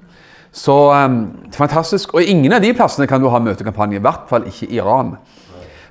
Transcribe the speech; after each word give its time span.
Så 0.56 0.76
um, 1.06 1.32
fantastisk. 1.52 2.14
Og 2.14 2.24
ingen 2.24 2.54
av 2.54 2.62
de 2.64 2.74
plassene 2.74 3.08
kan 3.08 3.22
du 3.22 3.28
ha 3.28 3.40
møtekampanje. 3.40 3.98
I 3.98 4.06
hvert 4.06 4.30
fall 4.30 4.48
ikke 4.48 4.70
Iran. 4.72 5.16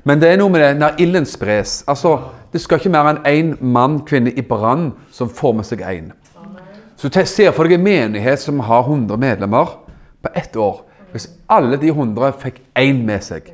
Men 0.05 0.21
det 0.21 0.31
er 0.31 0.39
noe 0.41 0.53
med 0.53 0.62
det 0.62 0.75
når 0.81 1.01
ilden 1.01 1.27
spres. 1.27 1.83
Altså, 1.89 2.19
Det 2.53 2.61
skal 2.61 2.79
ikke 2.79 2.91
mer 2.95 3.09
enn 3.11 3.25
én 3.27 3.49
mann, 3.61 3.97
kvinne 4.07 4.31
i 4.31 4.43
brann 4.47 4.93
som 5.11 5.29
får 5.29 5.53
med 5.59 5.67
seg 5.67 5.81
én. 5.83 6.12
Så 6.97 7.09
du 7.09 7.20
ser 7.27 7.53
for 7.53 7.67
deg 7.67 7.78
en 7.78 7.84
menighet 7.84 8.41
som 8.41 8.61
har 8.64 8.87
100 8.87 9.19
medlemmer 9.20 9.78
på 10.23 10.31
ett 10.34 10.56
år. 10.56 10.83
Hvis 11.12 11.28
alle 11.47 11.77
de 11.78 11.91
100 11.91 12.33
fikk 12.42 12.61
én 12.78 13.05
med 13.06 13.23
seg, 13.23 13.50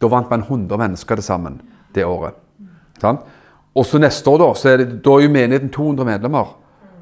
da 0.00 0.10
vant 0.12 0.30
man 0.30 0.44
100 0.44 0.78
mennesker 0.80 1.18
til 1.18 1.24
sammen 1.24 1.58
det 1.96 2.04
året. 2.04 2.36
Sånn? 3.00 3.18
Og 3.76 3.84
så 3.84 4.00
neste 4.00 4.30
år, 4.32 4.40
da, 4.40 4.48
så 4.56 4.70
er 4.72 4.80
det, 4.80 5.00
da 5.04 5.16
er 5.16 5.26
jo 5.26 5.32
menigheten 5.32 5.72
200 5.72 6.08
medlemmer. 6.08 6.54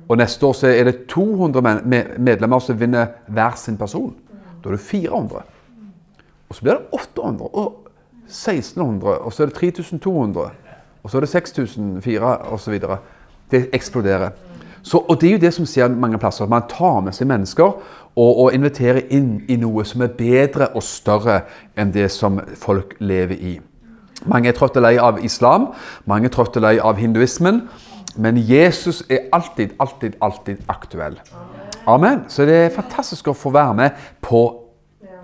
Og 0.09 0.19
neste 0.19 0.47
år 0.47 0.57
så 0.59 0.71
er 0.71 0.89
det 0.89 0.97
200 1.11 1.62
medlemmer 2.19 2.62
som 2.62 2.79
vinner 2.79 3.15
hver 3.31 3.55
sin 3.59 3.79
person. 3.79 4.12
Da 4.62 4.71
er 4.71 4.77
det 4.77 4.83
400. 4.83 5.45
Og 6.49 6.56
så 6.56 6.67
blir 6.67 6.81
det 6.81 6.99
800 6.99 7.51
og 7.53 7.91
1600, 8.27 9.19
og 9.21 9.33
så 9.33 9.45
er 9.45 9.53
det 9.53 9.56
3200. 9.61 10.51
Og 11.05 11.11
så 11.11 11.19
er 11.19 11.25
det 11.25 11.31
6004 11.31 12.35
osv. 12.56 12.81
Det 13.51 13.62
eksploderer. 13.77 14.31
Så, 14.84 15.00
og 15.00 15.17
det 15.21 15.28
er 15.28 15.37
jo 15.39 15.43
det 15.47 15.53
som 15.56 15.67
skjer 15.69 15.93
mange 15.97 16.19
plasser. 16.21 16.49
Man 16.50 16.67
tar 16.69 17.00
med 17.06 17.17
seg 17.17 17.28
mennesker 17.31 17.71
og, 18.15 18.33
og 18.45 18.53
inviterer 18.53 19.06
inn 19.17 19.39
i 19.49 19.56
noe 19.61 19.84
som 19.89 20.05
er 20.05 20.12
bedre 20.12 20.69
og 20.77 20.84
større 20.84 21.41
enn 21.77 21.93
det 21.95 22.11
som 22.12 22.37
folk 22.61 22.93
lever 23.00 23.41
i. 23.41 23.55
Mange 24.28 24.53
er 24.53 24.56
trøtte 24.56 24.83
lei 24.84 24.94
av 25.00 25.19
islam, 25.25 25.71
mange 26.09 26.28
er 26.28 26.34
trøtte 26.37 26.62
lei 26.62 26.77
av 26.81 27.00
hinduismen. 27.00 27.65
Men 28.17 28.37
Jesus 28.39 29.03
er 29.11 29.27
alltid, 29.34 29.73
alltid, 29.83 30.15
alltid 30.23 30.61
aktuell. 30.71 31.17
Amen. 31.91 32.25
Så 32.28 32.47
det 32.47 32.55
er 32.55 32.77
fantastisk 32.77 33.33
å 33.33 33.34
få 33.34 33.50
være 33.56 33.75
med 33.75 34.05
på 34.23 34.44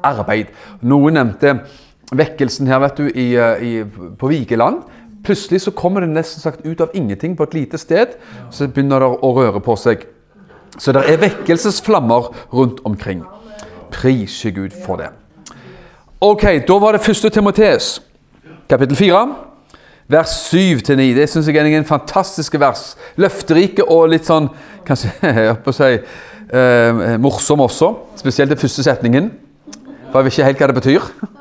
arbeid. 0.02 0.50
Noen 0.82 1.14
nevnte 1.20 1.60
vekkelsen 2.10 2.66
her 2.66 2.80
vet 2.82 2.98
du, 2.98 3.06
i, 3.06 3.28
i, 3.36 3.72
på 4.18 4.30
Vigeland. 4.32 4.82
Plutselig 5.24 5.60
så 5.64 5.74
kommer 5.76 6.04
det 6.04 6.12
nesten 6.14 6.42
sagt 6.42 6.64
ut 6.64 6.80
av 6.80 6.94
ingenting 6.94 7.36
på 7.36 7.44
et 7.48 7.54
lite 7.54 7.78
sted. 7.78 8.16
Så 8.50 8.68
begynner 8.68 9.02
det 9.02 9.10
å 9.20 9.32
røre 9.36 9.60
på 9.64 9.76
seg. 9.76 10.06
Så 10.78 10.94
det 10.96 11.04
er 11.10 11.20
vekkelsesflammer 11.20 12.30
rundt 12.54 12.80
omkring. 12.88 13.24
Prise 13.92 14.52
Gud 14.54 14.76
for 14.84 15.02
det. 15.02 15.10
Ok, 16.20 16.44
da 16.68 16.76
var 16.80 16.92
det 16.96 17.04
første 17.04 17.30
Timoteus, 17.32 17.94
kapittel 18.68 18.96
4 18.96 19.22
vers 20.10 20.32
7-9. 20.50 21.14
Det 21.14 21.28
syns 21.30 21.48
jeg 21.48 21.60
er 21.60 21.68
en 21.78 21.86
fantastisk 21.86 22.58
vers. 22.60 22.94
Løfterike 23.20 23.86
og 23.86 24.08
litt 24.12 24.26
sånn 24.28 24.50
kanskje, 24.86 25.12
jeg 25.22 25.58
på 25.64 25.72
å 25.72 25.76
si, 25.76 25.92
eh, 26.50 27.04
morsom 27.22 27.62
også. 27.66 27.92
Spesielt 28.20 28.52
den 28.52 28.60
første 28.60 28.86
setningen. 28.86 29.30
For 30.10 30.20
jeg 30.20 30.26
vet 30.26 30.34
ikke 30.34 30.48
helt 30.50 30.64
hva 30.64 30.72
det 30.72 30.80
betyr. 30.82 31.12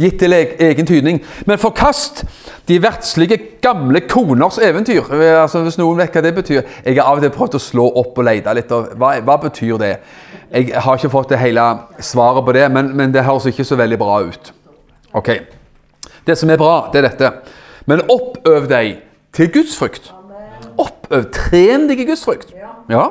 Gitt 0.00 0.16
til 0.22 0.32
egen 0.32 0.86
tydning. 0.86 1.20
Men 1.46 1.58
forkast 1.60 2.24
de 2.68 2.78
verdslige 2.82 3.36
gamle 3.62 4.00
koners 4.08 4.58
eventyr. 4.62 5.02
Altså, 5.42 5.60
hvis 5.66 5.78
noen 5.78 5.98
vet 6.00 6.14
hva 6.14 6.22
det 6.24 6.34
betyr. 6.34 6.62
Jeg 6.84 6.96
har 6.96 7.10
av 7.10 7.20
og 7.20 7.24
til 7.26 7.32
prøvd 7.34 7.58
å 7.58 7.62
slå 7.62 7.86
opp 8.00 8.18
og 8.18 8.24
lete 8.24 8.54
litt. 8.56 8.72
Og 8.72 8.94
hva, 8.96 9.16
hva, 9.26 9.36
betyr 9.42 9.80
det? 9.82 9.94
Jeg 10.50 10.72
har 10.82 10.96
ikke 10.96 11.12
fått 11.12 11.34
det 11.34 11.40
hele 11.42 11.66
svaret 12.00 12.46
på 12.46 12.54
det, 12.56 12.66
men, 12.72 12.94
men 12.96 13.12
det 13.14 13.26
høres 13.26 13.50
ikke 13.50 13.66
så 13.66 13.76
veldig 13.76 13.98
bra 14.00 14.20
ut. 14.24 14.52
Ok. 15.12 15.34
Det 16.26 16.38
som 16.38 16.50
er 16.50 16.60
bra, 16.60 16.88
det 16.92 17.02
er 17.02 17.08
dette. 17.10 17.32
Men 17.90 18.04
oppøv 18.08 18.70
deg 18.70 19.02
til 19.36 19.50
gudsfrykt. 19.52 20.12
Oppøv, 20.80 21.28
tren 21.34 21.88
deg 21.90 22.00
i 22.00 22.08
gudsfrykt. 22.08 22.54
Ja. 22.90 23.08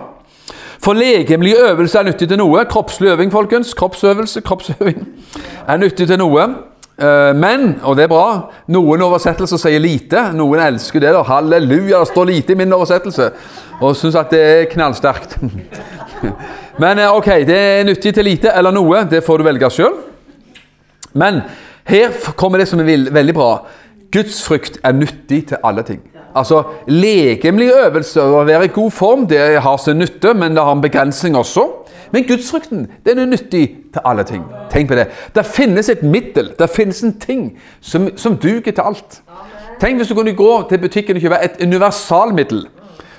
For 0.80 0.96
legemlig 0.96 1.54
øvelse 1.60 2.00
er 2.00 2.08
nyttig 2.08 2.30
til 2.32 2.40
noe. 2.40 2.64
Kroppslig 2.66 3.12
øving, 3.12 3.32
folkens. 3.32 3.74
Kroppsøvelse, 3.78 4.42
kroppsøving 4.42 5.04
er 5.68 5.78
nyttig 5.78 6.08
til 6.08 6.22
noe. 6.22 6.48
Eh, 7.00 7.32
men, 7.36 7.78
og 7.88 7.96
det 7.96 8.06
er 8.06 8.12
bra, 8.12 8.26
noen 8.76 9.04
oversettelser 9.06 9.62
sier 9.62 9.80
lite. 9.80 10.26
Noen 10.36 10.60
elsker 10.66 11.04
det. 11.04 11.14
da. 11.16 11.24
Halleluja, 11.24 12.02
det 12.02 12.12
står 12.12 12.28
lite 12.28 12.54
i 12.54 12.60
min 12.60 12.76
oversettelse. 12.76 13.30
Og 13.80 13.96
syns 13.96 14.18
at 14.20 14.34
det 14.36 14.42
er 14.44 14.70
knallsterkt. 14.74 15.38
Men 16.84 17.00
eh, 17.00 17.16
ok, 17.16 17.32
det 17.48 17.58
er 17.58 17.88
nyttig 17.88 18.14
til 18.16 18.28
lite 18.28 18.52
eller 18.52 18.76
noe. 18.76 19.06
Det 19.09 19.24
får 19.24 19.40
du 19.40 19.48
velge 19.48 19.72
sjøl. 19.72 19.96
Men 21.16 21.42
her 21.90 22.14
kommer 22.38 22.62
det 22.62 22.68
som 22.70 22.82
er 22.84 23.09
veldig 23.16 23.36
bra. 23.36 23.52
Guds 24.12 24.44
frykt 24.44 24.82
er 24.84 24.98
nyttig 24.98 25.46
til 25.52 25.64
alle 25.64 25.86
ting. 25.88 26.04
Altså, 26.35 26.63
Legemlige 26.88 27.73
øvelser 27.85 28.22
og 28.22 28.41
å 28.41 28.47
være 28.47 28.69
i 28.69 28.73
god 28.73 28.91
form 28.91 29.28
det 29.28 29.62
har 29.62 29.78
sin 29.78 30.00
nytte, 30.00 30.34
men 30.34 30.56
det 30.56 30.63
har 30.63 30.75
en 30.75 30.81
begrensning 30.81 31.38
også. 31.38 31.66
Men 32.12 32.25
gudsfrykten 32.28 32.88
den 33.06 33.20
er 33.20 33.26
nyttig 33.29 33.66
til 33.93 34.02
alle 34.05 34.23
ting. 34.23 34.43
Tenk 34.72 34.90
på 34.90 34.97
det. 34.97 35.08
Det 35.35 35.46
finnes 35.46 35.90
et 35.90 36.03
middel, 36.03 36.53
det 36.59 36.70
finnes 36.70 37.03
en 37.03 37.14
ting 37.20 37.52
som, 37.81 38.09
som 38.17 38.37
duger 38.37 38.72
til 38.72 38.81
alt. 38.81 39.22
Tenk 39.79 40.02
hvis 40.02 40.09
du 40.09 40.16
kunne 40.17 40.35
gå 40.35 40.53
til 40.70 40.81
butikken 40.81 41.16
og 41.16 41.23
kjøpe 41.23 41.43
et 41.43 41.61
universalmiddel 41.61 42.66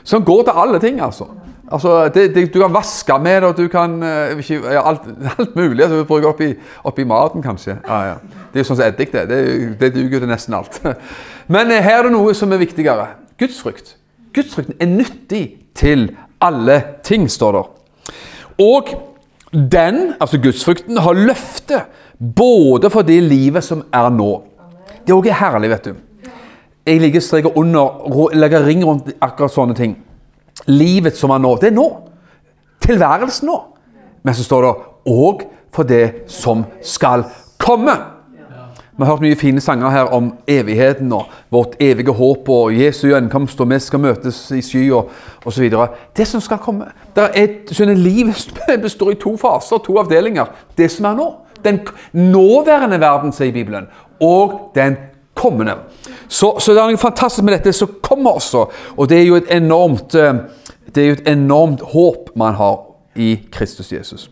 som 0.04 0.24
går 0.24 0.42
til 0.42 0.52
alle 0.64 0.80
ting. 0.82 1.00
altså. 1.00 1.24
Altså, 1.72 2.08
det, 2.08 2.34
det, 2.34 2.54
Du 2.54 2.60
kan 2.60 2.74
vaske 2.74 3.18
med 3.22 3.34
det, 3.34 3.44
og 3.44 3.56
du 3.56 3.68
kan 3.68 4.02
ikke, 4.38 4.60
ja, 4.72 4.88
alt, 4.88 5.00
alt, 5.38 5.56
mulig. 5.56 5.82
Altså, 5.82 5.98
du 5.98 6.04
bruker 6.04 6.28
oppi, 6.28 6.54
oppi 6.84 7.04
maten, 7.04 7.42
kanskje. 7.42 7.76
Ja, 7.88 8.00
ja. 8.02 8.14
Det 8.52 8.58
er 8.58 8.64
jo 8.64 8.68
sånn 8.72 8.80
som 8.80 8.86
eddik, 8.88 9.12
det. 9.14 9.28
Det, 9.30 9.40
det 9.80 9.92
duger 9.94 10.18
til 10.18 10.28
nesten 10.28 10.56
alt. 10.58 10.80
Men 11.50 11.72
her 11.74 11.98
er 11.98 12.06
det 12.06 12.14
noe 12.14 12.34
som 12.36 12.52
er 12.54 12.60
viktigere. 12.62 13.06
Gudsfrykt. 13.40 13.96
Gudsfrykten 14.34 14.76
er 14.78 14.90
nyttig 14.90 15.44
til 15.74 16.10
alle 16.40 16.76
ting, 17.06 17.26
står 17.30 17.56
det. 17.56 17.64
Og 18.62 18.92
den, 19.52 20.14
altså 20.20 20.38
gudsfrykten, 20.38 21.00
har 21.02 21.18
løfte 21.18 21.82
både 22.36 22.90
for 22.90 23.02
det 23.02 23.18
livet 23.24 23.66
som 23.66 23.82
er 23.92 24.10
nå. 24.14 24.30
Det 25.06 25.16
òg 25.16 25.26
er 25.26 25.40
herlig, 25.40 25.72
vet 25.72 25.90
du. 25.90 26.30
Jeg 26.86 27.00
ligger 27.00 27.20
streker 27.20 27.58
under, 27.58 28.30
legger 28.34 28.64
ring 28.66 28.84
rundt 28.86 29.10
akkurat 29.20 29.52
sånne 29.52 29.74
ting 29.76 29.98
livet 30.68 31.16
som 31.16 31.32
er 31.34 31.42
nå. 31.42 31.54
Det 31.60 31.70
er 31.70 31.76
nå. 31.76 31.88
Tilværelsen 32.84 33.48
nå. 33.48 33.58
Men 34.22 34.36
så 34.36 34.44
står 34.44 34.66
det 34.66 34.72
og 35.10 35.44
for 35.72 35.88
det 35.88 36.26
som 36.30 36.64
skal 36.84 37.24
komme. 37.60 37.94
Vi 39.00 39.04
har 39.06 39.14
hørt 39.14 39.22
mye 39.24 39.36
fine 39.36 39.60
sanger 39.64 39.88
her 39.90 40.10
om 40.12 40.26
evigheten 40.48 41.12
og 41.16 41.30
vårt 41.50 41.78
evige 41.80 42.12
håp 42.12 42.48
og 42.52 42.74
Jesu 42.76 43.06
gjenkomst, 43.08 43.60
og 43.60 43.70
vi 43.70 43.78
skal 43.80 44.02
møtes 44.04 44.40
i 44.52 44.60
sky 44.60 44.82
og 44.92 45.08
osv. 45.48 45.70
Det 46.16 46.26
som 46.28 46.42
skal 46.44 46.60
komme. 46.60 46.90
Det 47.16 47.24
er 47.32 47.54
skjønner, 47.72 47.96
Livet 47.96 48.52
består 48.82 49.14
i 49.14 49.16
to 49.22 49.32
faser, 49.40 49.80
to 49.80 49.96
avdelinger. 50.02 50.52
Det 50.76 50.90
som 50.92 51.08
er 51.08 51.16
nå. 51.16 51.30
Den 51.64 51.80
nåværende 52.12 53.00
verden, 53.00 53.32
sier 53.32 53.56
Bibelen, 53.56 53.88
og 54.20 54.70
den 54.74 54.98
kommende. 55.34 55.78
Så, 56.28 56.58
så 56.60 56.76
det 56.76 56.84
er 56.84 56.92
noe 56.92 57.00
fantastisk 57.00 57.48
med 57.48 57.56
dette 57.56 57.72
som 57.72 57.96
kommer 58.04 58.36
også, 58.36 58.66
og 58.96 59.08
det 59.08 59.22
er 59.22 59.26
jo 59.30 59.40
et 59.40 59.48
enormt, 59.56 60.14
eh, 60.14 60.44
det 60.94 61.02
er 61.02 61.12
jo 61.14 61.18
et 61.22 61.34
enormt 61.38 61.88
håp 61.96 62.34
man 62.36 62.60
har 62.60 62.82
i 63.16 63.38
Kristus 63.52 63.92
Jesus. 63.96 64.28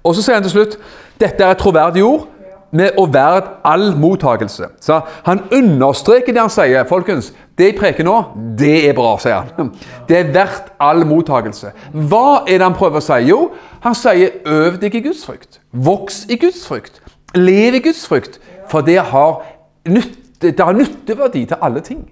Og 0.00 0.14
så 0.16 0.24
sier 0.24 0.40
han 0.40 0.48
til 0.48 0.56
slutt 0.56 0.80
dette 1.20 1.44
er 1.44 1.52
et 1.52 1.60
troverdig 1.60 2.00
ord 2.00 2.30
med 2.76 2.98
å 2.98 3.06
verd 3.10 3.48
all 3.66 3.90
mottagelse. 3.98 4.68
Så 4.82 5.00
han 5.26 5.42
understreker 5.54 6.34
det 6.34 6.42
han 6.42 6.52
sier. 6.52 6.86
Folkens, 6.88 7.32
det 7.58 7.72
jeg 7.72 7.78
preker 7.80 8.06
nå, 8.06 8.16
det 8.58 8.76
er 8.88 8.94
bra, 8.96 9.16
sier 9.20 9.50
han. 9.56 9.72
Det 10.08 10.18
er 10.20 10.30
verdt 10.34 10.70
all 10.82 11.02
mottagelse. 11.08 11.72
Hva 11.92 12.42
er 12.46 12.60
det 12.60 12.68
han 12.68 12.78
prøver 12.78 13.02
å 13.02 13.04
si? 13.04 13.18
Jo, 13.28 13.40
han 13.84 13.96
sier 13.98 14.40
øv 14.48 14.78
deg 14.82 14.96
i 14.96 15.04
Guds 15.08 15.24
frykt. 15.26 15.60
Voks 15.72 16.24
i 16.30 16.38
Guds 16.40 16.62
frykt. 16.68 17.02
Lev 17.36 17.78
i 17.78 17.84
Guds 17.84 18.04
frykt. 18.08 18.40
For 18.70 18.86
det 18.86 19.00
har, 19.10 19.42
nytte, 19.90 20.50
det 20.50 20.62
har 20.62 20.76
nytteverdi 20.76 21.46
til 21.50 21.62
alle 21.62 21.82
ting. 21.84 22.04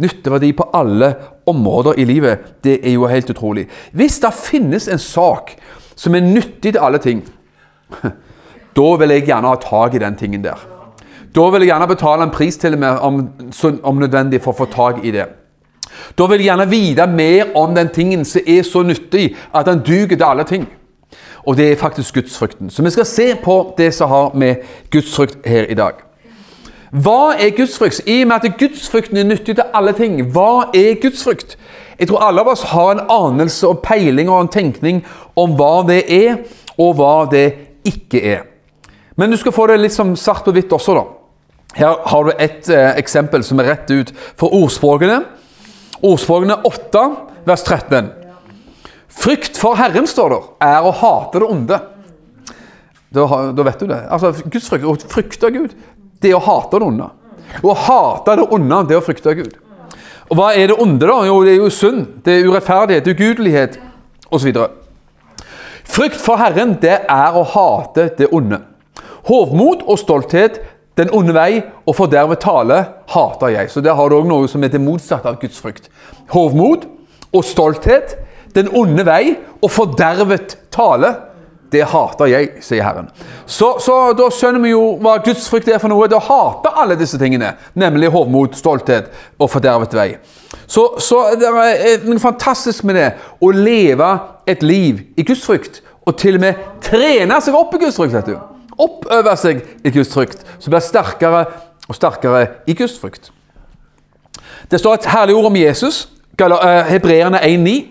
Nytteverdi 0.00 0.52
på 0.56 0.66
alle 0.74 1.12
områder 1.50 1.98
i 1.98 2.06
livet. 2.08 2.54
Det 2.64 2.78
er 2.80 2.94
jo 2.96 3.10
helt 3.10 3.30
utrolig. 3.30 3.66
Hvis 3.92 4.20
det 4.22 4.32
finnes 4.34 4.88
en 4.90 5.02
sak 5.02 5.56
som 5.94 6.14
er 6.14 6.24
nyttig 6.26 6.74
til 6.74 6.82
alle 6.82 6.98
ting 6.98 7.20
da 8.76 8.94
vil 9.00 9.14
jeg 9.14 9.26
gjerne 9.28 9.48
ha 9.48 9.56
tak 9.60 9.94
i 9.94 10.02
den 10.02 10.16
tingen 10.16 10.44
der. 10.44 10.60
Da 11.34 11.48
vil 11.50 11.64
jeg 11.64 11.72
gjerne 11.72 11.88
betale 11.90 12.22
en 12.22 12.30
pris 12.34 12.56
til 12.56 12.76
og 12.76 12.78
med 12.78 12.88
om, 13.02 13.28
om 13.82 13.98
nødvendig 13.98 14.42
for 14.42 14.54
å 14.54 14.60
få 14.62 14.70
tak 14.70 15.02
i 15.04 15.10
det. 15.14 15.26
Da 16.18 16.26
vil 16.26 16.40
jeg 16.40 16.50
gjerne 16.50 16.70
vite 16.70 17.06
mer 17.10 17.52
om 17.58 17.74
den 17.74 17.90
tingen 17.94 18.24
som 18.24 18.46
er 18.46 18.62
så 18.62 18.82
nyttig 18.82 19.34
at 19.54 19.66
den 19.66 19.82
duger 19.86 20.16
til 20.16 20.26
alle 20.26 20.44
ting. 20.44 20.66
Og 21.46 21.56
det 21.56 21.72
er 21.72 21.76
faktisk 21.76 22.14
gudsfrykten. 22.14 22.70
Så 22.70 22.82
vi 22.82 22.90
skal 22.90 23.06
se 23.06 23.34
på 23.44 23.74
det 23.78 23.94
som 23.94 24.08
har 24.08 24.34
med 24.34 24.64
gudsfrykt 24.90 25.38
her 25.46 25.66
i 25.68 25.74
dag. 25.74 26.00
Hva 26.94 27.34
er 27.34 27.50
gudsfrykt? 27.56 28.04
I 28.06 28.22
og 28.22 28.28
med 28.28 28.44
at 28.44 28.58
gudsfrykten 28.58 29.16
er 29.16 29.26
nyttig 29.26 29.56
til 29.58 29.64
alle 29.74 29.92
ting, 29.92 30.20
hva 30.30 30.70
er 30.74 30.94
gudsfrykt? 31.02 31.56
Jeg 31.98 32.08
tror 32.08 32.22
alle 32.22 32.40
av 32.40 32.52
oss 32.52 32.62
har 32.70 32.92
en 32.92 33.02
anelse 33.10 33.66
og 33.66 33.82
peiling 33.82 34.30
og 34.30 34.40
en 34.40 34.48
tenkning 34.48 35.02
om 35.36 35.56
hva 35.58 35.82
det 35.88 36.04
er, 36.06 36.36
og 36.78 36.94
hva 36.98 37.26
det 37.30 37.48
ikke 37.84 38.22
er. 38.22 38.53
Men 39.14 39.30
du 39.30 39.38
skal 39.38 39.54
få 39.54 39.66
det 39.70 39.78
litt 39.78 39.94
som 39.94 40.14
svart 40.18 40.44
på 40.46 40.54
hvitt 40.54 40.72
også, 40.74 40.96
da. 40.96 41.04
Her 41.74 41.96
har 42.10 42.26
du 42.26 42.32
et 42.38 42.68
eh, 42.70 42.90
eksempel 43.00 43.42
som 43.46 43.58
er 43.62 43.72
rett 43.72 43.90
ut 43.90 44.12
fra 44.38 44.50
ordspråkene. 44.54 45.20
Ordspråkene 46.04 46.60
8, 46.66 47.02
vers 47.46 47.64
13. 47.66 48.12
Frykt 49.14 49.58
for 49.62 49.78
Herren, 49.78 50.06
står 50.10 50.34
der, 50.34 50.46
er 50.66 50.86
å 50.86 50.94
hate 50.98 51.42
det 51.42 51.50
onde. 51.50 51.80
Da, 53.14 53.26
da 53.54 53.66
vet 53.66 53.82
du 53.82 53.90
det. 53.90 54.00
Altså, 54.10 54.32
Guds 54.50 54.66
frykt, 54.70 54.86
Å 54.90 55.10
frykte 55.10 55.50
Gud, 55.54 55.74
det 56.22 56.32
er 56.32 56.38
å 56.38 56.42
hate 56.42 56.80
det 56.82 56.88
onde. 56.88 57.10
Å 57.62 57.74
hate 57.86 58.38
det 58.40 58.48
onde, 58.50 58.80
det 58.88 58.96
er 58.96 59.02
å 59.02 59.06
frykte 59.06 59.36
Gud. 59.38 59.54
Og 60.30 60.38
hva 60.38 60.50
er 60.56 60.72
det 60.72 60.78
onde, 60.82 61.06
da? 61.06 61.20
Jo, 61.28 61.40
det 61.46 61.54
er 61.54 61.60
jo 61.60 61.70
synd. 61.70 62.06
Det 62.26 62.38
er 62.38 62.48
urettferdighet, 62.48 63.10
ugudelighet 63.14 63.78
osv. 64.34 64.50
Frykt 65.84 66.18
for 66.18 66.40
Herren, 66.40 66.74
det 66.82 66.96
er 67.02 67.38
å 67.38 67.44
hate 67.54 68.08
det 68.18 68.30
onde. 68.34 68.62
Hovmod 69.28 69.86
og 69.88 69.98
stolthet, 69.98 70.60
den 70.98 71.10
onde 71.12 71.34
vei 71.34 71.62
og 71.86 71.96
fordervet 71.96 72.42
tale 72.44 72.80
hater 73.10 73.54
jeg. 73.54 73.70
Så 73.70 73.82
der 73.82 73.96
har 73.98 74.08
du 74.08 74.18
òg 74.18 74.28
noe 74.28 74.48
som 74.50 74.62
er 74.62 74.70
det 74.72 74.82
motsatte 74.82 75.30
av 75.30 75.40
Guds 75.42 75.58
frykt. 75.60 75.88
Hovmod 76.30 76.86
og 77.34 77.44
stolthet, 77.44 78.18
den 78.54 78.70
onde 78.76 79.06
vei 79.06 79.36
og 79.62 79.70
fordervet 79.74 80.58
tale, 80.74 81.14
det 81.74 81.82
hater 81.90 82.30
jeg, 82.30 82.50
sier 82.62 82.84
Herren. 82.86 83.08
Så, 83.50 83.72
så 83.82 84.12
da 84.14 84.28
skjønner 84.30 84.62
vi 84.62 84.70
jo 84.70 84.84
hva 85.02 85.16
Guds 85.24 85.48
frykt 85.50 85.72
er 85.72 85.80
for 85.82 85.90
noe. 85.90 86.06
Det 86.06 86.20
å 86.20 86.22
hate 86.22 86.70
alle 86.78 86.94
disse 87.00 87.18
tingene, 87.18 87.56
nemlig 87.74 88.12
hovmod, 88.14 88.54
stolthet 88.54 89.10
og 89.40 89.50
fordervet 89.50 89.96
vei. 89.98 90.08
Så, 90.70 90.92
så 91.02 91.24
det 91.40 91.50
er 91.50 92.06
noe 92.06 92.22
fantastisk 92.22 92.86
med 92.86 93.00
det 93.00 93.10
å 93.42 93.50
leve 93.50 94.14
et 94.46 94.62
liv 94.62 95.02
i 95.18 95.26
Guds 95.26 95.42
frykt, 95.48 95.82
og 96.06 96.14
til 96.20 96.38
og 96.38 96.44
med 96.46 96.66
trene 96.84 97.40
seg 97.42 97.56
opp 97.58 97.74
i 97.74 97.82
Guds 97.82 97.98
frykt. 97.98 98.20
vet 98.20 98.34
du 98.36 98.53
oppøve 98.78 99.36
seg 99.36 99.62
i 99.84 99.90
Guds 99.90 100.12
frykt, 100.14 100.44
som 100.58 100.70
blir 100.70 100.84
sterkere 100.84 101.44
og 101.88 101.94
sterkere 101.94 102.46
i 102.66 102.74
Guds 102.74 102.98
frykt. 103.00 103.30
Det 104.70 104.80
står 104.80 104.94
et 104.94 105.06
herlig 105.06 105.34
ord 105.34 105.46
om 105.46 105.56
Jesus, 105.56 106.08
eh, 106.40 106.84
Hebreerne 106.88 107.40
1,9. 107.44 107.88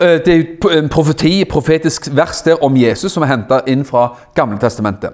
Eh, 0.00 0.18
det 0.24 0.28
er 0.28 0.78
en 0.78 0.88
profeti, 0.88 1.44
profetisk 1.44 2.08
vers 2.16 2.42
der 2.42 2.64
om 2.64 2.76
Jesus 2.76 3.12
som 3.12 3.22
er 3.22 3.26
henta 3.34 3.60
inn 3.66 3.84
fra 3.84 4.08
Gamle 4.34 4.58
Testamentet. 4.58 5.12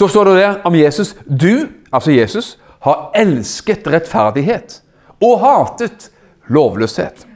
Da 0.00 0.08
står 0.08 0.24
det 0.24 0.36
der 0.36 0.54
om 0.64 0.74
Jesus 0.74 1.16
Du, 1.40 1.66
altså 1.92 2.10
Jesus, 2.10 2.58
har 2.80 3.10
elsket 3.14 3.86
rettferdighet 3.86 4.80
og 5.22 5.40
hatet 5.40 6.10
lovløshet. 6.48 7.26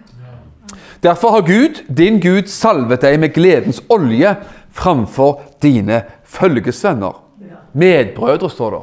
Derfor 1.03 1.31
har 1.31 1.41
Gud, 1.41 1.97
din 1.97 2.21
Gud, 2.21 2.47
salvet 2.47 3.03
deg 3.03 3.21
med 3.21 3.35
gledens 3.35 3.83
olje 3.89 4.37
framfor 4.77 5.41
dine 5.63 6.03
følgesvenner. 6.25 7.23
Medbrødre, 7.73 8.51
står 8.51 8.71
det. 8.71 8.83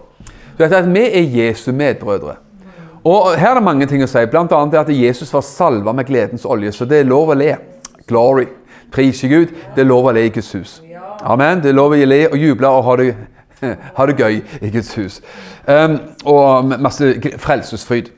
Du 0.57 0.63
vet 0.63 0.73
at 0.73 0.93
Vi 0.93 0.99
er 0.99 1.21
Jesu 1.21 1.71
medbrødre. 1.71 2.35
Og 3.03 3.35
Her 3.37 3.49
er 3.49 3.53
det 3.53 3.63
mange 3.63 3.85
ting 3.85 4.03
å 4.03 4.07
si, 4.07 4.21
bl.a. 4.31 4.45
annet 4.47 4.79
at 4.79 4.89
Jesus 4.89 5.33
var 5.33 5.43
salva 5.43 5.91
med 5.91 6.07
gledens 6.07 6.45
olje. 6.45 6.71
Så 6.71 6.85
det 6.85 7.01
er 7.01 7.09
lov 7.09 7.33
å 7.33 7.37
le. 7.37 7.55
Glory. 8.07 8.45
Prise 8.91 9.27
Gud. 9.27 9.51
Det 9.75 9.83
er 9.83 9.89
lov 9.89 10.07
å 10.07 10.13
le 10.15 10.23
i 10.27 10.31
Guds 10.31 10.51
hus. 10.55 10.79
Amen. 11.23 11.61
Det 11.61 11.73
er 11.73 11.77
lov 11.77 11.95
å 11.95 11.99
le 11.99 12.21
og 12.29 12.37
juble 12.39 12.69
og 12.69 12.83
ha 12.87 12.95
det, 13.01 13.09
ha 13.97 14.07
det 14.07 14.17
gøy 14.19 14.41
i 14.61 14.71
Guds 14.71 14.93
hus. 14.95 15.21
Um, 15.67 15.99
og 16.25 16.73
masse 16.79 17.13
frelsesfryd. 17.43 18.11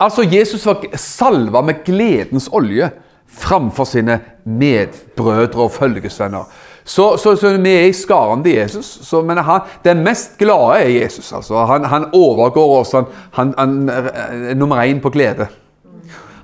Altså, 0.00 0.24
Jesus 0.24 0.66
var 0.66 0.82
salva 0.96 1.62
med 1.62 1.84
gledens 1.84 2.48
olje 2.52 2.90
framfor 3.32 3.84
sine 3.88 4.18
medbrødre 4.44 5.66
og 5.66 5.72
følgesvenner. 5.72 6.48
Så, 6.84 7.16
så, 7.16 7.36
så, 7.36 7.52
vi 7.62 7.70
er 7.70 7.86
i 7.86 7.94
skaren 7.94 8.42
til 8.42 8.56
Jesus. 8.58 8.86
Så, 9.06 9.22
men 9.22 9.38
han, 9.38 9.68
den 9.84 10.02
mest 10.04 10.34
glade 10.38 10.80
er 10.82 10.88
Jesus. 10.88 11.32
Altså. 11.32 11.64
Han, 11.70 11.84
han, 11.84 12.08
overgår 12.12 12.78
oss. 12.80 12.92
Han, 12.92 13.06
han, 13.32 13.54
han 13.58 13.88
er 13.88 14.54
nummer 14.54 14.82
én 14.82 15.00
på 15.00 15.10
glede. 15.14 15.46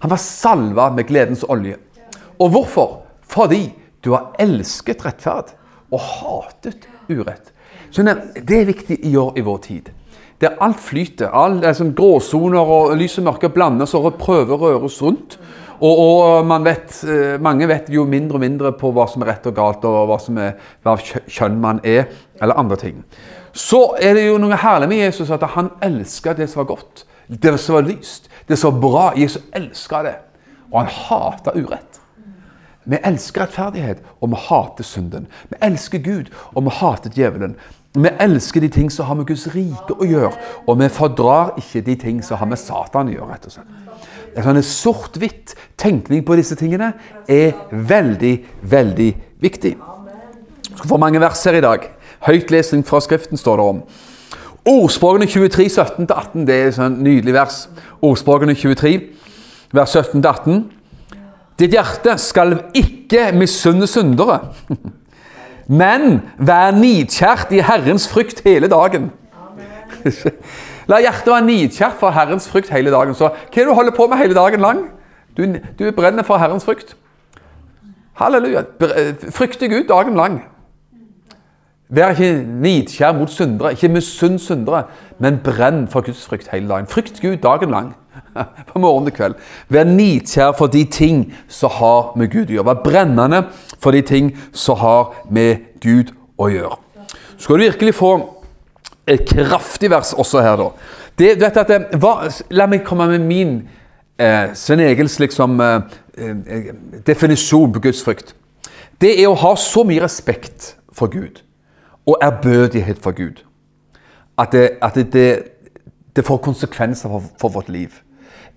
Han 0.00 0.10
var 0.10 0.22
salva 0.22 0.90
med 0.94 1.08
gledens 1.08 1.44
olje. 1.48 1.76
Og 2.38 2.50
hvorfor? 2.54 3.02
Fordi 3.28 3.72
du 4.04 4.12
har 4.14 4.30
elsket 4.38 5.04
rettferd 5.04 5.54
og 5.90 6.00
hatet 6.00 6.86
urett. 7.10 7.52
Skjønner, 7.90 8.20
Det 8.48 8.60
er 8.60 8.68
viktig 8.68 8.98
i 9.02 9.16
år 9.16 9.38
i 9.38 9.44
vår 9.44 9.58
tid. 9.58 9.90
Der 10.40 10.54
alt 10.62 10.80
flyter. 10.80 11.32
All, 11.34 11.64
altså, 11.64 11.90
gråsoner 11.96 12.60
og 12.60 12.96
lys 12.96 13.18
og 13.18 13.24
mørke 13.24 13.48
blandes 13.50 13.94
og 13.94 14.14
prøver 14.20 14.54
å 14.54 14.60
røres 14.62 15.00
rundt. 15.02 15.38
Og, 15.80 15.98
og 15.98 16.64
vet, 16.64 16.94
eh, 17.06 17.40
mange 17.40 17.68
vet 17.70 17.90
jo 17.92 18.04
mindre 18.08 18.38
og 18.38 18.42
mindre 18.42 18.72
på 18.74 18.90
hva 18.94 19.06
som 19.10 19.22
er 19.22 19.32
rett 19.32 19.46
og 19.46 19.54
galt, 19.54 19.84
og 19.86 20.08
hva 20.10 20.18
som 20.22 20.38
er 20.42 20.56
hva 20.82 20.96
kjønn 20.98 21.60
man 21.62 21.80
er, 21.86 22.08
eller 22.40 22.58
andre 22.58 22.78
ting. 22.80 23.04
Så 23.54 23.94
er 24.02 24.14
det 24.18 24.26
jo 24.26 24.40
noe 24.42 24.58
herlig 24.58 24.88
med 24.90 25.04
Jesus 25.04 25.30
at 25.34 25.46
han 25.54 25.70
elska 25.82 26.34
det 26.34 26.48
som 26.50 26.64
var 26.64 26.72
godt. 26.74 27.04
Det 27.28 27.54
som 27.60 27.78
var 27.78 27.86
lyst. 27.86 28.28
Det 28.48 28.58
som 28.58 28.74
var 28.74 28.80
bra. 28.80 29.06
Jesus 29.16 29.42
elska 29.54 30.02
det. 30.02 30.16
Og 30.72 30.80
han 30.82 30.92
hata 30.92 31.54
urett. 31.54 32.00
Vi 32.88 32.96
elsker 33.04 33.44
rettferdighet, 33.44 33.98
og 34.20 34.30
vi 34.32 34.38
hater 34.48 34.84
synden. 34.84 35.26
Vi 35.50 35.58
elsker 35.62 36.00
Gud, 36.00 36.30
og 36.54 36.64
vi 36.64 36.72
hater 36.78 37.12
djevelen. 37.12 37.56
Vi 37.94 38.08
elsker 38.20 38.60
de 38.60 38.68
ting 38.68 38.88
som 38.92 39.06
har 39.06 39.18
med 39.18 39.28
Guds 39.28 39.46
rike 39.52 39.96
å 39.96 40.06
gjøre, 40.08 40.32
og 40.66 40.78
vi 40.80 40.88
fordrar 40.92 41.52
ikke 41.60 41.84
de 41.84 41.96
ting 42.00 42.22
som 42.24 42.40
har 42.40 42.48
med 42.48 42.60
Satan 42.60 43.10
å 43.10 43.16
gjøre. 43.16 43.28
rett 43.32 43.46
og 43.46 43.52
slett 43.52 43.98
en 44.36 44.46
sånn 44.46 44.60
sort-hvitt 44.64 45.54
tenkning 45.80 46.24
på 46.26 46.36
disse 46.38 46.56
tingene 46.58 46.92
er 47.30 47.56
veldig, 47.70 48.34
veldig 48.62 49.08
viktig. 49.42 49.74
Vi 50.68 50.76
skal 50.76 50.90
få 50.90 51.00
mange 51.00 51.20
vers 51.22 51.42
her 51.46 51.58
i 51.58 51.64
dag. 51.64 51.88
Høytlesning 52.26 52.84
fra 52.86 53.00
Skriften 53.02 53.40
står 53.40 53.60
det 53.60 53.66
om. 53.72 53.82
Ordspråkene 54.68 55.26
23, 55.30 55.68
17-18, 55.70 56.44
det 56.46 56.54
er 56.54 56.66
et 56.68 56.76
sånn 56.76 56.98
nydelig 57.04 57.34
vers. 57.36 57.60
Ordspråkene 58.04 58.56
23, 58.58 58.94
vers 59.74 59.94
17-18. 59.96 60.64
Ditt 61.58 61.74
hjerte 61.74 62.14
skal 62.22 62.58
ikke 62.76 63.30
misunne 63.34 63.88
syndere, 63.90 64.40
men 65.80 66.20
vær 66.38 66.76
nidkjært 66.76 67.54
i 67.56 67.64
Herrens 67.64 68.06
frykt 68.10 68.44
hele 68.46 68.70
dagen. 68.70 69.10
La 70.88 71.02
hjertet 71.04 71.28
være 71.28 71.44
nidkjært 71.44 71.98
for 72.00 72.14
Herrens 72.16 72.48
frykt 72.48 72.70
hele 72.72 72.92
dagen. 72.94 73.14
Så 73.14 73.28
hva 73.28 73.36
er 73.36 73.58
det 73.58 73.66
du 73.68 73.76
holder 73.76 73.96
på 73.96 74.06
med 74.08 74.20
hele 74.22 74.36
dagen 74.36 74.64
lang? 74.64 74.86
Du, 75.36 75.44
du 75.78 75.90
brenner 75.92 76.24
for 76.24 76.40
Herrens 76.40 76.64
frykt. 76.64 76.96
Halleluja. 78.18 78.64
Frykter 78.80 79.30
Frykte 79.30 79.68
Gud 79.68 79.84
dagen 79.88 80.16
lang. 80.16 80.40
Vær 81.88 82.10
ikke 82.12 82.44
nidkjær 82.44 83.14
mot 83.16 83.30
syndere, 83.32 83.72
ikke 83.72 83.88
misunn 83.88 84.38
syndere, 84.38 84.82
men 85.18 85.38
brenn 85.44 85.86
for 85.88 86.04
Guds 86.04 86.26
frykt 86.28 86.50
hele 86.52 86.68
dagen. 86.68 86.86
Frykt 86.86 87.20
Gud 87.22 87.36
dagen 87.36 87.70
lang, 87.70 87.94
fra 88.68 88.80
morgen 88.80 89.06
til 89.06 89.14
kveld. 89.16 89.36
Vær 89.68 89.84
nidkjær 89.88 90.52
for 90.58 90.66
de 90.66 90.84
ting 90.84 91.32
som 91.48 91.72
har 91.78 92.12
med 92.16 92.28
Gud 92.32 92.50
å 92.50 92.58
gjøre. 92.58 92.66
Vær 92.68 92.82
brennende 92.84 93.42
for 93.78 93.96
de 93.96 94.02
ting 94.02 94.34
som 94.52 94.76
har 94.82 95.14
med 95.30 95.64
Gud 95.80 96.12
å 96.36 96.50
gjøre. 96.52 96.76
Skal 97.38 97.56
du 97.56 97.64
virkelig 97.64 97.94
få 97.94 98.12
et 99.08 99.24
kraftig 99.28 99.90
vers 99.90 100.12
også 100.12 100.42
her, 100.44 100.56
da. 100.60 100.68
Det, 101.18 101.34
du 101.38 101.44
vet 101.44 101.56
at 101.56 101.98
hva, 101.98 102.14
La 102.54 102.68
meg 102.70 102.84
komme 102.86 103.08
med 103.10 103.24
min 103.26 103.54
eh, 104.20 104.54
Svein 104.54 104.84
Egils 104.84 105.18
liksom, 105.18 105.58
eh, 105.60 105.80
eh, 106.18 106.70
definisjon 107.06 107.72
på 107.74 107.82
Guds 107.88 108.04
frykt. 108.06 108.34
Det 109.00 109.14
er 109.16 109.28
å 109.30 109.38
ha 109.38 109.54
så 109.58 109.84
mye 109.86 110.02
respekt 110.02 110.74
for 110.92 111.10
Gud 111.10 111.42
og 112.08 112.18
ærbødighet 112.22 113.02
for 113.02 113.16
Gud 113.16 113.44
at 114.38 114.52
det, 114.52 114.78
at 114.82 114.94
det, 114.94 115.42
det 116.16 116.24
får 116.24 116.36
konsekvenser 116.42 117.10
for, 117.10 117.22
for 117.40 117.48
vårt 117.48 117.68
liv. 117.68 117.90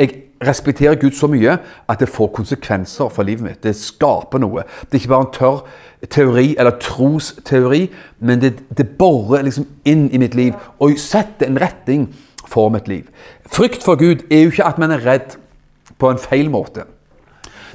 Jeg 0.02 0.16
respekterer 0.42 0.98
Gud 0.98 1.14
så 1.14 1.30
mye 1.30 1.54
at 1.62 2.02
det 2.02 2.10
får 2.10 2.32
konsekvenser 2.34 3.12
for 3.14 3.28
livet 3.28 3.46
mitt. 3.46 3.62
Det 3.64 3.76
skaper 3.78 4.42
noe. 4.42 4.66
Det 4.90 4.98
er 4.98 5.04
ikke 5.04 5.14
bare 5.14 5.28
en 5.28 5.36
tørr 5.36 5.62
teori 6.10 6.56
eller 6.58 6.80
trosteori, 6.82 7.84
men 8.20 8.42
det, 8.42 8.56
det 8.78 8.88
borer 8.98 9.46
liksom 9.46 9.68
inn 9.86 10.08
i 10.10 10.22
mitt 10.22 10.36
liv 10.36 10.58
og 10.82 10.98
setter 11.00 11.46
en 11.46 11.62
retning 11.62 12.08
for 12.50 12.74
mitt 12.74 12.90
liv. 12.90 13.06
Frykt 13.46 13.86
for 13.86 14.00
Gud 14.02 14.26
er 14.32 14.46
jo 14.46 14.54
ikke 14.56 14.66
at 14.66 14.82
man 14.82 14.96
er 14.96 15.06
redd 15.06 15.38
på 16.02 16.10
en 16.10 16.22
feil 16.22 16.50
måte. 16.50 16.88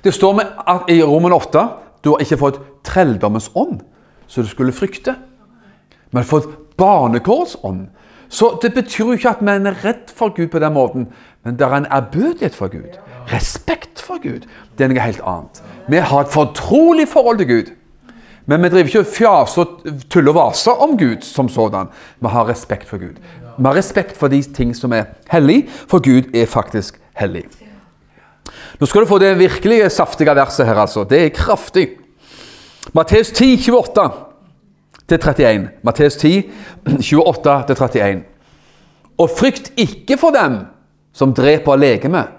Det 0.04 0.14
står 0.14 0.34
med 0.38 0.58
at 0.66 0.90
i 0.90 0.98
Roman 1.02 1.34
8 1.36 1.62
du 2.04 2.12
har 2.12 2.22
ikke 2.22 2.38
fått 2.38 2.58
trelldommens 2.86 3.48
ånd, 3.54 3.80
så 4.26 4.42
du 4.42 4.50
skulle 4.50 4.74
frykte. 4.74 5.16
Men 6.14 6.26
fått 6.26 6.50
barnekårets 6.78 7.56
ånd. 7.66 7.88
Så 8.28 8.58
det 8.62 8.74
betyr 8.74 9.04
jo 9.04 9.12
ikke 9.16 9.30
at 9.36 9.42
vi 9.42 9.54
er 9.54 9.84
redd 9.84 10.12
for 10.14 10.34
Gud 10.34 10.48
på 10.52 10.58
den 10.58 10.72
måten, 10.72 11.08
men 11.44 11.58
det 11.58 11.66
er 11.66 11.76
en 11.76 11.86
ærbødighet 11.92 12.54
for 12.54 12.68
Gud. 12.68 12.98
Respekt 13.32 14.00
for 14.02 14.22
Gud. 14.22 14.46
Det 14.78 14.84
er 14.84 14.92
noe 14.92 15.02
helt 15.02 15.22
annet. 15.26 15.62
Vi 15.88 16.02
har 16.02 16.24
et 16.24 16.32
fortrolig 16.32 17.08
forhold 17.08 17.38
til 17.38 17.48
Gud. 17.48 17.72
Men 18.46 18.62
vi 18.62 18.70
driver 18.70 18.86
ikke 18.86 19.02
og 19.02 19.10
fjaser 19.10 19.62
og 19.62 20.02
tuller 20.10 20.30
og 20.32 20.38
vaser 20.38 20.82
om 20.82 20.94
Gud 20.98 21.22
som 21.26 21.48
sådan. 21.50 21.90
Vi 22.22 22.30
har 22.30 22.48
respekt 22.48 22.88
for 22.88 23.02
Gud. 23.02 23.18
Vi 23.56 23.64
har 23.64 23.74
respekt 23.74 24.16
for 24.18 24.30
de 24.30 24.42
ting 24.42 24.74
som 24.76 24.92
er 24.92 25.10
hellig, 25.30 25.64
for 25.88 25.98
Gud 25.98 26.30
er 26.34 26.46
faktisk 26.46 27.00
hellig. 27.18 27.44
Nå 28.78 28.86
skal 28.86 29.02
du 29.02 29.08
få 29.10 29.18
det 29.18 29.38
virkelig 29.38 29.90
saftige 29.90 30.34
verset 30.36 30.66
her, 30.66 30.78
altså. 30.78 31.04
Det 31.04 31.24
er 31.24 31.34
kraftig. 31.34 31.88
Matteus 32.94 33.30
10, 33.30 33.70
28 33.70 34.10
til 34.10 34.25
31. 35.12 35.68
Matteus 35.82 36.16
10, 36.16 36.50
28 36.86 37.62
til 37.66 37.76
31. 37.76 38.22
Og 39.18 39.30
frykt 39.30 39.72
ikke 39.76 40.18
for 40.20 40.34
dem 40.34 40.58
som 41.16 41.32
dreper 41.34 41.78
legemet, 41.80 42.32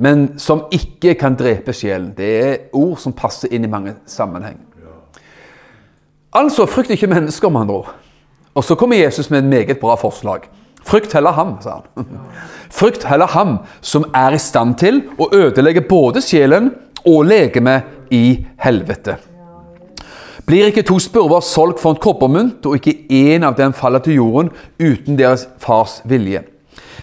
men 0.00 0.38
som 0.38 0.64
ikke 0.72 1.14
kan 1.18 1.36
drepe 1.36 1.72
sjelen. 1.76 2.12
Det 2.16 2.30
er 2.40 2.58
ord 2.72 2.98
som 3.02 3.12
passer 3.16 3.52
inn 3.52 3.66
i 3.66 3.70
mange 3.70 3.96
sammenheng. 4.06 4.60
Altså, 6.32 6.66
frykt 6.70 6.92
ikke 6.94 7.10
mennesker, 7.10 7.48
med 7.48 7.60
andre 7.60 7.74
ord. 7.74 7.94
Og 8.54 8.64
så 8.64 8.74
kommer 8.74 8.96
Jesus 8.96 9.30
med 9.30 9.42
en 9.42 9.50
meget 9.50 9.78
bra 9.78 9.96
forslag. 9.98 10.46
Frykt 10.86 11.12
heller 11.12 11.34
ham, 11.34 11.56
sa 11.60 11.80
han. 11.80 12.06
Frykt 12.80 13.04
heller 13.04 13.26
ham 13.26 13.58
som 13.80 14.06
er 14.14 14.36
i 14.36 14.38
stand 14.38 14.76
til 14.80 15.02
å 15.18 15.28
ødelegge 15.34 15.82
både 15.88 16.22
sjelen 16.24 16.70
og 17.04 17.26
legemet 17.26 18.14
i 18.14 18.46
helvete. 18.62 19.16
Blir 20.50 20.66
ikke 20.66 20.82
to 20.82 20.96
spurver 20.98 21.44
solgt 21.46 21.78
for 21.78 21.94
en 21.94 21.98
koppermynt, 22.02 22.64
og 22.66 22.80
ikke 22.80 23.04
én 23.14 23.44
av 23.46 23.54
dem 23.54 23.70
faller 23.76 24.02
til 24.02 24.16
jorden 24.16 24.48
uten 24.82 25.14
deres 25.14 25.44
fars 25.62 26.00
vilje? 26.10 26.40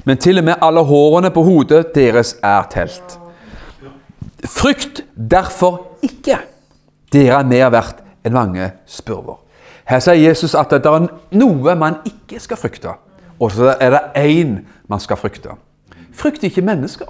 Men 0.04 0.18
til 0.20 0.42
og 0.42 0.44
med 0.50 0.64
alle 0.68 0.82
hårene 0.84 1.30
på 1.32 1.46
hodet 1.48 1.94
deres 1.96 2.34
er 2.44 2.66
telt. 2.74 3.14
Frykt 4.44 5.00
derfor 5.16 5.94
ikke. 6.04 6.42
Dere 7.14 7.38
er 7.40 7.48
mer 7.48 7.72
verdt 7.72 8.02
enn 8.28 8.36
mange 8.36 8.68
spurver. 8.84 9.38
Her 9.88 10.04
sier 10.04 10.20
Jesus 10.20 10.56
at 10.60 10.76
det 10.76 10.84
er 10.84 11.08
noe 11.40 11.76
man 11.80 12.02
ikke 12.10 12.42
skal 12.44 12.60
frykte, 12.60 12.98
og 13.40 13.54
så 13.56 13.78
er 13.80 13.96
det 13.96 14.04
én 14.26 14.58
man 14.92 15.00
skal 15.00 15.22
frykte. 15.22 15.56
Frykt 16.12 16.44
ikke 16.44 16.66
mennesker. 16.68 17.08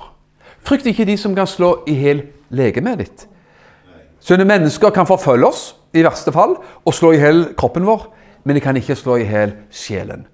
Frykt 0.61 0.85
ikke 0.85 1.09
de 1.09 1.17
som 1.17 1.33
kan 1.33 1.49
slå 1.49 1.79
i 1.89 1.97
hjel 1.97 2.27
legemet 2.53 3.01
ditt. 3.01 3.25
Sånne 4.27 4.43
mennesker 4.43 4.91
kan 4.91 5.07
forfølge 5.07 5.47
oss, 5.47 5.67
i 5.95 6.03
verste 6.03 6.33
fall, 6.35 6.57
og 6.83 6.95
slå 6.95 7.13
i 7.15 7.19
hjel 7.21 7.45
kroppen 7.55 7.85
vår, 7.87 8.09
men 8.43 8.57
de 8.57 8.63
kan 8.63 8.75
ikke 8.75 8.97
slå 8.99 9.15
i 9.21 9.27
hjel 9.27 9.53
sjelen. 9.71 10.25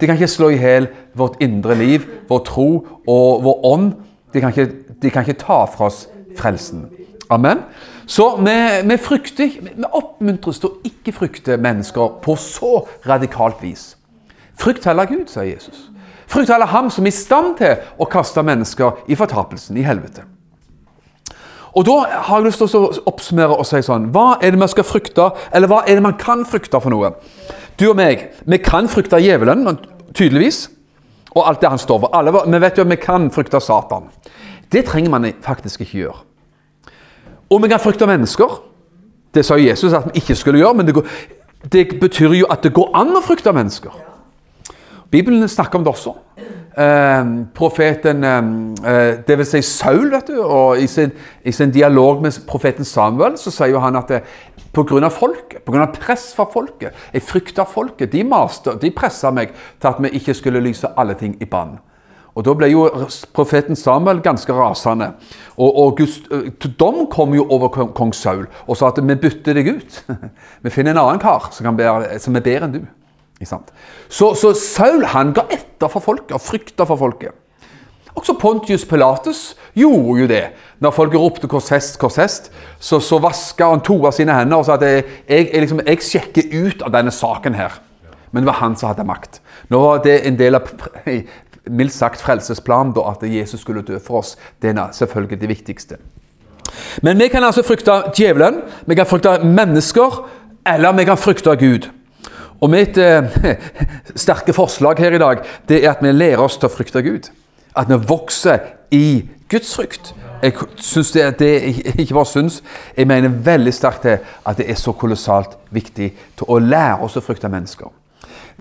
De 0.00 0.04
kan 0.04 0.18
ikke 0.18 0.28
slå 0.28 0.50
i 0.52 0.58
hjel 0.60 0.90
vårt 1.16 1.38
indre 1.40 1.76
liv, 1.78 2.04
vår 2.28 2.42
tro 2.44 2.68
og 3.08 3.44
vår 3.46 3.64
ånd. 3.64 3.92
De 4.34 4.42
kan 4.42 4.52
ikke, 4.52 4.66
de 5.00 5.12
kan 5.12 5.24
ikke 5.24 5.40
ta 5.40 5.62
fra 5.72 5.88
oss 5.88 6.02
frelsen. 6.36 6.84
Amen. 7.32 7.62
Så 8.10 8.26
vi, 8.42 8.56
vi 8.90 8.98
frykter, 9.00 9.56
vi 9.62 9.88
oppmuntres 9.88 10.60
til 10.60 10.72
å 10.72 10.90
ikke 10.90 11.14
frykte 11.14 11.56
mennesker 11.62 12.18
på 12.24 12.34
så 12.36 12.82
radikalt 13.08 13.62
vis. 13.64 13.94
Frykt 14.60 14.84
heller 14.84 15.08
Gud, 15.08 15.30
sier 15.32 15.48
Jesus. 15.48 15.86
Frykt 16.28 16.52
heller 16.52 16.68
Ham 16.68 16.90
som 16.92 17.08
er 17.08 17.14
i 17.14 17.16
stand 17.16 17.56
til 17.62 17.80
å 17.96 18.08
kaste 18.10 18.44
mennesker 18.44 19.00
i 19.08 19.16
fortapelsen, 19.16 19.78
i 19.80 19.86
helvete. 19.86 20.26
Og 21.76 21.86
Da 21.86 21.96
har 22.26 22.40
jeg 22.40 22.48
lyst 22.48 22.62
til 22.62 22.78
å 22.78 22.90
oppsummere 23.06 23.54
og 23.54 23.66
si 23.68 23.78
sånn 23.86 24.10
Hva 24.14 24.40
er 24.42 24.50
det 24.50 24.58
man 24.58 24.70
skal 24.70 24.86
frykte, 24.86 25.30
eller 25.54 25.70
hva 25.70 25.84
er 25.86 25.98
det 25.98 26.02
man 26.02 26.18
kan 26.18 26.44
frykte 26.48 26.80
for 26.82 26.90
noe? 26.90 27.12
Du 27.78 27.88
og 27.90 27.96
meg, 27.96 28.26
vi 28.44 28.58
kan 28.58 28.90
frykte 28.90 29.20
djevelen, 29.22 29.78
tydeligvis. 30.12 30.68
Og 31.30 31.46
alt 31.46 31.60
det 31.62 31.70
han 31.70 31.78
står 31.78 32.00
for. 32.02 32.10
Alle, 32.12 32.32
vi 32.34 32.58
vet 32.60 32.78
jo 32.78 32.84
at 32.84 32.90
vi 32.90 32.98
kan 32.98 33.30
frykte 33.30 33.60
Satan. 33.62 34.10
Det 34.72 34.82
trenger 34.88 35.10
man 35.10 35.28
faktisk 35.42 35.80
ikke 35.84 35.98
gjøre. 35.98 36.18
Og 37.50 37.62
vi 37.62 37.70
kan 37.70 37.82
frykte 37.82 38.06
mennesker. 38.06 38.58
Det 39.34 39.44
sa 39.46 39.56
Jesus 39.58 39.94
at 39.94 40.10
vi 40.10 40.20
ikke 40.20 40.34
skulle 40.34 40.58
gjøre, 40.58 40.74
men 40.74 40.86
det, 40.86 40.94
går, 40.94 41.06
det 41.72 41.84
betyr 42.00 42.34
jo 42.34 42.50
at 42.50 42.64
det 42.66 42.74
går 42.74 42.90
an 42.98 43.14
å 43.14 43.22
frykte 43.22 43.54
mennesker. 43.54 43.94
Bibelen 45.10 45.48
snakker 45.48 45.78
om 45.78 45.86
det 45.86 45.94
også. 45.94 46.14
Eh, 46.76 47.24
profeten 47.54 48.24
eh, 48.24 49.16
Det 49.26 49.36
vil 49.38 49.46
si 49.46 49.62
Saul, 49.62 50.10
vet 50.12 50.28
du, 50.30 50.36
og 50.38 50.78
i 50.78 50.86
sin, 50.86 51.10
i 51.42 51.52
sin 51.52 51.72
dialog 51.74 52.22
med 52.22 52.36
profeten 52.46 52.86
Samuel 52.86 53.34
så 53.38 53.50
sier 53.50 53.74
jo 53.74 53.82
han 53.82 53.98
at 53.98 54.12
det, 54.12 54.20
av 54.76 55.10
folket, 55.10 55.66
av 55.66 55.96
press 55.96 56.28
fra 56.36 56.46
folket 56.46 56.94
Jeg 57.12 57.26
frykta 57.26 57.64
folket. 57.66 58.12
De 58.12 58.22
maste, 58.24 58.76
de 58.78 58.90
pressa 58.94 59.32
meg 59.34 59.50
til 59.80 59.88
at 59.90 59.98
vi 59.98 60.12
ikke 60.14 60.34
skulle 60.34 60.62
lyse 60.62 60.86
alle 60.96 61.14
ting 61.18 61.34
i 61.42 61.44
bann. 61.44 61.78
Og 62.38 62.44
Da 62.46 62.54
ble 62.54 62.70
jo 62.70 62.84
profeten 63.34 63.76
Samuel 63.76 64.22
ganske 64.22 64.54
rasende. 64.54 65.10
Og, 65.58 65.98
og 65.98 66.70
dom 66.78 67.02
kom 67.10 67.34
jo 67.34 67.48
over 67.50 67.68
kong 67.68 68.14
Saul 68.14 68.46
og 68.66 68.78
sa 68.78 68.92
at 68.92 69.02
vi 69.02 69.18
bytter 69.18 69.58
deg 69.58 69.74
ut. 69.74 70.00
vi 70.62 70.70
finner 70.70 70.94
en 70.94 71.02
annen 71.02 71.20
kar 71.20 71.50
som, 71.50 71.66
kan 71.66 71.76
bære, 71.76 72.18
som 72.22 72.36
er 72.36 72.46
bedre 72.46 72.70
enn 72.70 72.78
du. 72.78 72.82
Ikke? 73.40 73.60
Så, 74.08 74.34
så 74.34 74.52
Saul 74.54 75.04
han 75.14 75.32
ga 75.36 75.46
etter 75.50 75.88
for 75.88 76.04
folket 76.04 76.36
og 76.36 76.44
frykta 76.44 76.86
for 76.88 77.00
folket. 77.00 77.36
Også 78.18 78.34
Pontius 78.34 78.84
Pilatus 78.84 79.56
gjorde 79.74 80.20
jo 80.20 80.26
det. 80.26 80.42
Når 80.78 80.90
folk 80.90 81.14
ropte 81.14 81.48
'korsfest, 81.48 81.98
korsfest', 81.98 82.50
så, 82.78 83.00
så 83.00 83.18
vaska 83.18 83.70
han 83.70 83.80
to 83.80 83.96
av 84.06 84.12
sine 84.12 84.34
hender 84.34 84.56
og 84.56 84.66
sa 84.66 84.74
at 84.74 84.82
jeg, 84.82 85.04
jeg, 85.28 85.60
liksom, 85.60 85.80
jeg 85.86 86.02
sjekker 86.02 86.50
ut 86.66 86.82
av 86.82 86.92
denne 86.92 87.10
saken 87.14 87.54
her. 87.54 87.78
Men 88.32 88.42
det 88.42 88.50
var 88.50 88.60
han 88.60 88.76
som 88.76 88.90
hadde 88.90 89.06
makt. 89.06 89.40
Nå 89.70 89.80
var 89.80 90.02
det 90.04 90.20
en 90.26 90.38
del 90.38 90.58
av 90.58 90.68
mildt 91.80 91.94
sagt 91.94 92.20
frelsesplanen 92.20 92.92
da, 92.96 93.06
at 93.12 93.22
Jesus 93.22 93.60
skulle 93.60 93.82
dø 93.86 93.98
for 93.98 94.20
oss. 94.24 94.36
Det 94.62 94.74
er 94.74 94.92
selvfølgelig 94.92 95.40
det 95.40 95.48
viktigste. 95.48 95.96
Men 97.02 97.18
vi 97.18 97.28
kan 97.28 97.44
altså 97.44 97.62
frykte 97.62 98.12
djevelen, 98.14 98.60
vi 98.86 98.94
kan 98.94 99.06
frykte 99.06 99.38
mennesker, 99.44 100.22
eller 100.66 100.92
vi 100.92 101.04
kan 101.04 101.18
frykte 101.18 101.56
Gud. 101.56 101.90
Og 102.60 102.70
mitt 102.72 102.98
eh, 103.00 103.24
sterke 104.24 104.52
forslag 104.56 105.00
her 105.00 105.16
i 105.16 105.22
dag 105.22 105.44
det 105.68 105.82
er 105.84 105.94
at 105.94 106.02
vi 106.04 106.12
lærer 106.12 106.42
oss 106.44 106.58
til 106.60 106.68
å 106.68 106.72
frykte 106.72 107.02
Gud. 107.04 107.30
At 107.76 107.88
vi 107.88 107.96
vokser 108.08 108.60
i 108.92 109.28
Guds 109.50 109.74
frykt. 109.74 110.12
Jeg 110.42 110.54
synes 110.76 111.10
det, 111.12 111.38
det 111.38 111.50
ikke 111.98 112.14
bare 112.14 112.26
syns, 112.26 112.62
jeg 112.96 113.06
mener 113.06 113.28
veldig 113.28 113.72
sterkt 113.74 114.06
til 114.06 114.18
at 114.46 114.56
det 114.56 114.70
er 114.70 114.78
så 114.78 114.92
kolossalt 114.96 115.56
viktig 115.74 116.12
til 116.38 116.48
å 116.48 116.58
lære 116.62 117.00
oss 117.04 117.18
å 117.18 117.24
frykte 117.24 117.50
mennesker. 117.52 117.90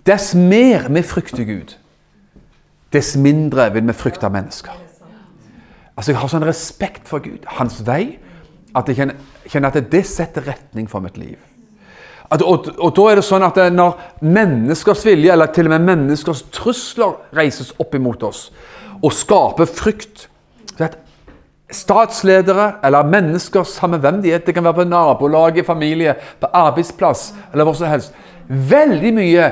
Dess 0.08 0.34
mer 0.36 0.90
vi 0.92 1.04
frykter 1.04 1.48
Gud, 1.48 1.76
dess 2.92 3.14
mindre 3.20 3.70
vil 3.76 3.88
vi 3.88 3.96
frykte 3.96 4.32
mennesker. 4.32 4.76
Altså 5.96 6.12
Jeg 6.12 6.20
har 6.20 6.32
sånn 6.32 6.48
respekt 6.48 7.08
for 7.08 7.24
Gud, 7.24 7.48
hans 7.60 7.80
vei, 7.88 8.18
at 8.76 8.90
jeg 8.90 9.12
kjenner 9.52 9.72
at 9.72 9.92
det 9.92 10.06
setter 10.08 10.46
retning 10.48 10.88
for 10.90 11.04
mitt 11.04 11.18
liv. 11.20 11.40
At, 12.30 12.44
og, 12.46 12.68
og, 12.78 12.92
da 12.94 13.06
er 13.10 13.18
det 13.18 13.26
sånn 13.26 13.46
at 13.46 13.58
når 13.74 13.96
menneskers 14.22 15.02
vilje, 15.08 15.32
eller 15.34 15.50
til 15.54 15.66
og 15.66 15.74
med 15.74 15.88
menneskers 15.88 16.44
trusler, 16.54 17.16
reises 17.34 17.72
opp 17.82 17.96
imot 17.98 18.24
oss 18.28 18.50
og 19.00 19.14
skaper 19.16 19.70
frykt 19.70 20.28
vet, 20.78 20.98
statsledere 21.72 22.74
eller 22.86 23.08
mennesker, 23.08 23.64
samme 23.64 24.00
hvem 24.02 24.22
de 24.24 24.34
er. 24.34 24.44
Det 24.44 24.54
kan 24.56 24.66
være 24.66 24.82
på 24.82 24.88
nabolaget, 24.90 25.66
familie, 25.66 26.16
på 26.40 26.50
arbeidsplass 26.54 27.32
eller 27.54 27.68
hvor 27.68 27.78
som 27.78 27.90
helst. 27.90 28.14
Veldig 28.48 29.14
mye 29.14 29.52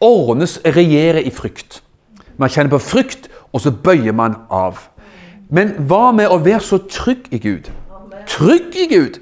ordnes, 0.00 0.58
regjerer 0.64 1.24
i 1.26 1.32
frykt. 1.34 1.82
Man 2.38 2.50
kjenner 2.52 2.76
på 2.76 2.82
frykt, 2.82 3.28
og 3.52 3.60
så 3.64 3.72
bøyer 3.72 4.12
man 4.12 4.36
av. 4.50 4.78
Men 5.50 5.74
hva 5.88 6.12
med 6.12 6.30
å 6.30 6.38
være 6.44 6.62
så 6.64 6.78
trygg 6.84 7.30
i 7.34 7.40
Gud? 7.42 7.70
Trygg 8.28 8.76
i 8.76 8.86
Gud! 8.90 9.18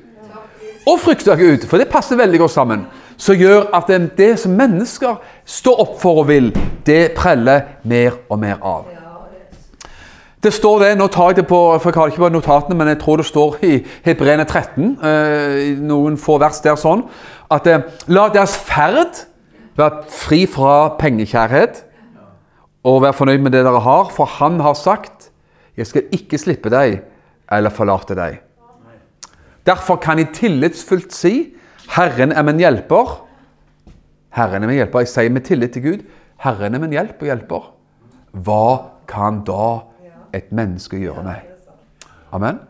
Og 0.87 1.01
frykte 1.03 1.35
Gud, 1.35 1.65
for 1.67 1.83
det 1.83 1.89
passer 1.91 2.19
veldig 2.19 2.39
godt 2.45 2.55
sammen. 2.55 2.85
Som 3.19 3.35
gjør 3.35 3.73
at 3.75 3.89
det, 3.91 4.13
det 4.19 4.37
som 4.39 4.53
mennesker 4.55 5.17
står 5.45 5.81
opp 5.83 5.97
for 5.99 6.23
og 6.23 6.29
vil, 6.29 6.53
det 6.87 7.17
preller 7.17 7.81
mer 7.83 8.21
og 8.31 8.39
mer 8.39 8.63
av. 8.63 8.93
Det 10.43 10.53
står 10.55 10.83
det, 10.85 10.91
nå 11.01 11.09
tar 11.11 11.33
jeg 11.33 11.41
det 11.41 11.47
på, 11.51 11.59
for 11.83 11.91
jeg 11.91 11.99
har 11.99 12.13
ikke 12.13 12.23
på 12.23 12.29
notatene, 12.31 12.77
men 12.79 12.93
jeg 12.93 13.01
tror 13.03 13.19
det 13.19 13.27
står 13.27 13.57
i 13.67 13.73
Hebreene 14.05 14.45
13, 14.45 14.93
eh, 15.03 15.73
noen 15.83 16.21
få 16.21 16.37
vers 16.39 16.61
der 16.63 16.79
sånn, 16.79 17.03
at 17.51 17.67
la 18.07 18.29
deres 18.31 18.55
ferd 18.69 19.25
være 19.81 20.05
fri 20.13 20.45
fra 20.47 20.95
pengekjærhet, 21.01 21.83
og 22.87 23.03
være 23.03 23.19
fornøyd 23.19 23.43
med 23.43 23.57
det 23.57 23.65
dere 23.67 23.83
har, 23.83 24.13
for 24.15 24.31
han 24.39 24.61
har 24.63 24.79
sagt, 24.79 25.33
jeg 25.75 25.91
skal 25.91 26.15
ikke 26.15 26.39
slippe 26.39 26.71
deg 26.71 27.01
eller 27.51 27.75
forlate 27.75 28.15
deg. 28.15 28.46
Derfor 29.67 29.99
kan 30.03 30.19
jeg 30.19 30.33
tillitsfullt 30.35 31.15
si, 31.15 31.55
Herren 31.97 32.33
er 32.33 32.43
min 32.47 32.61
hjelper. 32.63 33.27
Herren 34.37 34.63
er 34.63 34.71
min 34.71 34.79
hjelper. 34.79 35.03
Jeg 35.03 35.13
sier 35.13 35.33
med 35.33 35.47
tillit 35.47 35.75
til 35.75 35.83
Gud, 35.83 36.05
Herren 36.43 36.75
er 36.75 36.83
min 36.83 36.95
hjelp 36.95 37.23
og 37.23 37.31
hjelper. 37.31 37.71
Hva 38.47 38.67
kan 39.09 39.43
da 39.47 39.69
et 40.37 40.53
menneske 40.55 41.01
gjøre 41.01 41.25
meg? 41.25 41.47
Amen. 42.37 42.61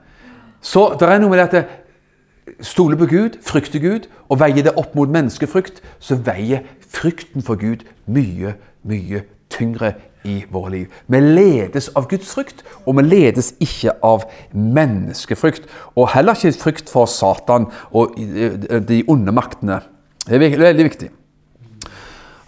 Så 0.61 0.89
det 0.99 1.09
er 1.09 1.21
noe 1.21 1.33
med 1.33 1.43
det 1.43 1.65
at 1.65 2.65
stole 2.65 2.97
på 2.97 3.09
Gud, 3.11 3.41
frykte 3.45 3.81
Gud, 3.83 4.07
og 4.31 4.41
veier 4.41 4.65
det 4.65 4.77
opp 4.79 4.95
mot 4.97 5.11
menneskefrykt, 5.11 5.83
så 5.99 6.17
veier 6.17 6.65
frykten 6.81 7.45
for 7.45 7.59
Gud 7.61 7.85
mye, 8.07 8.55
mye 8.87 9.25
tyngre 9.53 9.95
i 10.27 10.37
våre 10.53 10.73
liv. 10.75 10.95
Vi 11.07 11.21
ledes 11.23 11.89
av 11.97 12.09
Guds 12.11 12.33
frykt, 12.35 12.65
og 12.85 12.99
vi 12.99 13.07
ledes 13.07 13.53
ikke 13.63 13.95
av 14.05 14.27
menneskefrykt. 14.53 15.69
Og 15.95 16.11
heller 16.15 16.39
ikke 16.39 16.59
frykt 16.67 16.91
for 16.93 17.09
Satan 17.11 17.69
og 17.95 18.17
de 18.17 19.03
onde 19.09 19.35
maktene. 19.35 19.81
Det 20.27 20.39
er 20.39 20.59
veldig 20.59 20.89
viktig. 20.91 21.11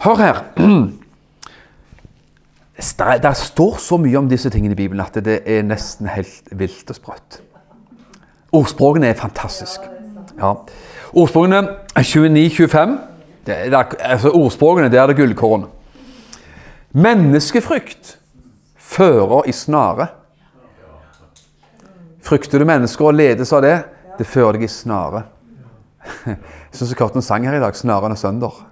Hør 0.03 0.25
her. 0.25 0.43
Det 2.79 3.35
står 3.35 3.77
så 3.83 3.97
mye 3.99 4.15
om 4.17 4.29
disse 4.31 4.49
tingene 4.49 4.71
i 4.71 4.79
Bibelen 4.79 5.03
at 5.03 5.17
det 5.19 5.41
er 5.43 5.65
nesten 5.67 6.07
helt 6.07 6.47
vilt 6.55 6.87
og 6.87 6.95
sprøtt. 6.95 7.41
Ordspråkene 8.55 9.09
er 9.11 9.17
fantastiske. 9.19 9.83
Ja. 10.39 10.53
Ordspråkene 11.11 11.59
29-25. 11.97 12.95
Altså 13.49 14.31
ordspråkene 14.31 14.87
det 14.91 15.01
er 15.01 15.11
det 15.11 15.17
gullkorn. 15.19 15.67
Menneskefrykt 16.91 18.17
fører 18.77 19.47
i 19.47 19.53
snare. 19.53 20.07
Frykter 22.25 22.59
du 22.59 22.65
mennesker 22.65 23.05
og 23.05 23.17
ledes 23.17 23.53
av 23.53 23.61
det, 23.65 23.75
det 24.17 24.27
fører 24.27 24.57
deg 24.57 24.65
i 24.65 24.71
snare. 24.71 25.23
Jeg 26.25 26.37
syns 26.75 26.91
jeg 26.91 26.99
hørte 26.99 27.19
en 27.21 27.25
sang 27.25 27.45
her 27.45 27.57
i 27.57 27.61
dag. 27.61 27.75
'Snaren 27.75 28.11
er 28.11 28.19
sønder'. 28.19 28.63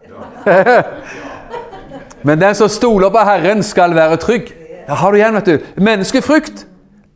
Men 2.28 2.42
den 2.42 2.56
som 2.56 2.70
stoler 2.70 3.10
på 3.10 3.24
Herren, 3.24 3.64
skal 3.64 3.96
være 3.96 4.18
trygg. 4.18 4.54
Her 4.88 4.96
har 4.96 5.12
du 5.12 5.18
igjen, 5.18 5.36
vet 5.36 5.46
du. 5.46 5.82
Menneskefrykt 5.82 6.66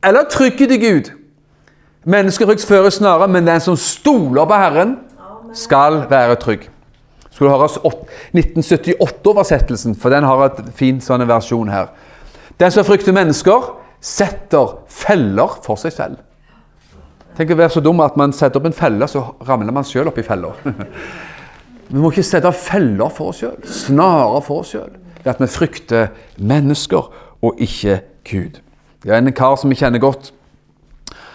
eller 0.03 0.29
trygghet 0.29 0.71
i 0.71 0.77
Gud. 0.77 1.11
Menneskefrykt 2.05 2.65
fører 2.65 2.89
snare, 2.89 3.27
men 3.27 3.47
den 3.47 3.59
som 3.61 3.75
stoler 3.77 4.45
på 4.45 4.57
Herren, 4.57 4.95
skal 5.53 6.05
være 6.09 6.35
trygg. 6.35 6.69
Skulle 7.41 7.57
høre 7.57 7.67
1978-oversettelsen, 8.37 9.95
for 9.97 10.13
den 10.13 10.27
har 10.29 10.43
et 10.45 10.59
fin 10.77 10.99
sånn 11.01 11.23
versjon 11.25 11.71
her. 11.73 11.87
Den 12.61 12.69
som 12.69 12.85
frykter 12.85 13.15
mennesker, 13.17 13.71
setter 13.97 14.75
feller 14.93 15.55
for 15.65 15.79
seg 15.81 15.95
selv. 15.95 16.19
Tenk 17.33 17.55
å 17.55 17.57
være 17.57 17.73
så 17.73 17.81
dum 17.81 18.03
at 18.05 18.19
man 18.19 18.29
setter 18.37 18.61
opp 18.61 18.67
en 18.69 18.77
felle, 18.77 19.07
så 19.09 19.23
ramler 19.47 19.73
man 19.73 19.87
sjøl 19.89 20.11
i 20.13 20.25
fella. 20.27 20.51
Vi 21.89 21.97
må 21.97 22.11
ikke 22.13 22.27
sette 22.29 22.51
feller 22.53 23.09
for 23.09 23.33
oss 23.33 23.41
sjøl, 23.41 23.57
snarere 23.65 24.43
for 24.45 24.61
oss 24.61 24.75
sjøl. 24.75 24.93
Er 25.23 25.33
at 25.33 25.41
vi 25.41 25.49
frykter 25.49 26.13
mennesker 26.37 27.09
og 27.41 27.57
ikke 27.61 28.03
Gud. 28.29 28.61
Det 29.01 29.09
er 29.09 29.17
en 29.17 29.33
kar 29.33 29.57
som 29.57 29.73
vi 29.73 29.81
kjenner 29.81 30.01
godt, 30.01 30.29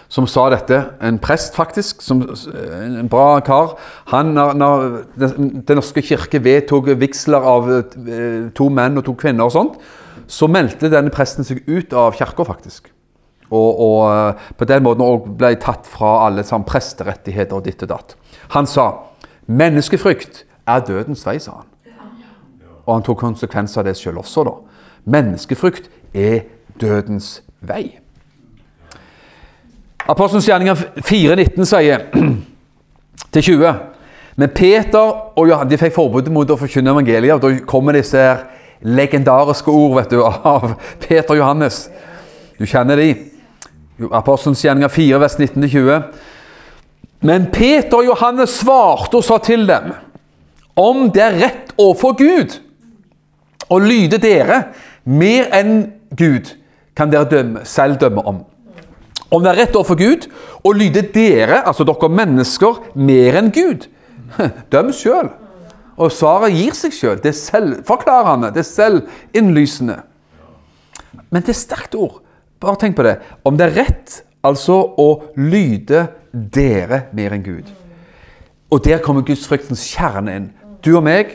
som 0.09 0.27
sa 0.27 0.47
dette. 0.53 0.79
En 1.03 1.19
prest, 1.19 1.55
faktisk. 1.55 2.01
Som, 2.01 2.23
en 2.55 3.09
bra 3.11 3.39
kar. 3.45 3.75
Han, 4.13 4.33
når, 4.35 5.03
Den 5.19 5.79
norske 5.79 6.01
kirke 6.01 6.41
vedtok 6.43 6.93
vigsler 6.99 7.43
av 7.43 7.71
eh, 7.71 8.47
to 8.55 8.69
menn 8.73 8.99
og 8.99 9.07
to 9.07 9.15
kvinner 9.19 9.49
og 9.49 9.55
sånt, 9.55 9.79
så 10.27 10.49
meldte 10.51 10.91
denne 10.91 11.13
presten 11.13 11.47
seg 11.47 11.63
ut 11.67 11.93
av 11.95 12.15
kirka, 12.17 12.45
faktisk. 12.47 12.91
Og, 13.47 13.79
og, 13.79 13.99
eh, 14.11 14.47
på 14.59 14.67
den 14.67 14.83
måten 14.83 15.37
ble 15.39 15.53
tatt 15.61 15.87
fra 15.87 16.27
alle 16.27 16.43
sammen 16.47 16.67
presterettigheter 16.67 17.59
og 17.59 17.67
ditt 17.67 17.83
og 17.83 17.93
datt. 17.93 18.17
Han 18.55 18.67
sa 18.67 18.89
menneskefrykt 19.47 20.43
er 20.67 20.83
dødens 20.87 21.23
vei, 21.27 21.37
sa 21.39 21.61
han. 21.61 21.73
Og 22.87 22.93
han 22.95 23.03
tok 23.03 23.19
konsekvenser 23.19 23.83
av 23.83 23.89
det 23.89 23.97
sjøl 23.99 24.19
også, 24.21 24.45
da. 24.47 24.53
Menneskefrykt 25.07 25.89
er 26.15 26.45
dødens 26.79 27.41
vei. 27.59 27.99
Apostelens 30.07 30.47
gjerninger 30.47 30.75
4,19 31.03 31.67
sier 31.67 32.05
til 33.33 33.43
20 33.43 33.73
Men 34.39 34.51
Peter 34.55 35.15
og 35.35 35.49
Johan 35.49 35.67
de 35.67 35.79
fikk 35.81 35.95
forbudet 35.95 36.31
mot 36.31 36.49
å 36.49 36.59
forkynne 36.59 36.93
evangeliet. 36.93 37.33
og 37.35 37.41
Da 37.43 37.65
kommer 37.67 37.97
disse 37.97 38.21
her 38.21 38.45
legendariske 38.85 39.71
ord 39.73 39.95
vet 39.97 40.13
du, 40.13 40.21
av 40.55 40.75
Peter 41.01 41.33
og 41.33 41.41
Johannes. 41.41 41.87
Du 42.59 42.65
kjenner 42.69 43.01
de. 43.01 43.09
Apostelens 44.13 44.61
gjerninger 44.61 44.93
4, 44.93 45.19
vers 45.23 45.37
19-20. 45.41 46.03
Men 47.25 47.47
Peter 47.51 47.97
og 47.97 48.05
Johannes 48.11 48.59
svarte 48.61 49.17
og 49.17 49.25
sa 49.25 49.39
til 49.41 49.65
dem 49.67 49.95
om 50.77 51.07
det 51.09 51.23
er 51.25 51.39
rett 51.41 51.71
overfor 51.81 52.13
Gud 52.19 52.59
å 53.73 53.79
lyde 53.81 54.19
dere 54.21 54.67
mer 55.09 55.49
enn 55.57 55.79
Gud, 56.13 56.53
kan 56.93 57.09
dere 57.09 57.25
dømme, 57.31 57.65
selv 57.65 57.97
dømme 57.99 58.21
om. 58.29 58.43
Om 59.29 59.43
det 59.43 59.51
er 59.51 59.59
rett 59.63 59.75
overfor 59.75 59.99
Gud 59.99 60.27
å 60.63 60.71
lyde 60.75 61.03
dere, 61.13 61.61
altså 61.67 61.85
dere 61.87 62.09
mennesker, 62.11 62.79
mer 62.95 63.39
enn 63.41 63.51
Gud. 63.55 63.89
Døm 64.73 64.93
sjøl. 64.95 65.31
Og 65.97 66.13
svaret 66.13 66.53
gir 66.53 66.75
seg 66.77 66.93
sjøl. 66.93 67.17
Det 67.21 67.33
er 67.33 67.39
selvforklarende. 67.39 68.51
Det 68.53 68.61
er 68.61 68.69
selvinnlysende. 68.69 69.97
Men 71.31 71.43
det 71.43 71.55
er 71.55 71.59
sterkt 71.59 71.97
ord. 71.97 72.21
Bare 72.61 72.79
tenk 72.79 72.95
på 72.97 73.05
det. 73.05 73.17
Om 73.45 73.57
det 73.57 73.67
er 73.67 73.77
rett 73.81 74.21
altså 74.45 74.77
å 74.99 75.09
lyde 75.41 76.05
dere 76.31 77.07
mer 77.17 77.35
enn 77.35 77.45
Gud. 77.45 77.67
Og 78.71 78.83
der 78.85 79.01
kommer 79.03 79.25
gudsfryktens 79.25 79.83
kjerne 79.89 80.37
inn. 80.37 80.47
Du 80.85 80.93
og 80.97 81.03
meg, 81.07 81.33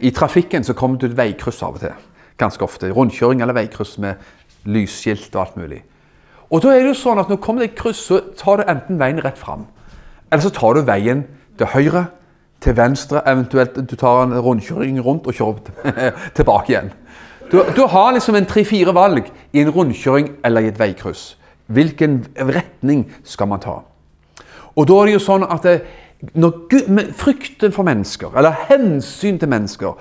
i 0.00 0.10
trafikken 0.14 0.64
så 0.64 0.74
kommer 0.76 0.96
du 0.96 1.06
til 1.06 1.14
et 1.14 1.20
veikryss 1.20 1.62
av 1.64 1.76
og 1.76 1.84
til. 1.84 2.06
Ganske 2.40 2.64
ofte. 2.64 2.90
Rundkjøring 2.92 3.42
eller 3.44 3.56
veikryss 3.56 3.96
med 4.02 4.20
lysskilt 4.66 5.30
og 5.36 5.44
alt 5.44 5.60
mulig. 5.60 5.82
Og 6.50 6.62
da 6.62 6.72
er 6.72 6.84
det 6.84 6.92
jo 6.92 6.98
sånn 7.00 7.18
at 7.18 7.28
Når 7.28 7.38
du 7.38 7.42
kommer 7.42 7.64
til 7.64 7.70
et 7.70 7.78
kryss, 7.78 8.04
så 8.06 8.20
tar 8.38 8.60
du 8.60 8.70
enten 8.70 9.00
veien 9.00 9.22
rett 9.24 9.38
fram, 9.38 9.66
eller 10.30 10.42
så 10.42 10.52
tar 10.54 10.74
du 10.74 10.86
veien 10.86 11.24
til 11.58 11.66
høyre, 11.72 12.06
til 12.60 12.76
venstre, 12.76 13.22
eventuelt 13.28 13.76
du 13.90 13.96
tar 13.96 14.22
en 14.24 14.38
rundkjøring 14.40 15.00
rundt 15.04 15.26
og 15.26 15.34
kjører 15.34 16.14
tilbake 16.36 16.72
igjen. 16.72 16.92
Du, 17.52 17.60
du 17.76 17.82
har 17.86 18.12
liksom 18.12 18.34
en 18.34 18.46
tre-fire 18.46 18.94
valg 18.94 19.28
i 19.52 19.60
en 19.60 19.70
rundkjøring 19.70 20.32
eller 20.44 20.64
i 20.64 20.70
et 20.72 20.78
veikryss. 20.78 21.36
Hvilken 21.66 22.24
retning 22.38 23.04
skal 23.24 23.50
man 23.50 23.62
ta? 23.62 23.80
Og 24.76 24.88
da 24.88 24.98
er 25.00 25.10
det 25.10 25.16
jo 25.16 25.24
sånn 25.26 25.46
at 25.46 25.66
det, 25.66 25.76
når 26.34 26.56
Gud, 26.70 27.02
frykten 27.18 27.74
for 27.74 27.86
mennesker, 27.86 28.32
eller 28.36 28.56
hensyn 28.70 29.38
til 29.38 29.50
mennesker, 29.52 29.94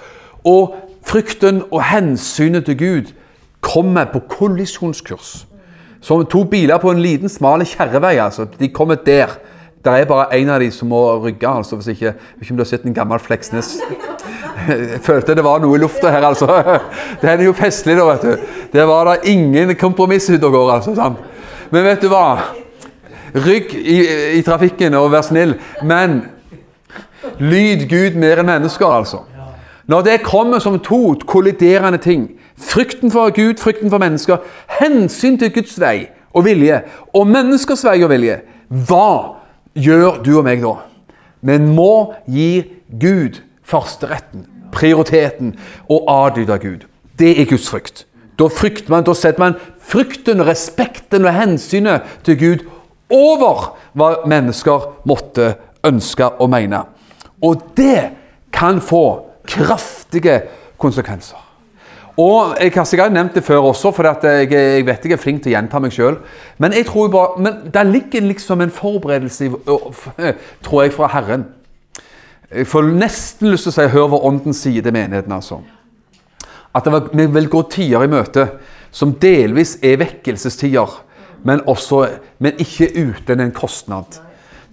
og 0.46 0.76
frykten 1.06 1.64
og 1.72 1.84
hensynet 1.90 2.66
til 2.66 2.78
Gud 2.80 3.14
kommer 3.62 4.10
på 4.14 4.24
kollisjonskurs 4.30 5.46
Som 6.06 6.26
to 6.30 6.44
biler 6.46 6.78
på 6.78 6.92
en 6.94 7.02
liten, 7.02 7.30
smal 7.30 7.64
kjerrevei. 7.66 8.18
altså. 8.22 8.46
De 8.60 8.70
kommer 8.70 8.96
der. 8.96 9.32
Det 9.86 9.94
er 9.94 10.06
bare 10.06 10.34
én 10.38 10.50
av 10.50 10.60
de 10.62 10.72
som 10.72 10.90
må 10.90 11.00
rygge. 11.24 11.48
altså, 11.48 11.76
hvis 11.76 11.88
ikke, 11.88 12.14
om 12.52 12.58
du 12.58 12.62
har 12.62 12.70
sett 12.70 12.86
en 12.86 12.94
gammel 12.94 13.20
Fleksnes. 13.20 13.80
Jeg 14.68 15.02
følte 15.02 15.36
det 15.36 15.44
var 15.44 15.60
noe 15.60 15.78
i 15.78 15.82
lufta 15.82 16.10
her, 16.10 16.26
altså. 16.26 16.46
Det 17.22 17.30
er 17.30 17.44
jo 17.44 17.54
festlig, 17.54 17.98
da, 17.98 18.06
vet 18.06 18.22
du. 18.22 18.46
Det 18.74 18.88
var 18.88 19.06
da 19.06 19.16
ingen 19.24 19.76
kompromiss 19.76 20.30
ute 20.30 20.46
og 20.46 20.54
går, 20.54 20.72
altså. 20.78 20.96
sant? 20.96 21.18
Men 21.72 21.86
vet 21.86 22.02
du 22.02 22.10
hva? 22.14 22.54
Rygg 23.36 23.74
i, 23.74 24.00
i 24.38 24.42
trafikken 24.46 24.94
og 24.98 25.12
vær 25.12 25.26
snill. 25.26 25.58
Men 25.84 26.22
lyd 27.42 27.90
Gud 27.90 28.18
mer 28.22 28.42
enn 28.42 28.50
mennesker, 28.50 28.86
altså. 28.86 29.24
Når 29.90 30.02
det 30.06 30.22
kommer 30.26 30.62
som 30.62 30.80
to 30.80 31.16
kolliderende 31.26 31.98
ting, 32.02 32.30
frykten 32.58 33.12
for 33.12 33.34
Gud, 33.36 33.60
frykten 33.62 33.90
for 33.90 34.02
mennesker, 34.02 34.38
hensyn 34.80 35.40
til 35.40 35.54
Guds 35.54 35.80
vei 35.82 36.10
og 36.36 36.46
vilje, 36.48 36.82
og 37.16 37.28
menneskers 37.28 37.86
vei 37.88 38.00
og 38.04 38.12
vilje, 38.12 38.42
hva 38.88 39.42
gjør 39.76 40.22
du 40.24 40.34
og 40.40 40.46
meg 40.48 40.64
da? 40.64 40.76
Vi 41.46 41.58
må 41.62 42.14
gi 42.32 42.66
Gud 43.02 43.42
førsteretten, 43.66 44.48
prioriteten, 44.74 45.54
og 45.90 46.10
adlyde 46.12 46.58
Gud. 46.60 46.86
Det 47.20 47.36
er 47.40 47.50
Guds 47.50 47.70
frykt. 47.70 48.06
Da 48.40 48.50
frykter 48.52 48.92
man, 48.92 49.06
da 49.08 49.14
setter 49.16 49.44
man 49.46 49.60
frykten, 49.80 50.44
respekten 50.44 51.28
og 51.28 51.36
hensynet 51.38 52.04
til 52.28 52.40
Gud 52.40 52.66
over 53.14 53.76
hva 53.96 54.10
mennesker 54.28 54.90
måtte 55.08 55.54
ønske 55.86 56.28
og 56.42 56.50
mene. 56.52 56.82
Og 57.46 57.62
det 57.78 58.10
kan 58.56 58.82
få 58.82 59.06
kraftige 59.48 60.42
konsekvenser. 60.82 61.45
Og 62.18 62.56
Jeg 62.62 62.72
har 62.76 62.86
sikkert 62.88 63.12
nevnt 63.12 63.36
det 63.36 63.44
før 63.44 63.72
også, 63.72 63.92
for 63.92 64.08
jeg, 64.08 64.52
jeg, 64.52 64.86
vet 64.88 65.06
jeg 65.06 65.12
er 65.12 65.20
flink 65.20 65.44
til 65.44 65.52
å 65.52 65.56
gjenta 65.58 65.82
meg 65.84 65.92
sjøl. 65.92 66.18
Men 66.58 66.74
jeg 66.74 66.88
tror 66.88 67.10
bare, 67.12 67.42
men 67.44 67.58
det 67.74 67.84
ligger 67.90 68.24
liksom 68.30 68.62
en 68.64 68.72
forberedelse 68.72 69.50
tror 70.64 70.84
jeg, 70.84 70.94
fra 70.96 71.12
Herren. 71.12 71.46
Jeg 72.56 72.68
får 72.72 72.88
nesten 72.96 73.52
lyst 73.52 73.68
til 73.68 73.74
å 73.74 73.76
si 73.76 73.88
'hør 73.92 74.08
hva 74.08 74.22
Ånden 74.30 74.54
sier 74.54 74.82
til 74.82 74.94
menigheten'. 74.94 75.34
altså. 75.34 75.60
At 76.76 76.86
var, 76.86 77.10
vi 77.14 77.26
vil 77.26 77.50
gå 77.50 77.62
tider 77.70 78.04
i 78.04 78.08
møte 78.08 78.50
som 78.92 79.14
delvis 79.14 79.78
er 79.84 79.98
vekkelsestider, 79.98 81.04
men, 81.44 81.62
også, 81.68 82.08
men 82.40 82.54
ikke 82.60 82.92
uten 82.96 83.40
en 83.40 83.52
kostnad. 83.52 84.22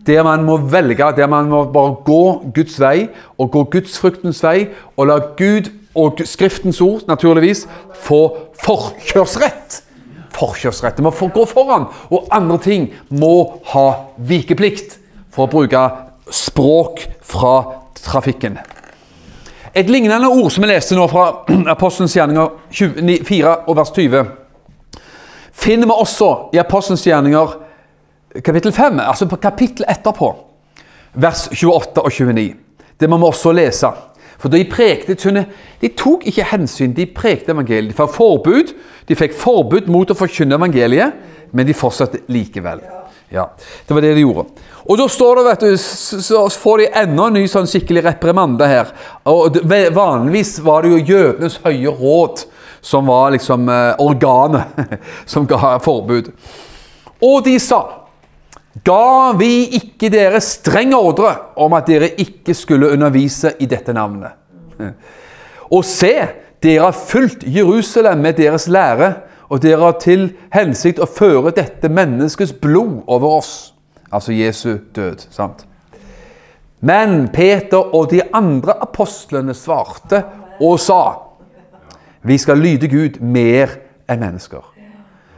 Der 0.07 0.23
man 0.23 0.45
må 0.45 0.57
velge, 0.57 1.13
der 1.17 1.27
man 1.27 1.49
må 1.51 1.65
bare 1.65 1.95
gå 2.05 2.53
Guds 2.55 2.81
vei, 2.81 3.09
og 3.39 3.51
gå 3.51 3.65
gudsfruktens 3.65 4.43
vei, 4.43 4.69
og 4.97 5.07
la 5.07 5.19
Gud 5.39 5.71
og 5.95 6.23
Skriftens 6.25 6.81
ord 6.81 7.07
naturligvis 7.09 7.67
få 8.05 8.21
forkjørsrett. 8.65 9.83
Forkjørsrett. 10.33 10.97
Det 10.97 11.05
må 11.05 11.13
gå 11.13 11.45
foran, 11.47 11.89
og 12.11 12.29
andre 12.33 12.59
ting 12.59 12.89
må 13.09 13.61
ha 13.75 13.87
vikeplikt, 14.17 14.99
for 15.33 15.47
å 15.47 15.53
bruke 15.53 15.83
språk 16.33 17.07
fra 17.25 17.55
trafikken. 17.97 18.59
Et 19.75 19.89
lignende 19.89 20.29
ord 20.29 20.51
som 20.53 20.65
vi 20.65 20.69
leste 20.69 20.97
nå 20.97 21.07
fra 21.09 21.45
Apostelens 21.75 22.17
gjerninger 22.17 23.25
4 23.25 23.55
og 23.67 23.77
vers 23.77 23.93
20, 23.97 24.33
finner 25.53 25.89
vi 25.89 25.97
også 25.97 26.33
i 26.53 26.61
Apostelens 26.61 27.07
gjerninger 27.07 27.55
kapittel 28.45 28.73
5, 28.73 29.01
altså 29.01 29.29
på 29.29 29.41
kapittel 29.41 29.89
etterpå, 29.89 30.29
vers 31.13 31.47
28 31.53 32.05
og 32.05 32.13
29. 32.13 32.53
Det 33.01 33.09
må 33.11 33.19
vi 33.19 33.29
også 33.29 33.53
lese. 33.57 33.89
For 34.43 34.51
de 34.51 34.65
prekte 34.67 35.15
De 35.15 35.89
tok 35.95 36.27
ikke 36.27 36.49
hensyn, 36.51 36.95
de 36.95 37.07
prekte 37.07 37.53
evangeliet. 37.55 37.93
De 37.93 37.99
fikk 37.99 38.17
forbud, 38.17 38.73
de 39.07 39.19
fikk 39.19 39.37
forbud 39.39 39.87
mot 39.87 40.11
å 40.11 40.19
forkynne 40.19 40.59
evangeliet, 40.59 41.15
men 41.53 41.67
de 41.67 41.77
fortsatte 41.77 42.25
likevel. 42.33 42.83
Ja, 43.33 43.51
Det 43.87 43.95
var 43.95 44.03
det 44.03 44.15
de 44.15 44.21
gjorde. 44.27 44.45
Og 44.85 44.99
da 44.99 45.07
står 45.09 45.37
det, 45.37 45.45
vet 45.47 45.61
du, 45.61 45.77
så 45.79 46.49
får 46.51 46.79
de 46.79 46.89
enda 47.05 47.29
en 47.31 47.39
ny 47.39 47.47
sånn 47.49 47.69
skikkelig 47.71 48.03
reprimande 48.05 48.67
her. 48.67 48.91
Og 49.31 49.57
Vanligvis 49.95 50.59
var 50.61 50.83
det 50.83 50.91
jo 50.91 51.15
jødenes 51.15 51.61
høye 51.63 51.95
råd 51.97 52.45
som 52.83 53.07
var 53.07 53.31
liksom 53.31 53.69
eh, 53.71 53.95
organet 54.03 54.99
som 55.33 55.47
ga 55.47 55.79
forbud. 55.81 56.33
Og 57.23 57.45
de 57.47 57.55
sa 57.63 58.02
Ga 58.81 59.33
vi 59.37 59.67
ikke 59.77 60.09
dere 60.13 60.41
streng 60.41 60.95
ordre 60.97 61.35
om 61.61 61.75
at 61.77 61.91
dere 61.91 62.15
ikke 62.21 62.55
skulle 62.57 62.89
undervise 62.93 63.53
i 63.61 63.69
dette 63.69 63.93
navnet? 63.93 64.33
Og 65.73 65.85
se, 65.85 66.15
dere 66.63 66.87
har 66.89 66.97
fulgt 66.97 67.45
Jerusalem 67.45 68.25
med 68.25 68.41
deres 68.41 68.69
lære, 68.73 69.13
og 69.53 69.61
dere 69.63 69.85
har 69.85 69.99
til 70.01 70.31
hensikt 70.55 71.03
å 71.03 71.11
føre 71.11 71.53
dette 71.53 71.91
menneskets 71.93 72.55
blod 72.57 73.03
over 73.07 73.37
oss 73.43 73.53
altså 74.13 74.33
Jesu 74.33 74.79
død. 74.95 75.27
sant? 75.31 75.67
Men 76.81 77.29
Peter 77.29 77.95
og 77.95 78.11
de 78.11 78.23
andre 78.35 78.75
apostlene 78.83 79.55
svarte 79.55 80.23
og 80.61 80.81
sa 80.81 81.03
vi 82.23 82.39
skal 82.39 82.59
lyde 82.59 82.89
Gud 82.89 83.21
mer 83.21 83.71
enn 84.11 84.21
mennesker. 84.21 84.63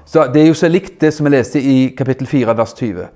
Så 0.04 0.26
Det 0.32 0.42
er 0.42 0.46
jo 0.46 0.54
så 0.54 0.68
likt 0.68 1.00
det 1.00 1.14
som 1.14 1.24
vi 1.24 1.30
leste 1.30 1.60
i 1.60 1.94
kapittel 1.96 2.26
4, 2.26 2.56
vers 2.56 2.74
20. 2.74 3.08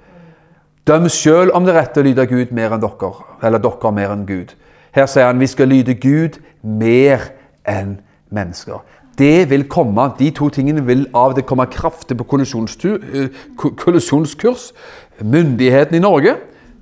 Døm 0.88 1.04
sjøl 1.12 1.50
om 1.52 1.66
det 1.66 1.74
er 1.74 1.82
rett 1.82 1.98
å 2.00 2.02
lyde 2.06 2.24
Gud 2.30 2.52
mer 2.56 2.72
enn 2.72 2.80
dere, 2.80 3.10
eller 3.44 3.60
dere 3.60 3.90
mer 3.92 4.12
enn 4.14 4.22
Gud. 4.24 4.54
Her 4.96 5.04
sier 5.10 5.26
han 5.28 5.42
vi 5.42 5.48
skal 5.50 5.68
lyde 5.68 5.92
Gud 6.00 6.38
mer 6.64 7.26
enn 7.68 7.98
mennesker. 8.32 8.80
Det 9.18 9.50
vil 9.50 9.66
komme, 9.68 10.12
De 10.18 10.30
to 10.30 10.48
tingene 10.48 10.80
vil 10.86 11.04
av 11.12 11.34
det 11.36 11.44
komme 11.44 11.66
kraftig 11.66 12.16
på 12.16 12.24
eh, 12.40 13.28
kollisjonskurs 13.60 14.72
myndighetene 15.20 15.98
i 15.98 16.00
Norge. 16.00 16.36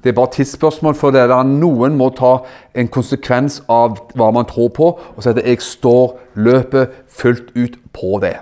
Det 0.05 0.13
er 0.13 0.15
bare 0.15 0.31
tidsspørsmål 0.37 0.95
for 0.95 1.11
det 1.11 1.27
der 1.27 1.43
noen 1.43 1.97
må 1.99 2.13
ta 2.15 2.45
en 2.75 2.87
konsekvens 2.87 3.63
av 3.69 3.99
hva 4.15 4.31
man 4.31 4.47
tror 4.47 4.69
på, 4.69 4.87
og 5.17 5.23
si 5.23 5.29
at 5.29 5.43
'jeg 5.43 5.61
står 5.61 6.19
løpet 6.35 6.91
fullt 7.09 7.51
ut 7.57 7.75
på 7.93 8.21
det'. 8.23 8.39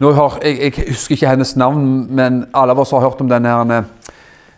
Nå 0.00 0.12
har, 0.12 0.38
jeg, 0.42 0.58
jeg, 0.60 0.88
husker 0.88 1.12
ikke 1.12 1.28
hennes 1.28 1.56
navn, 1.56 2.06
men 2.10 2.46
alle 2.54 2.70
av 2.70 2.78
oss 2.78 2.90
har 2.90 3.00
hørt 3.00 3.20
om 3.20 3.28
denne 3.28 3.84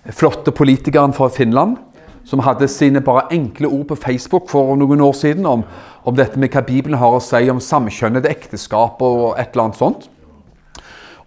flotte 0.09 0.53
politikeren 0.57 1.13
fra 1.17 1.29
Finland 1.29 1.77
som 2.25 2.43
hadde 2.45 2.69
sine 2.69 3.01
bare 3.05 3.27
enkle 3.35 3.69
ord 3.69 3.87
på 3.91 3.99
Facebook 3.99 4.49
for 4.51 4.77
noen 4.79 5.01
år 5.01 5.17
siden 5.17 5.47
om, 5.49 5.65
om 6.05 6.17
dette 6.17 6.39
med 6.39 6.53
hva 6.55 6.63
Bibelen 6.65 7.01
har 7.01 7.17
å 7.17 7.23
si 7.25 7.43
om 7.51 7.61
samkjønnede 7.61 8.31
ekteskap 8.31 9.03
og 9.03 9.35
et 9.41 9.53
eller 9.53 9.69
annet 9.69 9.81
sånt 9.81 10.09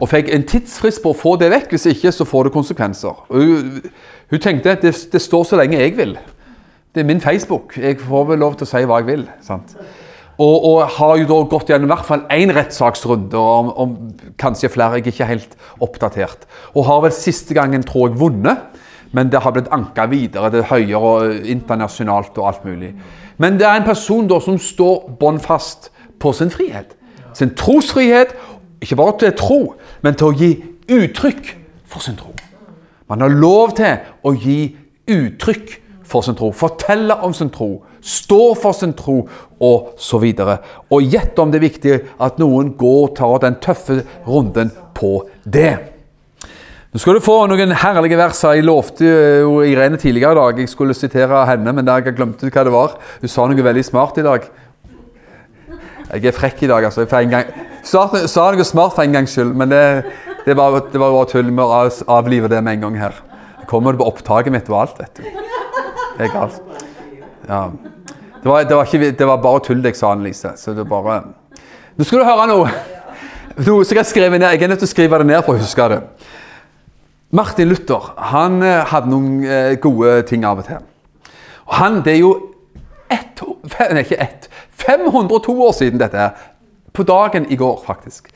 og 0.03 0.09
fikk 0.12 0.29
en 0.33 0.43
tidsfrist 0.47 0.99
på 1.03 1.13
å 1.13 1.17
få 1.17 1.36
det 1.39 1.47
vekk. 1.53 1.73
Hvis 1.75 1.86
ikke, 1.93 2.12
så 2.12 2.25
får 2.27 2.47
det 2.47 2.55
konsekvenser. 2.55 3.19
Hun, 3.29 3.77
hun, 4.31 4.39
tenkte 4.41 4.73
at 4.75 4.83
det, 4.83 4.91
det, 5.13 5.21
står 5.21 5.45
så 5.47 5.59
lenge 5.59 5.79
jeg 5.79 5.95
vil. 5.95 6.17
Det 6.93 7.03
er 7.03 7.07
min 7.07 7.23
Facebook. 7.23 7.77
Jeg 7.79 8.01
får 8.01 8.25
vel 8.33 8.43
lov 8.43 8.57
til 8.57 8.67
å 8.67 8.71
si 8.73 8.83
hva 8.89 8.99
jeg 8.99 9.09
vil. 9.13 9.27
sant? 9.45 9.77
Og, 10.41 10.65
og 10.65 10.88
har 10.96 11.17
jo 11.22 11.28
da 11.30 11.39
gått 11.50 11.69
gjennom 11.69 11.91
i 11.91 11.93
hvert 11.93 12.08
fall 12.08 12.24
én 12.34 12.54
rettssaksrunde, 12.56 13.38
om, 13.38 13.69
om, 13.78 13.91
kanskje 14.41 14.72
flere. 14.74 14.98
Jeg 14.98 15.06
er 15.06 15.12
ikke 15.13 15.30
helt 15.30 15.58
oppdatert. 15.84 16.48
Og 16.74 16.88
har 16.88 17.04
vel 17.06 17.13
siste 17.13 17.54
gangen, 17.54 17.86
tror 17.86 18.10
jeg, 18.10 18.17
vunnet. 18.22 18.82
Men 19.13 19.30
det 19.30 19.43
har 19.46 19.54
blitt 19.54 19.69
anka 19.74 20.08
videre. 20.10 20.50
Er 20.50 20.72
høyere 20.72 21.02
og 21.02 21.50
internasjonalt 21.54 22.38
og 22.41 22.50
alt 22.50 22.65
mulig. 22.65 22.96
Men 23.38 23.60
det 23.60 23.67
er 23.67 23.78
en 23.78 23.86
person 23.86 24.26
da 24.30 24.39
som 24.41 24.58
står 24.58 25.13
bånn 25.22 25.38
fast 25.41 25.91
på 26.22 26.34
sin 26.34 26.54
frihet. 26.54 26.96
Sin 27.38 27.54
trosfrihet 27.58 28.34
ikke 28.84 28.98
bare 29.00 29.17
til 29.22 29.36
tro, 29.38 29.60
men 30.02 30.17
til 30.17 30.30
å 30.32 30.38
gi 30.38 30.52
uttrykk 30.91 31.54
for 31.89 32.04
sin 32.04 32.17
tro. 32.19 32.34
Man 33.10 33.22
har 33.22 33.32
lov 33.32 33.76
til 33.78 34.02
å 34.26 34.34
gi 34.34 34.74
uttrykk 35.10 35.78
for 36.13 36.26
sin 36.26 36.38
tro, 36.38 36.52
fortelle 36.54 37.17
om 37.26 37.34
sin 37.34 37.49
tro, 37.54 37.71
stå 38.04 38.41
for 38.60 38.78
sin 38.78 38.93
tro 38.97 39.23
og 39.63 39.95
så 40.02 40.19
videre. 40.21 40.60
Og 40.93 41.08
gjett 41.10 41.39
om 41.41 41.52
det 41.52 41.60
er 41.60 41.67
viktig 41.67 41.97
at 42.21 42.38
noen 42.41 42.76
går 42.78 43.02
og 43.08 43.17
tar 43.17 43.41
den 43.47 43.58
tøffe 43.63 44.04
runden 44.28 44.71
på 44.93 45.15
det. 45.43 45.73
Nå 46.93 47.02
skal 47.02 47.17
du 47.17 47.26
få 47.26 47.39
noen 47.49 47.71
herlige 47.82 48.17
verser. 48.19 48.60
Jeg 48.60 48.67
lovte 48.67 49.08
jo 49.41 49.56
Irene 49.65 49.97
tidligere 49.97 50.36
i 50.36 50.38
dag 50.38 50.60
jeg 50.62 50.69
skulle 50.69 50.93
sitere 50.93 51.39
henne, 51.49 51.73
men 51.73 51.89
jeg 51.89 52.13
glemte 52.13 52.52
hva 52.54 52.65
det 52.67 52.73
var. 52.76 52.99
Hun 53.23 53.32
sa 53.34 53.47
noe 53.49 53.65
veldig 53.65 53.86
smart 53.88 54.19
i 54.21 54.26
dag. 54.28 54.45
Jeg 56.13 56.30
er 56.30 56.36
frekk 56.38 56.62
i 56.62 56.69
dag, 56.69 56.86
altså. 56.86 57.08
For 57.10 57.26
en 57.26 57.34
gang, 57.34 57.49
sa, 57.82 58.06
sa 58.30 58.45
noe 58.54 58.67
smart 58.67 58.93
for 58.93 59.02
en 59.08 59.17
gangs 59.17 59.34
skyld, 59.34 59.56
men 59.58 59.73
det, 59.73 59.82
det, 60.45 60.54
var, 60.60 60.84
det 60.93 61.02
var 61.02 61.15
bare 61.15 61.32
tull 61.32 61.49
Vi 61.49 61.65
avliver 61.65 62.13
avlive 62.19 62.54
det 62.54 62.62
med 62.62 62.78
en 62.78 62.86
gang 62.86 63.02
her. 63.08 63.17
Jeg 63.63 63.71
kommer 63.71 63.97
på 63.97 64.06
opptaket 64.12 64.54
mitt 64.54 64.69
og 64.69 64.84
alt, 64.84 65.02
vet 65.02 65.17
du. 65.17 65.53
Det 66.17 66.28
er 66.28 66.34
galt. 66.34 66.62
Ja. 67.47 67.62
Det 68.43 68.49
var, 68.52 68.63
det, 68.63 68.76
var 68.76 68.86
ikke, 68.86 69.12
det 69.12 69.28
var, 69.28 69.38
bare 69.41 69.60
tull 69.63 69.86
jeg 69.86 69.95
sa, 69.95 70.12
Annelise. 70.12 70.54
Så 70.60 70.73
det 70.76 70.88
bare 70.89 71.21
Nå 71.95 72.06
skal 72.06 72.23
du 72.23 72.26
høre 72.26 72.47
noe! 72.49 72.69
Noe 73.54 73.86
som 73.86 73.93
jeg 73.93 74.02
har 74.02 74.10
skrevet 74.10 74.41
ned. 74.41 74.49
Jeg 74.56 74.65
er 74.65 74.71
nødt 74.71 74.82
til 74.82 74.89
å 74.89 74.93
skrive 74.93 75.19
det 75.21 75.28
ned 75.30 75.43
for 75.45 75.54
å 75.54 75.62
huske 75.62 75.86
det. 75.91 75.99
Martin 77.34 77.69
Luther 77.69 78.12
han 78.32 78.58
eh, 78.65 78.82
hadde 78.89 79.10
noen 79.10 79.43
eh, 79.45 79.76
gode 79.82 80.15
ting 80.30 80.45
av 80.45 80.62
og 80.62 80.67
til. 80.67 80.82
Og 81.69 81.76
han, 81.78 82.02
Det 82.06 82.15
er 82.15 82.19
jo 82.21 82.34
ett, 83.13 83.43
nei, 83.93 84.04
ikke 84.04 84.19
ett, 84.21 84.49
502 84.84 85.56
år 85.67 85.76
siden 85.78 86.02
dette. 86.02 86.32
På 86.93 87.06
dagen 87.06 87.45
i 87.49 87.58
går, 87.58 87.80
faktisk. 87.86 88.30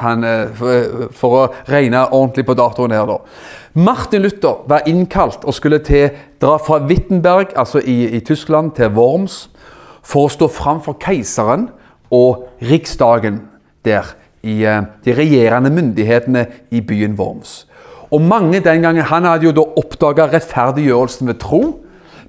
Han, 0.00 0.24
eh, 0.24 0.46
for, 0.56 1.08
for, 1.12 1.36
å 1.36 1.70
regne 1.70 2.06
ordentlig 2.08 2.46
på 2.48 2.56
datoen 2.56 2.94
her, 2.96 3.08
da. 3.08 3.18
Martin 3.74 4.24
Luther 4.24 4.64
var 4.68 4.88
innkalt 4.88 5.44
og 5.44 5.56
skulle 5.56 5.82
til, 5.84 6.10
dra 6.40 6.58
fra 6.60 6.80
Wittenberg, 6.88 7.52
altså 7.56 7.80
i, 7.80 8.06
i 8.16 8.20
Tyskland, 8.24 8.72
til 8.76 8.92
Worms 8.96 9.46
for 10.02 10.26
å 10.26 10.32
stå 10.32 10.48
fram 10.52 10.80
for 10.84 10.98
keiseren 11.00 11.68
og 12.12 12.48
riksdagen 12.68 13.42
der. 13.86 14.16
I 14.42 14.56
uh, 14.66 14.80
de 15.04 15.12
regjerende 15.14 15.70
myndighetene 15.70 16.40
i 16.74 16.80
byen 16.82 17.12
Worms. 17.14 17.60
Og 18.10 18.20
mange 18.26 18.58
den 18.60 18.82
gangen, 18.82 19.04
Han 19.06 19.24
hadde 19.24 19.46
jo 19.46 19.52
da 19.54 19.62
oppdaga 19.78 20.26
rettferdiggjørelsen 20.32 21.30
ved 21.30 21.38
tro. 21.38 21.60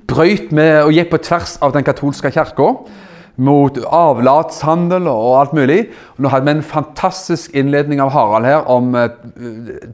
Brøyt 0.07 0.51
med 0.51 0.83
og 0.83 0.93
gikk 0.93 1.09
på 1.09 1.19
tvers 1.25 1.57
av 1.61 1.73
den 1.73 1.83
katolske 1.83 2.29
kirka 2.31 2.69
mot 3.35 3.77
avlatshandel 3.83 5.07
og 5.09 5.39
alt 5.39 5.55
mulig. 5.57 5.79
Nå 6.21 6.29
hadde 6.29 6.45
vi 6.45 6.57
en 6.57 6.65
fantastisk 6.65 7.55
innledning 7.57 8.01
av 8.03 8.13
Harald 8.13 8.45
her 8.45 8.69
om 8.69 8.93
eh, 8.95 9.09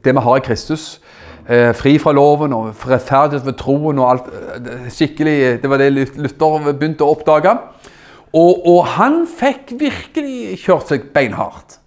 det 0.04 0.12
vi 0.12 0.24
har 0.26 0.40
i 0.40 0.44
Kristus. 0.44 1.00
Eh, 1.48 1.72
fri 1.74 1.96
fra 1.98 2.12
loven 2.14 2.52
og 2.54 2.84
rettferdighet 2.86 3.46
ved 3.46 3.58
troen 3.58 3.98
og 3.98 4.10
alt. 4.10 4.30
eh, 4.60 4.88
skikkelig, 4.92 5.62
Det 5.62 5.70
var 5.70 5.78
det 5.78 5.92
Luther 5.92 6.72
begynte 6.72 7.04
å 7.04 7.14
oppdage. 7.16 7.56
Og, 8.32 8.66
og 8.66 8.84
han 8.94 9.24
fikk 9.26 9.72
virkelig 9.80 10.60
kjørt 10.62 10.92
seg 10.92 11.08
beinhardt. 11.14 11.80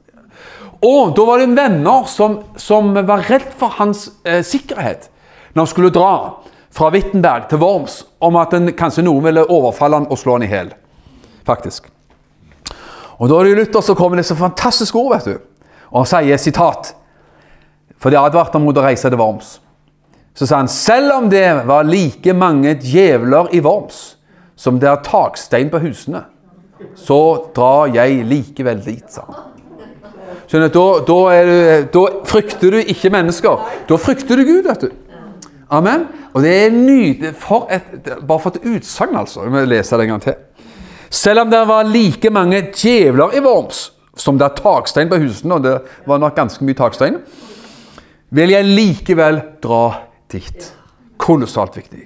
Og 0.83 1.13
da 1.15 1.23
var 1.23 1.39
det 1.39 1.53
venner 1.55 2.09
som, 2.11 2.41
som 2.59 2.91
var 2.93 3.23
redd 3.29 3.53
for 3.55 3.71
hans 3.79 4.09
eh, 4.25 4.43
sikkerhet 4.43 5.09
når 5.53 5.61
han 5.61 5.69
skulle 5.69 5.93
dra 5.93 6.13
fra 6.73 6.89
Wittenberg 6.89 7.45
til 7.47 7.61
Worms, 7.61 7.99
om 8.19 8.35
at 8.41 8.51
den, 8.51 8.71
kanskje 8.73 9.05
noen 9.05 9.23
ville 9.27 9.45
overfalle 9.45 10.01
han 10.01 10.07
og 10.09 10.17
slå 10.17 10.39
han 10.39 10.47
i 10.47 10.49
hjel. 10.49 10.71
Faktisk. 11.45 11.89
Og 13.19 13.29
da 13.29 13.39
er 13.39 13.49
det 13.49 13.57
Luther 13.59 13.83
som 13.85 13.95
kommer 13.95 14.17
med 14.17 14.23
disse 14.23 14.37
fantastiske 14.37 14.97
ord, 14.97 15.13
vet 15.17 15.33
du. 15.33 15.67
Og 15.93 16.03
han 16.03 16.09
sier 16.09 16.41
sitat 16.41 16.95
For 18.01 18.11
de 18.11 18.19
advarte 18.19 18.59
mot 18.59 18.75
å 18.75 18.83
reise 18.83 19.07
til 19.07 19.19
Worms. 19.19 19.57
Så 20.35 20.47
sa 20.49 20.57
han 20.59 20.67
selv 20.71 21.13
om 21.19 21.29
det 21.31 21.45
var 21.69 21.85
like 21.87 22.33
mange 22.35 22.73
djevler 22.81 23.51
i 23.53 23.61
Worms 23.63 24.17
som 24.59 24.79
det 24.79 24.89
er 24.89 25.01
takstein 25.05 25.69
på 25.71 25.79
husene, 25.83 26.23
så 26.99 27.19
drar 27.55 27.91
jeg 27.93 28.25
likevel 28.27 28.81
dit, 28.83 29.05
sa 29.11 29.23
han. 29.27 29.49
Skjønner 30.49 30.69
da, 30.73 30.83
da, 31.07 31.17
du, 31.47 31.55
da 31.93 32.03
frykter 32.29 32.75
du 32.75 32.79
ikke 32.81 33.09
mennesker. 33.13 33.61
Da 33.89 33.97
frykter 33.97 34.37
du 34.37 34.43
Gud, 34.45 34.67
vet 34.67 34.83
du. 34.83 34.91
Amen. 35.73 36.05
Og 36.33 36.43
det 36.45 36.51
er 36.65 36.75
nydelig. 36.75 37.31
For 37.41 37.65
et, 37.73 37.87
bare 38.03 38.41
for 38.43 38.53
et 38.53 38.67
utsagn, 38.75 39.15
altså. 39.17 39.45
Vi 39.47 39.53
må 39.53 39.63
lese 39.65 39.97
det 39.97 40.05
en 40.05 40.13
gang 40.13 40.25
til. 40.27 40.35
Selv 41.13 41.43
om 41.43 41.51
det 41.51 41.61
var 41.69 41.85
like 41.85 42.29
mange 42.33 42.61
djevler 42.73 43.35
i 43.37 43.41
Worms 43.45 43.89
som 44.17 44.37
det 44.37 44.45
er 44.45 44.57
takstein 44.59 45.09
på 45.09 45.17
husene, 45.23 45.55
og 45.57 45.63
det 45.65 45.73
var 46.05 46.19
nok 46.21 46.35
ganske 46.37 46.65
mye 46.65 46.77
takstein, 46.77 47.15
vil 48.33 48.51
jeg 48.53 48.67
likevel 48.69 49.39
dra 49.63 49.83
dit. 50.29 50.67
Kolossalt 51.17 51.77
viktig. 51.77 52.03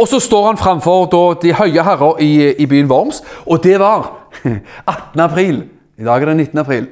Og 0.00 0.08
så 0.08 0.20
står 0.20 0.46
han 0.46 0.60
framfor 0.60 1.06
da, 1.12 1.20
de 1.42 1.52
høye 1.56 1.84
herrer 1.84 2.22
i, 2.24 2.30
i 2.56 2.66
byen 2.68 2.88
Worms, 2.88 3.20
og 3.44 3.60
det 3.64 3.76
var 3.80 4.08
18. 4.48 5.20
april. 5.20 5.62
I 6.00 6.08
dag 6.08 6.22
er 6.24 6.32
det 6.32 6.36
19. 6.40 6.62
april. 6.64 6.88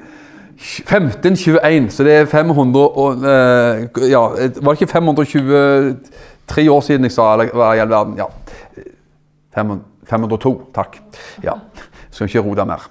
1521, 0.61 1.89
så 1.89 2.05
det 2.05 2.13
er 2.19 2.29
500 2.29 2.81
og, 2.85 3.23
eh, 3.25 3.87
ja, 4.11 4.21
Var 4.61 4.67
det 4.75 4.81
ikke 4.81 4.91
523 4.91 6.67
år 6.69 6.83
siden 6.85 7.09
jeg 7.09 7.15
sa 7.17 7.31
hva 7.41 7.71
i 7.73 7.81
all 7.81 7.89
verden? 7.89 8.19
Ja. 8.21 8.29
500 9.57 9.90
502, 10.11 10.53
takk. 10.75 10.99
Ja, 11.43 11.57
Skal 12.11 12.27
ikke 12.27 12.43
rote 12.45 12.67
mer. 12.67 12.89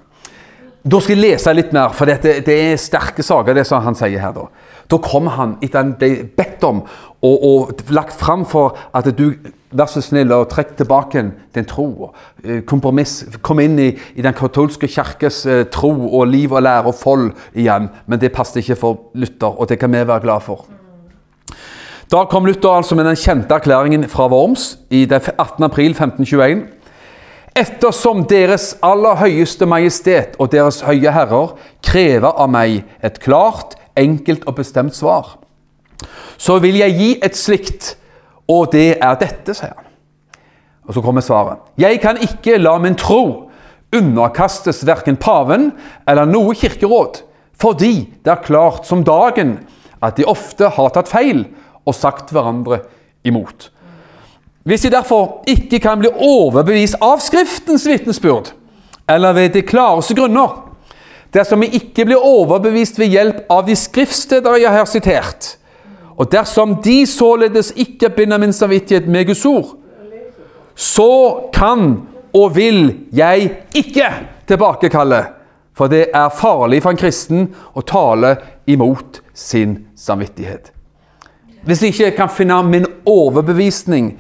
Da 0.80 0.96
skal 1.04 1.18
jeg 1.18 1.26
lese 1.26 1.52
litt 1.52 1.74
mer, 1.76 1.92
for 1.92 2.09
dette, 2.09 2.38
det 2.44 2.54
er 2.56 2.78
sterke 2.80 3.22
saker, 3.22 3.54
det 3.54 3.66
som 3.68 3.83
han 3.85 3.98
sier 3.98 4.20
her. 4.22 4.33
Da 4.33 4.48
Da 4.90 4.98
kom 4.98 5.28
han 5.30 5.52
etter 5.62 5.85
han 5.85 5.92
ble 6.00 6.24
bedt 6.37 6.64
om 6.66 6.80
og, 7.22 7.44
og 7.44 7.83
lagt 7.94 8.16
fram 8.18 8.46
for 8.48 8.76
at 8.94 9.11
du 9.16 9.35
Vær 9.70 9.87
så 9.87 10.00
snill 10.02 10.33
og 10.35 10.48
trekk 10.50 10.72
tilbake 10.80 11.20
din 11.54 11.64
tro. 11.64 12.11
eh, 12.42 12.64
Kompromiss. 12.66 13.20
Kom 13.40 13.61
inn 13.62 13.78
i, 13.78 13.92
i 14.16 14.22
den 14.22 14.35
katolske 14.35 14.88
kirkes 14.90 15.46
eh, 15.46 15.61
tro 15.70 15.92
og 16.09 16.26
liv 16.26 16.50
og 16.50 16.64
lære 16.66 16.90
og 16.90 16.96
fold 16.98 17.28
igjen. 17.54 17.87
Men 18.11 18.18
det 18.18 18.33
passet 18.35 18.64
ikke 18.64 18.76
for 18.80 18.98
Luther, 19.14 19.54
og 19.61 19.68
det 19.68 19.78
kan 19.78 19.92
vi 19.92 20.02
være 20.02 20.24
glad 20.24 20.42
for. 20.42 20.66
Da 22.11 22.24
kom 22.26 22.46
Luther 22.50 22.80
altså 22.80 22.98
med 22.98 23.06
den 23.06 23.14
kjente 23.14 23.54
erklæringen 23.54 24.09
fra 24.11 24.26
Worms 24.26 24.72
i 24.90 25.04
det 25.04 25.22
18. 25.38 25.62
april 25.62 25.94
1521. 25.94 26.66
Ettersom 27.58 28.22
Deres 28.30 28.76
aller 28.84 29.18
høyeste 29.18 29.66
majestet 29.66 30.36
og 30.38 30.52
Deres 30.52 30.80
høye 30.86 31.10
herrer 31.12 31.54
krever 31.84 32.30
av 32.30 32.50
meg 32.52 32.84
et 33.02 33.18
klart, 33.22 33.74
enkelt 33.98 34.46
og 34.46 34.60
bestemt 34.60 34.94
svar, 34.94 35.34
så 36.40 36.60
vil 36.62 36.78
jeg 36.78 36.96
gi 36.96 37.08
et 37.26 37.36
slikt, 37.36 37.94
og 38.48 38.70
det 38.72 38.94
er 39.02 39.18
dette, 39.20 39.54
sier 39.54 39.74
han. 39.74 39.88
Og 40.86 40.94
så 40.96 41.02
kommer 41.04 41.22
svaret. 41.22 41.60
Jeg 41.78 42.00
kan 42.02 42.18
ikke 42.22 42.56
la 42.58 42.76
min 42.82 42.96
tro 42.98 43.50
underkastes 43.94 44.84
verken 44.86 45.18
paven 45.20 45.70
eller 46.08 46.30
noe 46.30 46.54
kirkeråd, 46.58 47.20
fordi 47.60 47.94
det 48.24 48.32
er 48.32 48.46
klart 48.46 48.86
som 48.88 49.04
dagen 49.04 49.58
at 50.00 50.16
de 50.16 50.26
ofte 50.28 50.70
har 50.78 50.94
tatt 50.94 51.10
feil 51.10 51.44
og 51.84 51.96
sagt 51.98 52.32
hverandre 52.32 52.80
imot. 53.26 53.68
Hvis 54.70 54.85
de 54.87 54.90
derfor 54.90 55.40
ikke 55.50 55.80
kan 55.83 55.98
bli 55.98 56.09
overbevist 56.14 57.00
av 57.02 57.18
Skriftens 57.18 57.88
vitnesbyrd, 57.90 58.52
eller 59.11 59.35
ved 59.35 59.56
de 59.56 59.64
klareste 59.66 60.14
grunner, 60.14 60.52
dersom 61.35 61.64
vi 61.64 61.72
ikke 61.74 62.04
blir 62.06 62.22
overbevist 62.22 63.00
ved 63.00 63.11
hjelp 63.11 63.50
av 63.50 63.64
de 63.66 63.74
skriftsteder 63.74 64.61
jeg 64.62 64.76
har 64.76 64.87
sitert, 64.87 65.48
og 66.14 66.30
dersom 66.30 66.76
de 66.85 67.00
således 67.06 67.72
ikke 67.74 68.12
binder 68.14 68.38
min 68.38 68.54
samvittighet 68.54 69.11
med 69.11 69.26
Guds 69.33 69.42
ord, 69.50 69.74
så 70.78 71.11
kan 71.50 72.06
og 72.30 72.54
vil 72.54 72.94
jeg 73.11 73.50
ikke 73.74 74.14
tilbakekalle, 74.46 75.24
for 75.74 75.90
det 75.90 76.12
er 76.14 76.30
farlig 76.30 76.85
for 76.85 76.94
en 76.94 77.04
kristen 77.09 77.48
å 77.74 77.83
tale 77.83 78.37
imot 78.70 79.18
sin 79.35 79.80
samvittighet. 79.98 80.70
Hvis 81.66 81.83
jeg 81.83 81.96
ikke 81.96 82.16
kan 82.22 82.37
finne 82.38 82.62
min 82.70 82.87
overbevisning 83.02 84.14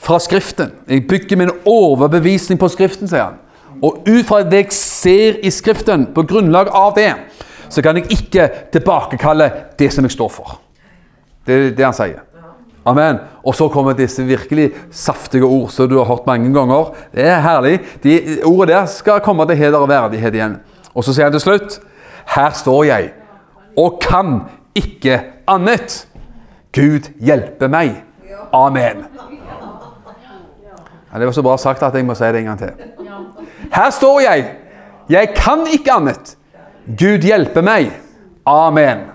fra 0.00 0.18
Skriften 0.18 0.72
Jeg 0.88 1.06
bygger 1.08 1.36
min 1.36 1.52
overbevisning 1.68 2.58
på 2.60 2.68
Skriften, 2.72 3.08
sier 3.08 3.30
han. 3.30 3.38
Og 3.82 4.02
ut 4.08 4.26
fra 4.28 4.42
det 4.44 4.64
jeg 4.64 4.72
ser 4.76 5.38
i 5.44 5.52
Skriften, 5.52 6.08
på 6.14 6.24
grunnlag 6.28 6.72
av 6.72 6.94
det, 6.96 7.12
så 7.70 7.82
kan 7.82 7.96
jeg 7.96 8.10
ikke 8.10 8.48
tilbakekalle 8.72 9.50
det 9.78 9.92
som 9.92 10.04
jeg 10.04 10.16
står 10.16 10.32
for. 10.34 10.58
Det 11.46 11.54
er 11.54 11.70
det 11.76 11.86
han 11.86 11.96
sier. 11.96 12.26
Amen. 12.88 13.20
Og 13.44 13.54
så 13.54 13.68
kommer 13.68 13.92
disse 13.92 14.24
virkelig 14.24 14.70
saftige 14.90 15.44
ord 15.44 15.68
som 15.70 15.88
du 15.88 15.98
har 15.98 16.08
hørt 16.08 16.26
mange 16.26 16.52
ganger. 16.54 16.94
Det 17.14 17.26
er 17.28 17.40
herlig. 17.44 17.78
De 18.02 18.40
ordene 18.44 18.72
der 18.72 18.86
skal 18.86 19.20
komme 19.20 19.46
til 19.46 19.56
heder 19.56 19.78
og 19.78 19.88
verdighet 19.88 20.34
igjen. 20.34 20.56
Og 20.94 21.04
så 21.04 21.14
sier 21.14 21.28
han 21.28 21.36
til 21.36 21.44
slutt 21.44 21.80
Her 22.34 22.50
står 22.56 22.84
jeg 22.84 23.12
og 23.78 24.00
kan 24.02 24.40
ikke 24.74 25.20
annet. 25.48 26.06
Gud 26.72 27.12
hjelpe 27.20 27.68
meg. 27.68 28.00
Amen. 28.52 29.06
Ja, 31.10 31.18
det 31.18 31.26
var 31.26 31.34
så 31.34 31.42
bra 31.42 31.56
sagt 31.58 31.82
at 31.82 31.96
jeg 31.98 32.06
må 32.06 32.14
si 32.14 32.28
det 32.30 32.42
en 32.42 32.52
gang 32.52 32.60
til. 32.60 33.08
Her 33.74 33.90
står 33.94 34.20
jeg. 34.24 34.44
Jeg 35.10 35.32
kan 35.34 35.64
ikke 35.66 35.96
annet. 35.96 36.36
Gud 36.86 37.26
hjelpe 37.26 37.62
meg. 37.66 37.90
Amen. 38.46 39.08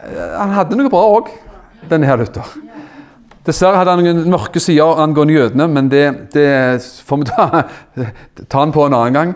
Han 0.00 0.56
hadde 0.56 0.78
noe 0.78 0.90
bra 0.90 1.04
òg, 1.18 1.30
denne 1.90 2.08
her 2.08 2.18
Luther. 2.18 2.50
Dessverre 3.46 3.78
hadde 3.80 3.94
han 3.94 4.02
noen 4.04 4.30
mørke 4.32 4.60
sider 4.60 4.98
angående 5.00 5.36
jødene, 5.36 5.66
men 5.72 5.88
det, 5.92 6.04
det 6.34 6.48
får 7.06 7.22
vi 7.22 7.28
ta, 7.30 7.62
ta 8.42 8.60
han 8.60 8.74
på 8.74 8.84
en 8.84 8.96
annen 8.96 9.16
gang. 9.16 9.34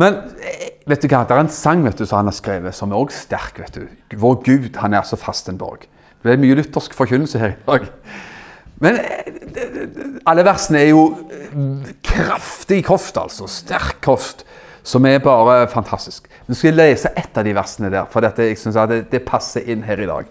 Men 0.00 0.22
vet 0.88 1.02
du 1.04 1.10
hva, 1.10 1.26
det 1.28 1.36
er 1.36 1.42
en 1.42 1.52
sang 1.52 1.84
vet 1.84 1.98
du, 2.00 2.06
som 2.06 2.22
han 2.22 2.30
har 2.30 2.36
skrevet, 2.36 2.76
som 2.76 2.94
er 2.94 3.02
også 3.02 3.26
sterk. 3.26 3.60
vet 3.60 3.76
du. 3.76 4.16
Vår 4.22 4.40
Gud, 4.46 4.70
han 4.80 4.96
er 4.96 5.04
så 5.08 5.18
fast 5.20 5.50
en 5.52 5.60
borg. 5.60 5.84
Det 6.24 6.32
er 6.32 6.40
mye 6.40 6.56
luthersk 6.58 6.94
forkynnelse 6.96 7.40
her 7.40 7.54
i 7.54 7.60
dag. 7.66 7.90
Men 8.80 8.98
alle 10.28 10.44
versene 10.44 10.80
er 10.80 10.90
jo 10.90 11.04
kraftig 12.06 12.82
kost, 12.88 13.18
altså. 13.20 13.48
Sterk 13.50 14.00
kost. 14.04 14.46
Som 14.82 15.04
er 15.04 15.18
bare 15.20 15.66
fantastisk. 15.68 16.28
Nå 16.48 16.56
skal 16.56 16.70
jeg 16.70 16.78
lese 16.78 17.10
ett 17.16 17.36
av 17.36 17.44
de 17.44 17.52
versene 17.54 17.90
der, 17.92 18.06
for 18.10 18.24
dette, 18.24 18.46
jeg 18.48 18.56
synes 18.58 18.78
at 18.80 18.88
det, 18.88 19.02
det, 19.12 19.26
passer 19.28 19.66
inn 19.68 19.82
her 19.84 20.00
i 20.00 20.08
dag. 20.08 20.30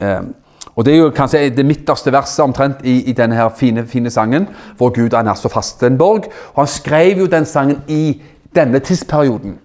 Um, 0.00 0.32
og 0.74 0.84
Det 0.84 0.94
er 0.94 0.98
jo 0.98 1.12
kanskje 1.14 1.44
det 1.54 1.66
midterste 1.66 2.10
verset 2.12 2.42
omtrent 2.42 2.82
i, 2.82 2.96
i 3.06 3.14
denne 3.14 3.38
her 3.38 3.52
fine, 3.54 3.86
fine 3.86 4.10
sangen, 4.10 4.48
hvor 4.76 4.90
Gud 4.90 5.14
er 5.14 5.34
så 5.38 5.48
fast 5.48 5.82
en 5.86 5.98
borg. 5.98 6.26
Og 6.54 6.64
Han 6.64 6.66
skrev 6.66 7.22
jo 7.22 7.26
den 7.30 7.46
sangen 7.46 7.82
i 7.88 8.20
denne 8.54 8.78
tidsperioden. 8.82 9.58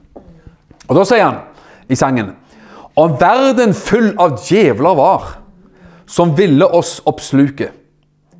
Og 0.88 0.96
Da 0.96 1.06
sier 1.06 1.26
han 1.26 1.42
i 1.90 1.96
sangen 1.96 2.36
Om 2.96 3.18
verden 3.20 3.74
full 3.74 4.14
av 4.20 4.38
djevler 4.44 4.96
var, 4.96 5.28
som 6.06 6.38
ville 6.38 6.66
oss 6.66 7.00
oppsluke. 7.06 7.72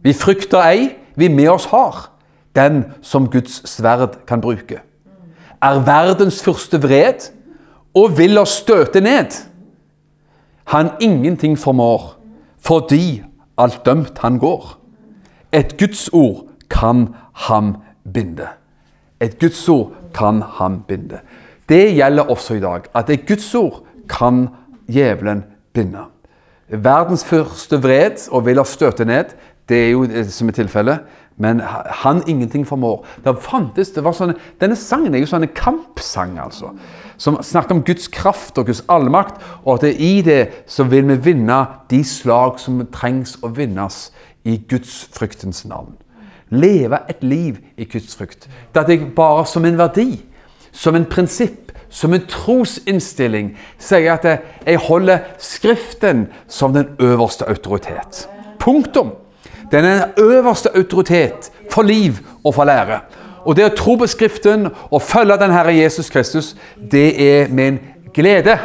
Vi 0.04 0.14
frykter 0.14 0.62
ei, 0.64 0.90
vi 1.16 1.28
med 1.28 1.50
oss 1.50 1.66
har, 1.74 2.12
den 2.56 2.84
som 3.02 3.28
Guds 3.32 3.62
sverd 3.70 4.22
kan 4.28 4.42
bruke. 4.42 4.82
Er 5.62 5.82
verdens 5.84 6.40
første 6.44 6.80
vred 6.82 7.30
og 7.96 8.18
vil 8.18 8.38
oss 8.40 8.62
støte 8.62 9.02
ned. 9.04 9.36
Han 10.72 10.92
ingenting 11.02 11.58
formår, 11.60 12.16
fordi 12.60 13.24
alt 13.58 13.86
dømt 13.86 14.20
han 14.24 14.40
går. 14.40 14.78
Et 15.52 15.76
Guds 15.80 16.08
ord 16.14 16.46
kan 16.70 17.08
ham 17.34 17.76
binde. 18.14 18.48
Et 19.20 19.40
Guds 19.40 19.68
ord 19.70 19.92
kan 20.14 20.42
ham 20.42 20.84
binde. 20.88 21.20
Det 21.70 21.96
gjelder 21.96 22.30
også 22.30 22.56
i 22.56 22.60
dag. 22.60 22.88
At 22.96 23.10
et 23.10 23.28
Guds 23.28 23.56
ord 23.56 23.84
kan 24.10 24.48
djevelen 24.88 25.44
binde. 25.74 26.06
Verdens 26.70 27.26
første 27.26 27.82
vred 27.82 28.30
og 28.32 28.46
vil 28.46 28.60
oss 28.62 28.76
støte 28.78 29.06
ned, 29.06 29.34
Det 29.70 29.78
er 29.78 29.90
jo 29.94 30.06
det 30.10 30.26
som 30.34 30.50
er 30.50 30.58
tilfellet. 30.58 31.18
Men 31.40 31.62
han 32.04 32.24
ingenting 32.28 32.66
formår. 32.68 33.06
Det 33.24 33.32
fantes, 33.42 33.94
det 33.96 34.04
var 34.04 34.12
sånne, 34.12 34.36
Denne 34.60 34.76
sangen 34.76 35.14
er 35.16 35.22
jo 35.24 35.30
sånn 35.32 35.46
en 35.48 35.54
kampsang, 35.56 36.34
altså. 36.44 36.74
Som 37.16 37.38
snakker 37.44 37.78
om 37.78 37.84
Guds 37.88 38.10
kraft 38.12 38.60
og 38.60 38.68
Guds 38.68 38.82
allmakt, 38.92 39.40
og 39.64 39.78
at 39.78 39.86
det 39.86 39.94
er 39.94 40.02
i 40.04 40.22
det 40.26 40.42
så 40.68 40.84
vil 40.92 41.08
vi 41.08 41.16
vinne 41.30 41.62
de 41.92 42.02
slag 42.04 42.60
som 42.60 42.82
trengs 42.92 43.38
å 43.40 43.54
vinnes 43.56 44.10
i 44.44 44.58
Guds 44.68 45.06
fryktens 45.16 45.64
navn. 45.64 45.96
Leve 46.52 47.00
et 47.08 47.24
liv 47.24 47.64
i 47.78 47.88
Guds 47.88 48.20
frykt. 48.20 48.50
Det 48.76 48.84
er 48.84 49.08
bare 49.16 49.48
som 49.48 49.64
en 49.66 49.80
verdi, 49.80 50.20
som 50.76 51.00
en 51.00 51.08
prinsipp, 51.08 51.72
som 51.90 52.14
en 52.14 52.28
trosinnstilling, 52.28 53.54
sier 53.80 54.12
at 54.18 54.28
jeg 54.28 54.84
holder 54.90 55.24
Skriften 55.40 56.28
som 56.52 56.76
den 56.76 56.92
øverste 57.00 57.48
autoritet. 57.48 58.28
Punktum. 58.60 59.16
Den 59.72 59.86
er 59.86 60.06
den 60.06 60.26
øverste 60.26 60.70
autoritet 60.76 61.52
for 61.72 61.82
liv 61.82 62.20
og 62.44 62.56
for 62.56 62.66
lære. 62.66 63.00
Og 63.46 63.56
det 63.56 63.66
å 63.66 63.76
tro 63.76 63.96
på 64.00 64.08
Skriften 64.10 64.68
og 64.68 65.02
følge 65.02 65.38
den 65.40 65.54
Herre 65.54 65.76
Jesus 65.76 66.10
Kristus, 66.10 66.56
det 66.92 67.14
er 67.24 67.54
min 67.54 67.80
glede. 68.14 68.58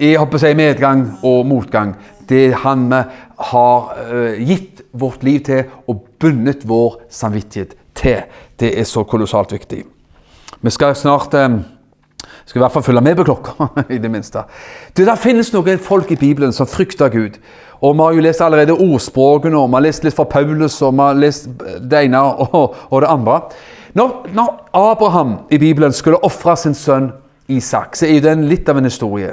Jeg 0.00 0.18
håper 0.18 0.40
å 0.40 0.54
medgang 0.56 1.04
og 1.22 1.44
motgang. 1.46 1.94
Det 2.28 2.54
han 2.62 2.86
har 2.90 3.90
uh, 3.98 4.38
gitt 4.38 4.82
vårt 4.92 5.24
liv 5.26 5.40
til 5.44 5.64
og 5.90 6.06
bundet 6.20 6.64
vår 6.68 7.02
samvittighet 7.10 7.74
til. 7.94 8.22
Det 8.60 8.72
er 8.78 8.88
så 8.88 9.04
kolossalt 9.04 9.52
viktig. 9.52 9.82
Vi 10.60 10.70
skal 10.70 10.96
snart 10.96 11.34
um, 11.34 11.60
skal 12.44 12.60
i 12.60 12.62
hvert 12.64 12.74
fall 12.74 12.84
følge 12.86 13.02
med 13.04 13.16
på 13.18 13.26
klokka, 13.28 13.68
i 13.94 13.98
det 14.02 14.10
minste. 14.10 14.44
Det 14.96 15.06
der 15.08 15.20
finnes 15.20 15.52
noen 15.54 15.80
folk 15.82 16.10
i 16.12 16.20
Bibelen 16.20 16.54
som 16.56 16.68
frykter 16.68 17.12
Gud. 17.12 17.40
Og 17.80 17.94
Vi 17.96 18.02
har 18.02 18.12
jo 18.12 18.24
lest 18.24 18.40
allerede 18.44 18.76
ordspråkene, 18.76 19.56
og 19.56 19.70
vi 19.70 19.78
har 19.78 19.86
lest 19.86 20.04
litt 20.04 20.16
fra 20.16 20.28
Paulus 20.28 20.82
og 20.82 20.92
vi 20.92 21.00
har 21.00 21.20
lest 21.20 21.48
det 21.80 22.02
ene 22.04 22.20
og, 22.20 22.74
og 22.90 23.00
det 23.00 23.08
andre. 23.08 23.40
Når, 23.94 24.10
når, 24.36 24.50
Abraham 24.76 25.38
i 25.50 25.58
Bibelen 25.58 25.92
skulle 25.92 26.20
ofre 26.22 26.56
sin 26.56 26.74
sønn 26.74 27.10
Isak, 27.50 27.96
så 27.98 28.06
er 28.06 28.20
det 28.22 28.36
litt 28.44 28.68
av 28.70 28.78
en 28.78 28.86
historie. 28.86 29.32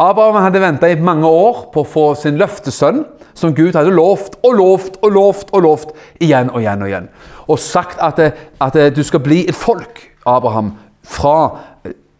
Abraham 0.00 0.38
hadde 0.44 0.62
venta 0.62 0.88
i 0.88 0.98
mange 1.00 1.26
år 1.26 1.66
på 1.74 1.82
å 1.82 1.88
få 1.88 2.04
sin 2.16 2.38
løftesønn, 2.40 3.02
som 3.34 3.54
Gud 3.56 3.74
hadde 3.74 3.92
lovt 3.94 4.36
og 4.44 4.54
lovt 4.58 5.00
og 5.02 5.12
lovt 5.16 5.50
og 5.54 5.64
lovt 5.64 5.90
igjen 6.22 6.52
og 6.52 6.60
igjen. 6.62 6.84
Og 6.84 6.92
igjen. 6.92 7.08
Og 7.50 7.58
sagt 7.58 7.98
at, 8.02 8.20
at 8.60 8.78
du 8.94 9.02
skal 9.06 9.22
bli 9.24 9.42
et 9.48 9.56
folk, 9.56 10.04
Abraham, 10.28 10.74
fra 11.02 11.36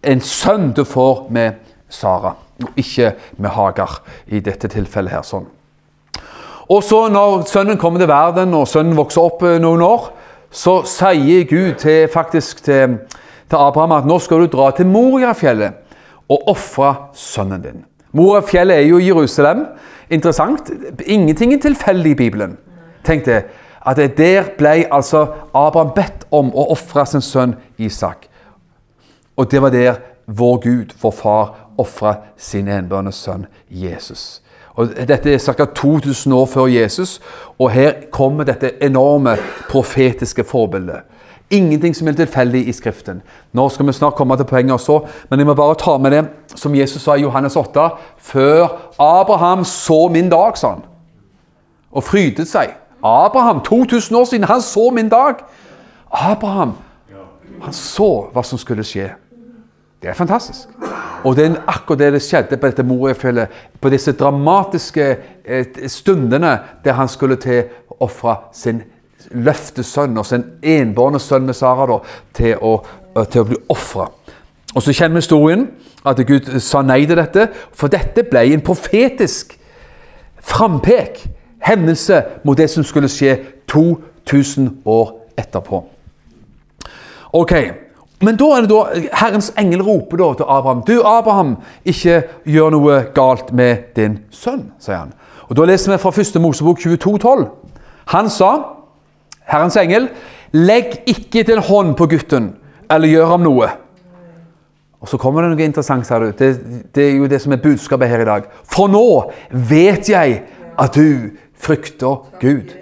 en 0.03 0.21
sønn 0.21 0.73
du 0.77 0.85
får 0.85 1.27
med 1.31 1.53
Sara, 1.91 2.35
og 2.63 2.79
ikke 2.81 3.15
med 3.39 3.51
Hagar 3.51 4.01
i 4.27 4.41
dette 4.41 4.69
tilfellet 4.69 5.13
her. 5.13 5.23
sånn. 5.23 5.47
Og 6.71 6.83
så 6.83 7.09
Når 7.09 7.47
sønnen 7.51 7.79
kommer 7.79 7.99
til 7.99 8.09
verden 8.09 8.55
og 8.55 8.69
sønnen 8.69 8.97
vokser 8.97 9.21
opp 9.21 9.43
eh, 9.43 9.59
noen 9.59 9.83
år, 9.83 10.13
så 10.51 10.83
sier 10.87 11.45
Gud 11.45 11.75
til, 11.79 12.09
faktisk 12.09 12.63
til, 12.65 12.99
til 13.51 13.57
Abraham 13.57 13.93
at 13.93 14.07
nå 14.07 14.19
skal 14.19 14.41
du 14.41 14.47
dra 14.47 14.71
til 14.71 14.87
Moriafjellet 14.87 15.73
og 16.31 16.49
ofre 16.49 16.95
sønnen 17.15 17.63
din. 17.63 17.85
Moriafjellet 18.13 18.77
er 18.77 18.87
jo 18.87 18.99
Jerusalem. 18.99 19.67
Interessant. 20.11 20.71
Ingenting 21.07 21.55
er 21.55 21.63
tilfeldig 21.63 22.11
i 22.11 22.15
Bibelen. 22.15 22.57
Tenk 23.05 23.27
det, 23.27 23.45
at 23.87 23.97
Der 23.97 24.55
ble 24.59 24.87
altså 24.91 25.27
Abraham 25.55 25.95
bedt 25.95 26.27
om 26.31 26.51
å 26.55 26.71
ofre 26.71 27.07
sin 27.07 27.23
sønn 27.23 27.55
Isak. 27.79 28.30
Og 29.37 29.51
det 29.51 29.63
var 29.63 29.71
der 29.71 29.95
vår 30.27 30.57
Gud, 30.57 30.95
vår 31.03 31.11
far, 31.11 31.55
ofra 31.79 32.15
sin 32.37 32.69
enbørende 32.69 33.13
sønn 33.13 33.47
Jesus. 33.71 34.43
Og 34.75 34.93
Dette 35.09 35.33
er 35.33 35.39
ca. 35.39 35.65
2000 35.65 36.35
år 36.35 36.47
før 36.47 36.67
Jesus, 36.67 37.21
og 37.59 37.71
her 37.71 37.93
kommer 38.13 38.45
dette 38.45 38.73
enorme 38.85 39.37
profetiske 39.71 40.45
forbildet. 40.45 41.01
Ingenting 41.51 41.97
som 41.97 42.09
er 42.09 42.13
tilfeldig 42.13 42.69
i 42.69 42.73
Skriften. 42.73 43.23
Nå 43.53 43.69
skal 43.69 43.87
vi 43.87 43.93
snart 43.93 44.15
komme 44.15 44.37
til 44.37 44.47
poenget 44.47 44.73
også, 44.73 45.01
men 45.31 45.41
jeg 45.41 45.47
må 45.47 45.55
bare 45.55 45.75
ta 45.75 45.97
med 45.99 46.11
det 46.15 46.23
som 46.55 46.75
Jesus 46.75 47.03
sa 47.03 47.17
i 47.19 47.25
Johannes 47.25 47.57
8. 47.57 47.89
Før 48.19 48.69
Abraham 48.99 49.65
så 49.65 50.09
min 50.09 50.31
dag, 50.31 50.59
sa 50.59 50.77
han, 50.77 50.85
og 51.93 52.05
frydet 52.05 52.47
seg. 52.49 52.77
Abraham, 53.03 53.61
2000 53.61 54.17
år 54.17 54.25
siden, 54.25 54.45
han 54.45 54.63
så 54.63 54.91
min 54.95 55.09
dag. 55.09 55.35
Abraham, 56.11 56.77
han 57.63 57.75
så 57.77 58.11
hva 58.33 58.45
som 58.47 58.59
skulle 58.59 58.85
skje. 58.87 59.11
Det 60.01 60.09
er 60.09 60.17
fantastisk. 60.17 60.69
Og 61.25 61.37
det 61.37 61.45
er 61.47 61.59
akkurat 61.69 61.99
det 61.99 62.13
det 62.15 62.23
skjedde 62.25 62.57
på 62.57 62.71
dette 62.71 62.87
Moriafjellet. 62.87 63.49
På 63.81 63.91
disse 63.93 64.13
dramatiske 64.17 65.17
eh, 65.45 65.67
stundene 65.89 66.55
der 66.85 66.97
han 66.97 67.09
skulle 67.09 67.37
til 67.37 67.67
å 67.91 67.99
ofre 68.07 68.37
sin 68.57 68.81
løftesønn 69.31 70.17
og 70.19 70.27
sin 70.27 70.47
enbårne 70.63 71.21
sønn 71.21 71.45
med 71.47 71.55
Sara 71.55 71.87
da, 71.91 71.99
til, 72.35 72.57
å, 72.57 72.81
til 73.29 73.43
å 73.43 73.49
bli 73.51 73.61
ofra. 73.69 74.09
Og 74.75 74.83
så 74.83 74.95
kjenner 74.95 75.19
vi 75.19 75.25
historien, 75.25 75.69
at 76.07 76.21
Gud 76.27 76.49
sa 76.65 76.81
nei 76.87 77.03
til 77.05 77.19
dette. 77.19 77.51
For 77.77 77.93
dette 77.93 78.25
ble 78.25 78.47
en 78.55 78.65
profetisk 78.65 79.59
frampek, 80.41 81.27
hendelse, 81.67 82.23
mot 82.45 82.57
det 82.57 82.71
som 82.73 82.87
skulle 82.87 83.11
skje 83.13 83.37
2000 83.69 84.79
år 84.89 85.13
etterpå. 85.39 85.83
Ok, 87.33 87.53
men 88.21 88.37
da 88.37 88.49
er 88.57 88.67
det 88.67 88.71
da 88.71 88.81
Herrens 89.17 89.53
engel 89.59 89.83
roper 89.87 90.21
da 90.21 90.29
til 90.37 90.49
Abraham. 90.49 90.83
Du, 90.85 91.01
Abraham, 91.07 91.55
ikke 91.89 92.23
gjør 92.45 92.75
noe 92.75 92.99
galt 93.17 93.53
med 93.57 93.95
din 93.97 94.19
sønn, 94.35 94.67
sier 94.83 95.05
han. 95.05 95.15
Og 95.49 95.57
Da 95.57 95.65
leser 95.67 95.93
vi 95.93 95.99
fra 95.99 96.13
1. 96.13 96.37
Mosebok 96.43 96.79
22, 96.79 97.19
12. 97.19 97.47
Han 98.13 98.29
sa, 98.31 98.51
Herrens 99.51 99.77
engel, 99.77 100.11
legg 100.53 101.01
ikke 101.11 101.43
din 101.49 101.63
hånd 101.65 101.97
på 101.99 102.07
gutten, 102.07 102.53
eller 102.91 103.09
gjør 103.11 103.33
ham 103.33 103.47
noe. 103.47 103.71
Og 105.01 105.09
Så 105.09 105.17
kommer 105.17 105.43
det 105.43 105.55
noe 105.55 105.65
interessant, 105.65 106.07
sa 106.07 106.19
du. 106.21 106.29
Det, 106.39 106.51
det 106.95 107.07
er 107.07 107.17
jo 107.17 107.27
det 107.27 107.41
som 107.41 107.53
er 107.53 107.63
budskapet 107.63 108.09
her 108.09 108.21
i 108.21 108.29
dag. 108.29 108.51
For 108.69 108.91
nå 108.91 109.33
vet 109.51 110.11
jeg 110.13 110.43
at 110.79 110.95
du 110.95 111.31
frykter 111.57 112.21
Gud. 112.41 112.77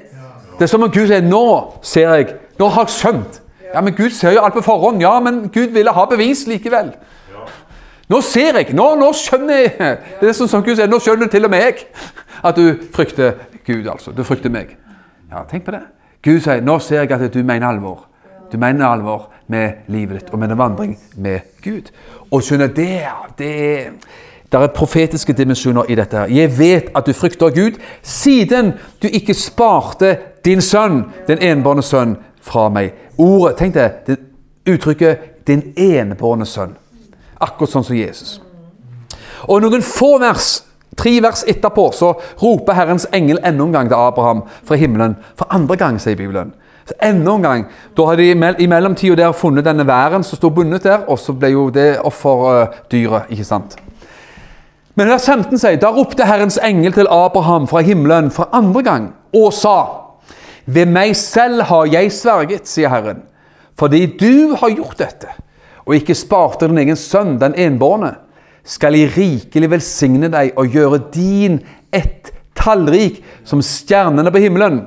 Det 0.59 0.67
er 0.67 0.71
som 0.71 0.83
om 0.83 0.91
Gud 0.91 1.07
sier 1.07 1.23
Nå 1.23 1.45
ser 1.83 2.11
jeg, 2.11 2.33
nå 2.59 2.69
har 2.75 2.89
jeg 2.89 2.97
skjønt 2.97 3.39
ja, 3.75 3.81
men 3.81 3.95
Gud 3.95 4.11
ser 4.11 4.33
jo 4.33 4.43
alt 4.45 4.55
på 4.55 4.65
forhånd. 4.65 5.03
Ja, 5.03 5.21
men 5.21 5.49
Gud 5.55 5.75
ville 5.75 5.93
ha 5.93 6.05
bevis 6.11 6.47
likevel. 6.47 6.93
Nå 8.09 8.21
ser 8.25 8.57
jeg, 8.57 8.73
nå, 8.73 8.87
nå 8.97 9.11
skjønner 9.13 9.59
jeg 9.59 9.97
Det 10.21 10.31
er 10.31 10.37
sånn 10.37 10.49
som 10.49 10.63
Gud 10.65 10.79
sier, 10.79 10.89
nå 10.89 10.97
skjønner 11.05 11.29
til 11.29 11.45
og 11.45 11.53
med 11.53 11.61
jeg 11.61 11.83
at 12.39 12.57
du 12.57 12.87
frykter 12.95 13.35
Gud. 13.67 13.87
altså. 13.87 14.15
Du 14.17 14.23
frykter 14.25 14.51
meg. 14.51 14.77
Ja, 15.31 15.43
tenk 15.51 15.67
på 15.67 15.75
det. 15.75 15.83
Gud 16.25 16.41
sier, 16.41 16.63
nå 16.65 16.79
ser 16.81 17.03
jeg 17.03 17.13
at 17.13 17.35
du 17.35 17.43
mener 17.43 17.69
alvor. 17.69 18.07
Du 18.53 18.57
mener 18.57 18.87
alvor 18.89 19.29
med 19.53 19.85
livet 19.93 20.23
ditt 20.23 20.33
og 20.33 20.41
med 20.41 20.55
en 20.55 20.59
vandring 20.59 20.97
med 21.17 21.41
Gud. 21.65 21.93
Og 22.31 22.43
skjønner, 22.43 22.73
det, 22.73 22.89
det 23.37 23.53
er 23.67 23.91
det 24.53 24.61
er 24.61 24.71
profetiske 24.73 25.33
dimensjoner 25.37 25.91
i 25.93 25.95
dette. 25.95 26.25
Jeg 26.33 26.59
vet 26.59 26.87
at 26.97 27.07
du 27.07 27.13
frykter 27.13 27.51
Gud, 27.53 27.77
siden 28.03 28.73
du 29.03 29.09
ikke 29.13 29.35
sparte 29.37 30.17
din 30.45 30.61
sønn, 30.65 31.03
den 31.29 31.43
enbårne 31.45 31.83
sønn, 31.85 32.17
fra 32.49 32.69
meg. 32.73 32.95
Ordet, 33.19 33.57
tenk 33.59 33.77
deg, 33.77 34.03
det 34.07 34.19
uttrykket 34.69 35.47
'din 35.47 35.63
enbårne 35.77 36.47
sønn'. 36.47 36.77
Akkurat 37.41 37.71
sånn 37.71 37.85
som 37.85 37.97
Jesus. 37.97 38.41
Og 39.49 39.63
noen 39.63 39.83
få 39.83 40.19
vers, 40.19 40.63
tre 40.97 41.21
vers 41.23 41.45
etterpå, 41.49 41.91
så 41.95 42.13
roper 42.43 42.75
Herrens 42.75 43.07
engel 43.13 43.39
enda 43.45 43.65
en 43.65 43.73
gang 43.73 43.89
til 43.89 43.97
Abraham 43.97 44.43
fra 44.65 44.77
himmelen. 44.77 45.17
For 45.37 45.47
andre 45.51 45.77
gang, 45.77 46.01
sier 46.01 46.17
Bibelen. 46.17 46.53
Så 46.89 46.95
enda 47.03 47.35
en 47.35 47.43
gang. 47.43 47.67
Da 47.97 48.07
har 48.07 48.17
de 48.17 48.31
i 48.59 48.67
mellomtida 48.67 49.15
der 49.15 49.33
funnet 49.33 49.65
denne 49.65 49.87
væren 49.87 50.25
som 50.25 50.37
sto 50.37 50.51
bundet 50.51 50.85
der, 50.85 51.05
og 51.09 51.19
så 51.19 51.33
ble 51.33 51.53
jo 51.53 51.71
det 51.71 52.01
offerdyret, 52.01 53.31
ikke 53.31 53.45
sant. 53.45 53.77
Men 54.99 55.09
vers 55.09 55.29
15 55.29 55.59
sier 55.59 55.79
da 55.79 55.93
ropte 55.95 56.27
Herrens 56.27 56.59
engel 56.59 56.93
til 56.93 57.07
Abraham 57.11 57.69
fra 57.71 57.85
himmelen 57.87 58.33
for 58.35 58.49
andre 58.53 58.83
gang 58.83 59.05
og 59.37 59.53
sa 59.55 59.77
ved 60.69 60.91
meg 60.93 61.17
selv 61.17 61.65
har 61.71 61.89
jeg 61.89 62.13
sverget, 62.13 62.69
sier 62.69 62.93
Herren, 62.93 63.23
fordi 63.79 64.05
du 64.21 64.57
har 64.61 64.75
gjort 64.75 64.99
dette, 65.01 65.31
og 65.87 65.97
ikke 65.97 66.17
sparte 66.19 66.69
din 66.69 66.81
egen 66.83 66.99
sønn, 66.99 67.39
den 67.41 67.57
enbårne, 67.57 68.13
skal 68.69 68.93
jeg 68.99 69.15
rikelig 69.15 69.71
velsigne 69.73 70.29
deg 70.29 70.53
og 70.61 70.75
gjøre 70.75 71.01
din 71.15 71.63
ett 71.95 72.35
tallrik 72.59 73.23
som 73.49 73.63
stjernene 73.65 74.33
på 74.35 74.43
himmelen 74.43 74.83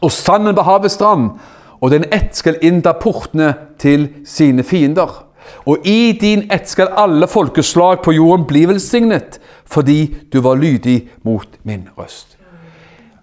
og 0.00 0.10
sanden 0.10 0.56
på 0.58 0.64
havets 0.66 0.96
strand, 0.98 1.36
og 1.78 1.90
den 1.94 2.08
ett 2.14 2.34
skal 2.34 2.58
innta 2.62 2.94
portene 2.98 3.52
til 3.78 4.08
sine 4.26 4.66
fiender. 4.66 5.22
Og 5.66 5.86
i 5.86 6.12
din 6.18 6.48
ett 6.50 6.70
skal 6.70 6.94
alle 6.98 7.28
folkeslag 7.30 8.02
på 8.02 8.14
jorden 8.16 8.46
bli 8.46 8.64
velsignet, 8.70 9.38
fordi 9.66 10.14
du 10.32 10.40
var 10.42 10.58
lydig 10.58 11.10
mot 11.26 11.48
min 11.62 11.88
røst. 11.98 12.38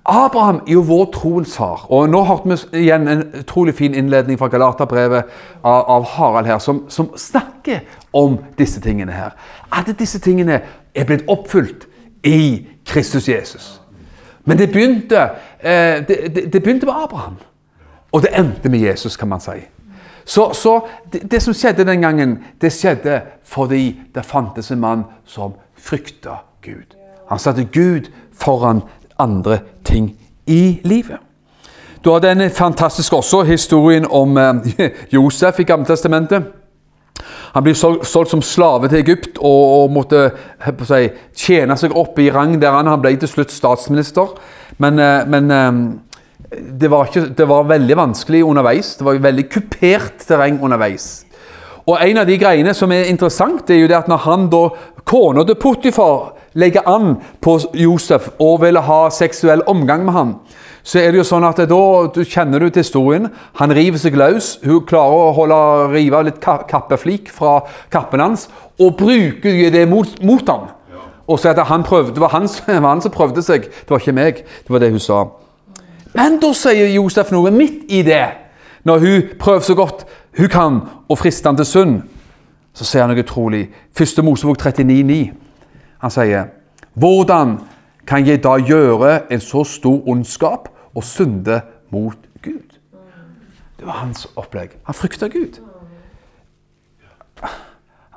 Abraham 0.09 0.61
er 0.67 0.73
jo 0.73 0.81
vår 0.81 1.05
troens 1.13 1.57
far. 1.57 1.85
Og 1.89 2.09
nå 2.09 2.23
hørte 2.25 2.49
vi 2.49 2.83
igjen 2.83 3.07
en 3.07 3.23
utrolig 3.41 3.75
fin 3.77 3.93
innledning 3.93 4.39
fra 4.39 4.47
Galaterbrevet 4.49 5.29
av, 5.63 5.83
av 5.85 6.07
Harald 6.15 6.49
her, 6.49 6.59
som, 6.59 6.83
som, 6.89 7.11
snakker 7.17 7.83
om 8.13 8.39
disse 8.57 8.81
tingene 8.81 9.13
her. 9.13 9.35
At 9.71 9.91
disse 9.99 10.19
tingene 10.19 10.61
er 10.95 11.05
blitt 11.05 11.27
oppfylt 11.29 11.85
i 12.23 12.65
Kristus 12.85 13.29
Jesus. 13.29 13.81
Men 14.45 14.57
det 14.57 14.71
begynte, 14.73 15.29
eh, 15.59 16.01
det, 16.07 16.35
det, 16.35 16.53
det 16.53 16.63
begynte 16.63 16.89
med 16.89 17.03
Abraham. 17.03 17.37
Og 18.11 18.21
det 18.21 18.33
endte 18.33 18.69
med 18.69 18.79
Jesus, 18.79 19.17
kan 19.17 19.29
man 19.29 19.39
si. 19.39 19.59
Så, 20.25 20.53
så 20.53 20.87
det, 21.13 21.31
det, 21.31 21.41
som 21.41 21.53
skjedde 21.53 21.85
den 21.85 22.01
gangen, 22.01 22.39
det 22.61 22.73
skjedde 22.73 23.21
fordi 23.45 23.99
det 24.15 24.25
fantes 24.25 24.71
en 24.71 24.79
mann 24.79 25.03
som 25.25 25.53
frykta 25.77 26.41
Gud. 26.61 26.97
Han 27.29 27.39
satte 27.39 27.63
Gud 27.63 28.09
foran 28.33 28.81
andre 29.19 29.59
ting 29.83 30.13
i 30.47 30.79
livet. 30.83 31.17
Du 32.03 32.11
har 32.11 32.19
den 32.23 32.49
fantastiske 32.49 33.15
også 33.15 33.43
historien 33.43 34.05
om 34.09 34.37
eh, 34.37 34.53
Josef 35.13 35.59
i 35.59 35.63
Gammeltestamentet. 35.63 36.43
Han 37.51 37.63
blir 37.63 37.75
solgt 37.75 38.31
som 38.31 38.41
slave 38.41 38.87
til 38.87 39.01
Egypt 39.01 39.39
og 39.41 39.91
måtte 39.91 40.29
si, 40.87 41.09
tjene 41.35 41.75
seg 41.77 41.95
opp 41.97 42.19
i 42.21 42.29
rang 42.31 42.55
der 42.61 42.71
han, 42.77 42.87
han 42.87 43.01
ble 43.01 43.15
til 43.19 43.31
slutt 43.31 43.51
statsminister. 43.51 44.31
Men, 44.77 44.99
eh, 44.99 45.25
men 45.27 45.51
eh, 45.51 45.71
det, 46.79 46.91
var 46.91 47.09
ikke, 47.09 47.27
det, 47.35 47.47
var 47.49 47.67
veldig 47.67 47.97
vanskelig 47.99 48.45
underveis. 48.45 48.95
Det 48.95 49.05
var 49.05 49.19
veldig 49.27 49.49
kupert 49.49 50.23
terreng 50.27 50.61
underveis. 50.63 51.25
Og 51.89 51.97
En 52.05 52.21
av 52.21 52.27
de 52.29 52.37
greiene 52.37 52.73
som 52.77 52.91
er 52.93 53.09
interessant, 53.09 53.65
det 53.67 53.75
er 53.75 53.81
jo 53.81 53.89
det 53.89 53.97
at 53.97 54.07
når 54.11 54.23
han 54.27 54.49
da, 54.51 54.67
kona 55.09 55.43
til 55.43 55.57
Potifar 55.57 56.38
legger 56.59 56.87
an 56.89 57.17
på 57.41 57.57
Josef 57.77 58.29
og 58.39 58.61
vil 58.63 58.79
ha 58.85 59.01
seksuell 59.13 59.63
omgang 59.71 60.05
med 60.05 60.15
han, 60.15 60.33
så 60.83 61.01
er 61.01 61.11
det 61.11 61.19
jo 61.19 61.27
sånn 61.27 61.45
at 61.47 61.59
da 61.69 61.83
du 62.15 62.21
kjenner 62.23 62.63
du 62.63 62.69
til 62.69 62.83
historien. 62.83 63.27
Han 63.59 63.73
river 63.75 63.99
seg 64.01 64.15
løs. 64.17 64.55
Hun 64.63 64.85
klarer 64.87 65.27
å 65.27 65.33
holde, 65.37 65.59
rive 65.93 66.23
litt 66.25 66.39
kappeflik 66.41 67.29
fra 67.35 67.59
kappen 67.93 68.23
hans 68.23 68.47
og 68.79 68.95
bruker 68.97 69.69
det 69.73 69.83
mot, 69.91 70.15
mot 70.25 70.47
ham. 70.49 70.69
Og 71.29 71.37
så 71.37 71.51
at 71.51 71.61
han 71.69 71.83
prøvde, 71.85 72.15
det 72.15 72.23
var 72.23 72.33
han, 72.33 72.47
det 72.67 72.81
var 72.81 72.89
han 72.89 73.03
som 73.05 73.13
prøvde 73.13 73.43
seg, 73.45 73.67
det 73.69 73.91
var 73.91 74.01
ikke 74.01 74.17
meg. 74.17 74.43
Det 74.65 74.73
var 74.73 74.81
det 74.81 74.91
hun 74.95 75.03
sa. 75.03 75.25
Men 76.15 76.39
da 76.41 76.53
sier 76.57 76.89
Josef 76.95 77.29
noe 77.35 77.51
midt 77.53 77.91
i 77.93 78.01
det. 78.07 78.23
Når 78.87 79.03
hun 79.03 79.27
prøver 79.39 79.67
så 79.67 79.75
godt 79.77 80.07
hun 80.39 80.49
kan 80.49 80.79
å 81.11 81.17
friste 81.19 81.49
han 81.49 81.59
til 81.59 81.67
synd, 81.67 81.99
så 82.73 82.87
sier 82.87 83.03
han 83.03 83.11
noe 83.13 83.21
utrolig. 83.21 83.67
Første 83.97 84.23
Mosebok 84.25 84.61
39,9. 84.63 85.48
Han 85.99 86.11
sier 86.11 86.49
Hvordan 86.99 87.59
kan 88.07 88.25
jeg 88.27 88.41
da 88.43 88.57
gjøre 88.57 89.31
en 89.31 89.39
så 89.39 89.63
stor 89.63 90.07
ondskap 90.09 90.69
og 90.95 91.03
synde 91.03 91.61
mot 91.93 92.17
Gud? 92.43 92.79
Det 93.79 93.87
var 93.87 94.01
hans 94.01 94.27
opplegg. 94.35 94.69
Han 94.83 94.95
frykta 94.95 95.27
Gud. 95.27 95.61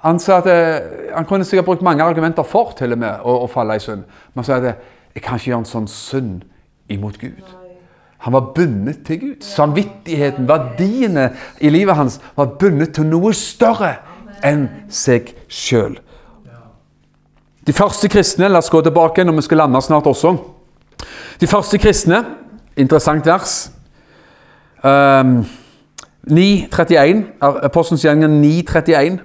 Han 0.02 0.18
sa 0.18 0.40
at 0.40 0.46
eh, 0.50 1.12
han 1.14 1.24
kunne 1.24 1.44
sikkert 1.44 1.64
brukt 1.64 1.82
mange 1.82 2.02
argumenter 2.02 2.42
for 2.42 2.72
til 2.78 2.92
og 2.92 2.98
med 2.98 3.20
å, 3.22 3.36
å 3.44 3.50
falle 3.50 3.76
i 3.78 3.82
synd. 3.82 4.02
Men 4.32 4.42
han 4.42 4.48
sa 4.48 4.56
at 4.58 4.70
jeg 5.14 5.22
kan 5.22 5.38
ikke 5.38 5.52
gjøre 5.52 5.62
en 5.62 5.68
sånn 5.68 5.90
synd 5.90 6.46
imot 6.90 7.20
Gud. 7.20 7.44
Han 8.22 8.34
var 8.34 8.52
bundet 8.56 9.04
til 9.06 9.20
Gud. 9.20 9.44
Samvittigheten, 9.46 10.48
verdiene 10.48 11.28
i 11.60 11.70
livet 11.70 11.98
hans 11.98 12.18
var 12.34 12.56
bundet 12.58 12.96
til 12.96 13.06
noe 13.10 13.30
større 13.34 13.96
enn 14.46 14.66
seg 14.90 15.30
sjøl. 15.46 16.00
De 17.66 17.72
første 17.72 18.08
kristne 18.10 18.48
La 18.50 18.58
oss 18.58 18.70
gå 18.70 18.80
tilbake 18.82 19.24
når 19.24 19.38
vi 19.38 19.46
skal 19.46 19.62
lande 19.62 19.82
snart 19.82 20.06
også. 20.10 20.36
De 21.40 21.46
første 21.50 21.78
kristne 21.78 22.24
Interessant 22.76 23.26
vers. 23.26 23.70
Um, 24.82 25.42
9.31, 26.24 27.24
Apostelens 27.42 28.04
gjengen 28.06 28.38
9.31. 28.40 29.18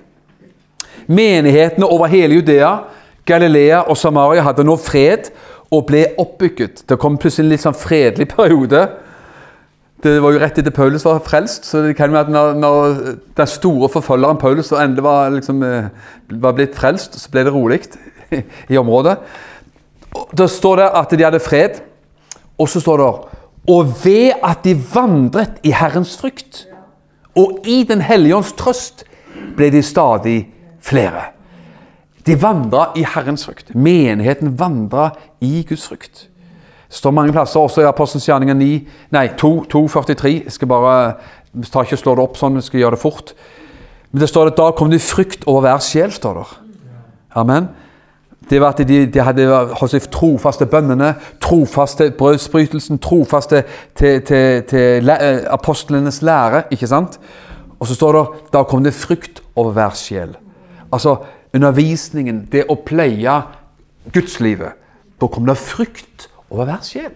Menighetene 1.08 1.88
over 1.88 2.10
hele 2.12 2.36
Judea, 2.36 2.74
Galilea 3.26 3.86
og 3.88 3.98
Samaria 3.98 4.44
hadde 4.44 4.66
nå 4.68 4.76
fred 4.82 5.30
og 5.72 5.86
ble 5.88 6.04
oppbygget. 6.20 6.84
Det 6.90 6.98
kom 7.00 7.16
plutselig 7.22 7.46
en 7.46 7.54
litt 7.54 7.64
sånn 7.64 7.78
fredelig 7.78 8.28
periode. 8.34 8.84
Det 10.04 10.18
var 10.22 10.36
jo 10.36 10.42
rett 10.44 10.60
etter 10.60 10.76
Paulus 10.76 11.08
var 11.08 11.24
frelst, 11.26 11.66
så 11.66 11.86
det 11.86 11.96
kan 11.98 12.12
jo 12.12 12.20
at 12.20 12.28
når, 12.30 12.54
når 12.60 13.00
den 13.40 13.50
store 13.50 13.90
forfølgeren 13.96 14.42
Paulus 14.42 14.74
endelig 14.76 15.08
var, 15.08 15.32
liksom, 15.34 15.64
eh, 15.64 15.88
var 16.44 16.60
blitt 16.60 16.76
frelst, 16.78 17.16
så 17.16 17.32
ble 17.32 17.48
det 17.48 17.56
rolig 17.56 17.82
i 18.74 18.78
området. 18.78 19.18
Da 20.38 20.48
står 20.48 20.82
det 20.82 20.92
at 21.02 21.14
de 21.14 21.26
hadde 21.26 21.44
fred, 21.44 21.82
og 22.58 22.70
så 22.70 22.82
står 22.82 23.02
det 23.02 23.10
og 23.68 23.90
ved 24.04 24.32
at 24.44 24.64
de 24.64 24.74
vandret 24.94 25.60
i 25.68 25.74
Herrens 25.76 26.16
frykt 26.18 26.66
og 27.38 27.68
i 27.68 27.84
Den 27.84 28.02
hellige 28.02 28.36
ånds 28.36 28.54
trøst, 28.58 29.04
ble 29.58 29.68
de 29.70 29.84
stadig 29.86 30.38
flere. 30.82 31.28
De 32.26 32.34
vandra 32.42 32.92
i 32.98 33.04
Herrens 33.06 33.46
frykt. 33.46 33.76
Menigheten 33.76 34.56
vandra 34.60 35.12
i 35.42 35.62
Guds 35.68 35.86
frykt. 35.88 36.24
Det 36.88 36.98
står 36.98 37.12
mange 37.12 37.36
plasser, 37.36 37.60
også 37.60 37.84
i 37.84 37.88
Apostelens 37.88 38.26
gjerninger 38.26 38.56
9, 38.58 38.70
nei, 39.12 39.28
2.43. 39.38 40.32
Jeg 40.48 40.56
skal 40.56 40.72
bare 40.72 40.96
jeg 41.54 41.70
tar 41.72 41.86
ikke 41.86 42.00
slå 42.00 42.16
det 42.16 42.24
opp 42.24 42.40
sånn, 42.40 42.58
jeg 42.58 42.68
skal 42.70 42.82
gjøre 42.82 42.96
det 42.96 43.04
fort. 43.04 43.34
Men 44.12 44.24
det 44.24 44.32
står 44.32 44.50
at 44.50 44.58
da 44.58 44.72
kom 44.78 44.90
det 44.90 45.04
frykt 45.04 45.46
over 45.46 45.68
hver 45.68 45.84
sjel. 45.84 46.12
står 46.16 46.42
der. 46.42 46.56
Amen 47.36 47.70
det 48.50 48.62
var 48.62 48.74
at 48.74 48.88
de, 48.88 49.06
de 49.12 49.24
hadde 49.24 49.48
holdt 49.50 49.92
seg 49.92 50.08
trofaste 50.14 50.66
bønnene, 50.70 51.14
trofaste 51.44 52.10
brødsbrytelsen, 52.18 53.00
trofaste 53.04 53.64
til, 53.96 54.22
til, 54.28 54.64
til 54.70 55.10
eh, 55.10 55.44
apostlenes 55.52 56.22
lære. 56.22 56.64
ikke 56.72 56.88
sant? 56.88 57.20
Og 57.80 57.88
så 57.88 57.96
står 57.96 58.18
det 58.18 58.26
da 58.54 58.64
kom 58.64 58.84
det 58.84 58.94
frykt 58.94 59.42
over 59.56 59.72
hver 59.72 59.96
sjel. 59.96 60.36
Altså 60.92 61.18
undervisningen, 61.54 62.46
det 62.52 62.66
å 62.70 62.78
pleie 62.86 63.42
gudslivet. 64.14 64.78
Da 65.22 65.28
kom 65.28 65.48
det 65.48 65.58
frykt 65.58 66.30
over 66.50 66.70
hver 66.70 66.84
sjel. 66.86 67.12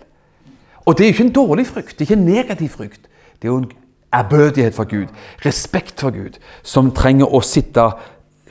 Og 0.85 0.97
det 0.97 1.05
er 1.05 1.11
jo 1.11 1.15
ikke 1.15 1.27
en 1.29 1.37
dårlig 1.37 1.67
frykt, 1.67 1.93
det 1.93 2.05
er 2.05 2.09
ikke 2.09 2.19
en 2.19 2.25
negativ 2.25 2.69
frykt. 2.69 3.07
Det 3.41 3.47
er 3.47 3.53
jo 3.53 3.61
en 3.61 3.71
ærbødighet 4.13 4.75
for 4.75 4.89
Gud, 4.89 5.07
respekt 5.45 6.01
for 6.01 6.11
Gud, 6.11 6.39
som 6.63 6.91
trenger 6.91 7.31
å 7.31 7.41
sitte 7.45 7.85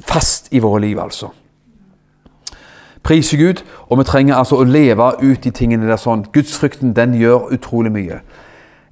fast 0.06 0.48
i 0.54 0.62
våre 0.62 0.80
liv, 0.86 0.98
altså. 0.98 1.30
Prise 3.02 3.36
Gud, 3.36 3.62
og 3.88 3.98
vi 3.98 4.04
trenger 4.04 4.36
altså 4.36 4.58
å 4.60 4.64
leve 4.68 5.12
ut 5.22 5.44
de 5.44 5.50
tingene 5.50 5.88
der 5.88 6.00
sånn. 6.00 6.26
Gudsfrykten 6.34 6.92
den 6.96 7.14
gjør 7.16 7.48
utrolig 7.54 7.92
mye. 7.94 8.20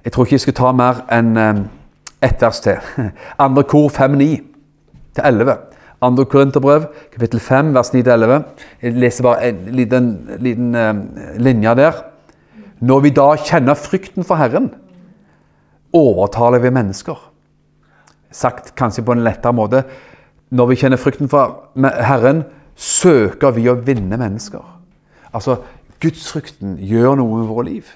Jeg 0.03 0.13
tror 0.13 0.25
ikke 0.25 0.37
jeg 0.37 0.45
skal 0.47 0.57
ta 0.57 0.71
mer 0.73 1.03
enn 1.13 1.37
um, 1.37 1.63
ett 2.25 2.41
vers 2.41 2.61
til. 2.65 2.79
Andre 3.45 3.63
kor 3.69 3.91
5-9 3.93 4.29
til 5.13 5.23
11. 5.23 5.55
Andre 6.01 6.25
Korinterbrev, 6.25 6.87
kapittel 7.13 7.41
5, 7.43 7.73
vers 7.75 7.93
9-11. 7.93 8.35
Jeg 8.81 8.97
leser 8.97 9.27
bare 9.27 9.51
en 9.51 9.63
liten, 9.77 10.11
liten 10.39 10.75
uh, 10.75 10.93
linje 11.37 11.75
der. 11.77 12.03
Når 12.79 13.03
vi 13.05 13.13
da 13.13 13.33
kjenner 13.35 13.77
frykten 13.77 14.25
for 14.25 14.39
Herren, 14.39 14.71
overtaler 15.93 16.63
vi 16.63 16.71
mennesker. 16.73 17.17
Sagt 18.31 18.73
kanskje 18.79 19.03
på 19.05 19.13
en 19.13 19.25
lettere 19.25 19.53
måte. 19.53 19.83
Når 20.49 20.71
vi 20.71 20.79
kjenner 20.81 21.01
frykten 21.01 21.29
for 21.29 21.69
Herren, 21.77 22.45
søker 22.79 23.51
vi 23.55 23.67
å 23.69 23.77
vinne 23.83 24.17
mennesker. 24.19 24.63
Altså, 25.35 25.59
Gudsfrykten 25.99 26.77
gjør 26.79 27.17
noe 27.19 27.41
med 27.41 27.49
våre 27.49 27.65
liv. 27.67 27.89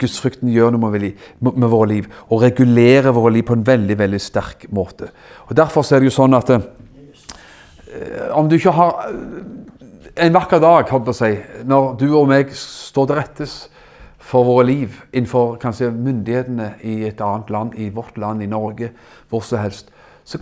Gudsfrykten 0.00 0.50
gjør 0.50 0.74
noe 0.74 0.90
med, 0.90 1.12
med 1.46 1.68
våre 1.70 1.88
liv 1.92 2.08
og 2.26 2.42
regulerer 2.42 3.14
våre 3.14 3.36
liv 3.36 3.46
på 3.46 3.54
en 3.56 3.64
veldig 3.66 3.96
veldig 3.98 4.20
sterk 4.20 4.66
måte. 4.74 5.12
Og 5.46 5.54
Derfor 5.56 5.86
er 5.86 6.02
det 6.02 6.10
jo 6.10 6.16
sånn 6.16 6.36
at 6.36 6.50
eh, 6.52 6.66
om 8.34 8.50
du 8.50 8.58
ikke 8.58 8.74
har 8.76 9.06
eh, 9.06 9.38
en 10.26 10.34
vakker 10.34 10.60
dag, 10.60 10.90
si, 11.14 11.32
når 11.68 11.94
du 12.00 12.06
og 12.10 12.28
meg 12.28 12.52
står 12.56 13.08
til 13.08 13.18
rettes 13.20 13.56
for 14.26 14.48
våre 14.48 14.66
liv 14.66 15.00
innenfor 15.12 15.54
kanskje 15.62 15.92
myndighetene 15.94 16.72
i 16.82 16.98
et 17.06 17.20
annet 17.22 17.52
land, 17.54 17.76
i 17.78 17.92
vårt 17.94 18.18
land, 18.18 18.42
i 18.42 18.50
Norge, 18.50 18.90
hvor 19.30 19.44
som 19.46 19.62
helst, 19.62 19.92
så 20.26 20.40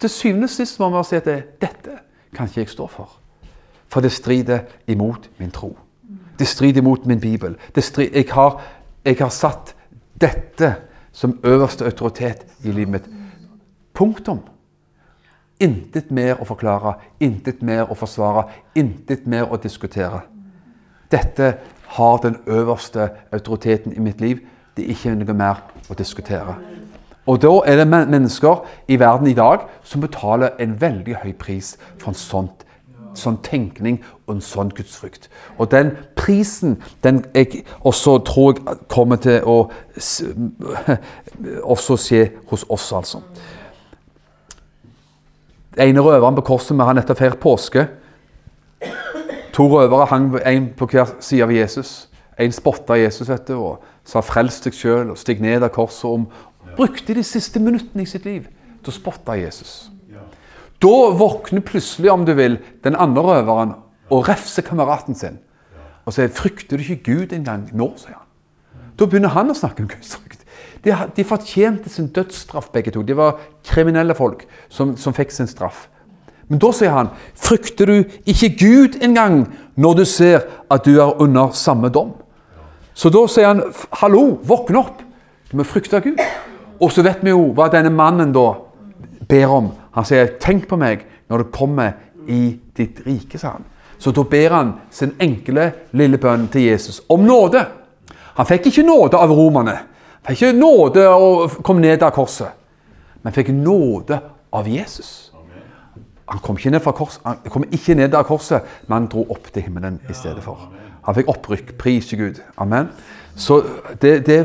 til 0.00 0.10
syvende 0.10 0.48
og 0.48 0.54
sist 0.54 0.80
må 0.80 0.88
vi 0.94 1.02
si 1.04 1.18
at 1.20 1.28
det, 1.28 1.38
dette 1.60 1.98
kan 2.34 2.48
ikke 2.48 2.60
jeg 2.60 2.68
stå 2.68 2.86
for. 2.90 3.16
For 3.88 4.00
det 4.00 4.12
strider 4.12 4.66
imot 4.86 5.30
min 5.38 5.50
tro. 5.50 5.76
Det 6.38 6.48
strider 6.48 6.82
imot 6.82 7.06
min 7.06 7.20
bibel. 7.20 7.56
Strider, 7.78 8.16
jeg, 8.18 8.26
har, 8.32 8.62
jeg, 9.04 9.16
har, 9.20 9.28
satt 9.28 9.74
dette 10.20 10.74
som 11.12 11.38
øverste 11.44 11.84
autoritet 11.84 12.46
i 12.64 12.72
livet 12.72 12.90
mitt. 12.90 13.08
Punktum. 13.94 14.40
Intet 15.60 16.10
mer 16.10 16.40
å 16.42 16.46
forklare, 16.48 16.96
intet 17.22 17.62
mer 17.62 17.86
å 17.86 17.94
forsvare, 17.94 18.48
intet 18.74 19.26
mer 19.30 19.52
å 19.52 19.60
diskutere. 19.62 20.24
Dette 21.10 21.52
har 21.94 22.18
den 22.18 22.36
øverste 22.46 23.08
autoriteten 23.32 23.94
i 23.94 24.02
mitt 24.02 24.20
liv. 24.20 24.42
Det 24.76 24.84
er 24.84 24.96
ikke 24.96 25.14
noe 25.14 25.36
mer 25.38 25.62
å 25.88 25.94
diskutere. 25.94 26.58
Og 27.26 27.40
da 27.42 27.52
er 27.66 27.76
det 27.76 27.88
mennesker 27.88 28.64
i 28.88 28.98
verden 29.00 29.26
i 29.26 29.34
dag 29.34 29.64
som 29.82 30.00
betaler 30.00 30.48
en 30.60 30.80
veldig 30.80 31.16
høy 31.22 31.32
pris 31.40 31.76
for 31.96 32.12
en 32.12 32.18
sånn, 32.18 32.50
sånn 33.16 33.38
tenkning 33.46 34.02
og 34.26 34.36
en 34.36 34.44
sånn 34.44 34.72
gudsfrykt. 34.76 35.30
Og 35.58 35.70
den 35.72 35.94
prisen 36.20 36.76
den 37.04 37.24
jeg 37.34 37.64
også 37.80 38.18
tror 38.28 38.58
jeg 38.58 38.78
kommer 38.92 39.16
til 39.16 39.40
å 39.44 39.58
også 41.74 41.96
skje 41.96 42.24
hos 42.50 42.66
oss, 42.68 42.92
altså. 42.92 43.22
Den 45.74 45.88
ene 45.88 46.04
røveren 46.04 46.36
på 46.36 46.44
korset 46.46 46.76
vi 46.76 46.84
har 46.86 46.94
nettopp 46.94 47.18
feiret 47.18 47.40
påske. 47.42 47.88
To 49.54 49.66
røvere 49.72 50.06
hang 50.10 50.28
en 50.44 50.68
på 50.76 50.86
hver 50.92 51.16
side 51.20 51.42
av 51.42 51.52
Jesus. 51.54 52.08
En 52.38 52.52
spotta 52.52 52.98
Jesus 52.98 53.28
vet 53.28 53.48
du, 53.48 53.54
og 53.54 53.82
sa 54.04 54.20
'frels 54.20 54.60
deg 54.60 54.72
sjøl' 54.72 55.10
og 55.10 55.18
'stig 55.18 55.40
ned 55.40 55.62
av 55.62 55.70
korset'. 55.70 56.04
om 56.04 56.26
Brukte 56.76 57.14
de 57.14 57.22
siste 57.24 57.60
minuttene 57.60 58.02
i 58.02 58.08
sitt 58.08 58.24
liv 58.24 58.46
til 58.82 58.92
å 58.92 58.96
spotte 58.96 59.36
Jesus. 59.38 59.90
Da 60.82 61.10
våkner 61.16 61.62
plutselig, 61.64 62.10
om 62.12 62.24
du 62.26 62.34
vil, 62.36 62.58
den 62.84 62.96
andre 62.96 63.22
røveren 63.22 63.74
og 64.10 64.28
refser 64.28 64.62
kameraten 64.66 65.14
sin. 65.14 65.38
Og 66.04 66.12
sier 66.12 66.28
'Frykter 66.28 66.76
du 66.76 66.82
ikke 66.82 67.02
Gud 67.04 67.32
engang 67.32 67.70
nå?' 67.72 67.96
sier 67.96 68.18
han. 68.18 68.28
Da 68.98 69.06
begynner 69.06 69.28
han 69.28 69.50
å 69.50 69.54
snakke 69.54 69.82
om 69.82 69.88
Guds 69.88 70.16
frykt. 70.16 70.44
De, 70.84 70.92
de 71.16 71.24
fortjente 71.24 71.88
sin 71.88 72.08
dødsstraff, 72.08 72.68
begge 72.72 72.90
to. 72.90 73.02
De 73.02 73.16
var 73.16 73.40
kriminelle 73.64 74.14
folk 74.14 74.44
som, 74.68 74.96
som 74.96 75.14
fikk 75.14 75.32
sin 75.32 75.46
straff. 75.46 75.88
Men 76.48 76.58
da 76.58 76.72
sier 76.72 76.90
han, 76.90 77.08
'Frykter 77.34 77.86
du 77.86 78.04
ikke 78.26 78.56
Gud 78.58 79.02
engang 79.02 79.48
når 79.76 79.94
du 79.94 80.04
ser 80.04 80.44
at 80.70 80.84
du 80.84 81.00
er 81.00 81.20
under 81.20 81.50
samme 81.50 81.88
dom?' 81.88 82.12
Så 82.94 83.08
da 83.10 83.26
sier 83.26 83.46
han, 83.46 83.62
'Hallo, 83.92 84.38
våkne 84.42 84.78
opp! 84.78 85.02
Du 85.50 85.56
må 85.56 85.62
frykte 85.62 86.00
Gud.' 86.00 86.20
Og 86.84 86.92
så 86.92 87.02
vet 87.04 87.22
vi 87.24 87.32
jo 87.32 87.52
hva 87.56 87.70
denne 87.72 87.92
mannen 87.94 88.32
da 88.34 88.50
ber 89.28 89.52
om. 89.52 89.70
Han 89.94 90.04
sier, 90.04 90.36
'Tenk 90.40 90.68
på 90.68 90.76
meg 90.76 91.06
når 91.30 91.38
du 91.38 91.44
kommer 91.44 91.92
i 92.28 92.58
ditt 92.76 93.00
rike', 93.06 93.38
sa 93.38 93.48
han. 93.56 93.64
Så 93.98 94.10
da 94.10 94.22
ber 94.22 94.52
han 94.52 94.72
sin 94.90 95.14
enkle, 95.20 95.72
lille 95.92 96.18
bønn 96.18 96.48
til 96.48 96.62
Jesus 96.62 97.00
om 97.08 97.20
nåde. 97.20 97.64
Han 98.34 98.46
fikk 98.46 98.66
ikke 98.66 98.82
nåde 98.82 99.16
av 99.16 99.30
romerne. 99.30 99.78
Han 100.22 100.34
fikk 100.34 100.42
ikke 100.42 100.58
nåde 100.58 101.08
å 101.08 101.48
komme 101.62 101.80
ned 101.80 102.02
av 102.02 102.10
korset. 102.10 102.52
Men 103.22 103.32
fikk 103.32 103.48
nåde 103.48 104.20
av 104.52 104.68
Jesus. 104.68 105.32
Han 106.28 106.38
kom 106.38 106.56
ikke 106.56 106.70
ned 106.70 106.80
fra 106.80 106.92
korset, 106.92 107.20
han 107.24 107.36
kom 107.50 107.64
ikke 107.72 107.94
ned 107.94 108.14
av 108.14 108.24
korset, 108.24 108.62
men 108.86 108.94
han 108.94 109.08
dro 109.12 109.26
opp 109.30 109.52
til 109.52 109.62
himmelen 109.62 110.00
i 110.08 110.14
stedet 110.16 110.42
for. 110.42 110.70
Han 111.04 111.14
fikk 111.14 111.28
opprykk. 111.28 111.74
Pris 111.78 112.06
til 112.08 112.18
Gud. 112.18 112.40
Amen. 112.56 112.88
Så 113.36 113.62
det, 114.02 114.26
det, 114.26 114.38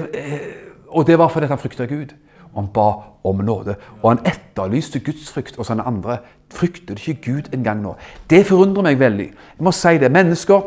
og 0.87 1.07
det 1.07 1.17
var 1.19 1.31
fordi 1.31 1.47
han 1.47 1.57
frykta 1.57 1.85
Gud. 1.85 2.15
Og 2.53 2.63
han 2.63 2.69
ba 2.73 2.89
om 3.23 3.41
nåde. 3.45 3.75
Og 4.01 4.11
han 4.11 4.25
etterlyste 4.25 4.99
gudsfrykt 4.99 5.55
hos 5.55 5.67
han 5.67 5.79
andre. 5.85 6.17
Frykter 6.53 6.95
ikke 6.97 7.31
Gud 7.31 7.53
engang 7.53 7.81
nå? 7.81 7.95
Det 8.29 8.45
forundrer 8.45 8.81
meg 8.89 8.99
veldig. 8.99 9.27
Jeg 9.57 9.63
må 9.63 9.71
si 9.71 9.97
det. 10.01 10.11
Mennesker, 10.11 10.61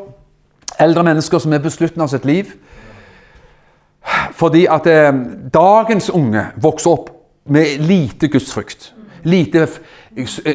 eldre 0.81 1.05
mennesker 1.05 1.39
som 1.39 1.53
er 1.53 1.63
på 1.63 1.71
slutten 1.71 2.01
av 2.01 2.09
sitt 2.09 2.25
liv 2.25 2.55
Fordi 4.33 4.67
at 4.67 4.87
eh, 4.91 5.13
dagens 5.55 6.11
unge 6.11 6.47
vokser 6.63 6.91
opp 6.91 7.11
med 7.47 7.79
lite 7.79 8.29
gudsfrykt. 8.29 8.95
Lite 9.23 9.69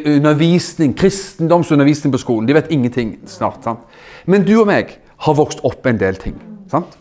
undervisning, 0.05 0.97
kristendomsundervisning 0.97 2.11
på 2.11 2.17
skolen. 2.17 2.47
De 2.47 2.53
vet 2.53 2.71
ingenting 2.71 3.17
snart. 3.25 3.63
sant? 3.63 3.79
Men 4.25 4.43
du 4.43 4.59
og 4.59 4.67
meg 4.67 4.97
har 5.17 5.33
vokst 5.33 5.63
opp 5.63 5.85
en 5.85 5.99
del 5.99 6.15
ting. 6.15 6.35
sant? 6.71 6.97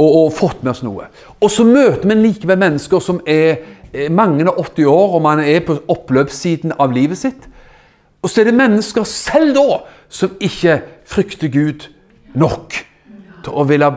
Og, 0.00 0.08
og 0.16 0.32
fått 0.32 0.62
med 0.64 0.72
oss 0.72 0.82
noe. 0.86 1.10
Og 1.40 1.50
så 1.52 1.66
møter 1.66 2.08
vi 2.08 2.16
likevel 2.16 2.60
mennesker 2.60 3.02
som 3.04 3.20
er 3.28 4.08
mange 4.08 4.46
og 4.48 4.60
80 4.70 4.86
år, 4.88 5.16
og 5.18 5.22
man 5.22 5.42
er 5.42 5.60
på 5.66 5.76
oppløpssiden 5.90 6.72
av 6.80 6.94
livet 6.94 7.18
sitt. 7.18 7.48
Og 8.22 8.30
så 8.30 8.40
er 8.40 8.50
det 8.50 8.54
mennesker 8.56 9.04
selv 9.04 9.54
da 9.56 9.80
som 10.08 10.36
ikke 10.40 10.80
frykter 11.08 11.52
Gud 11.52 11.88
nok 12.38 12.76
til 13.44 13.52
å 13.52 13.66
ville 13.68 13.90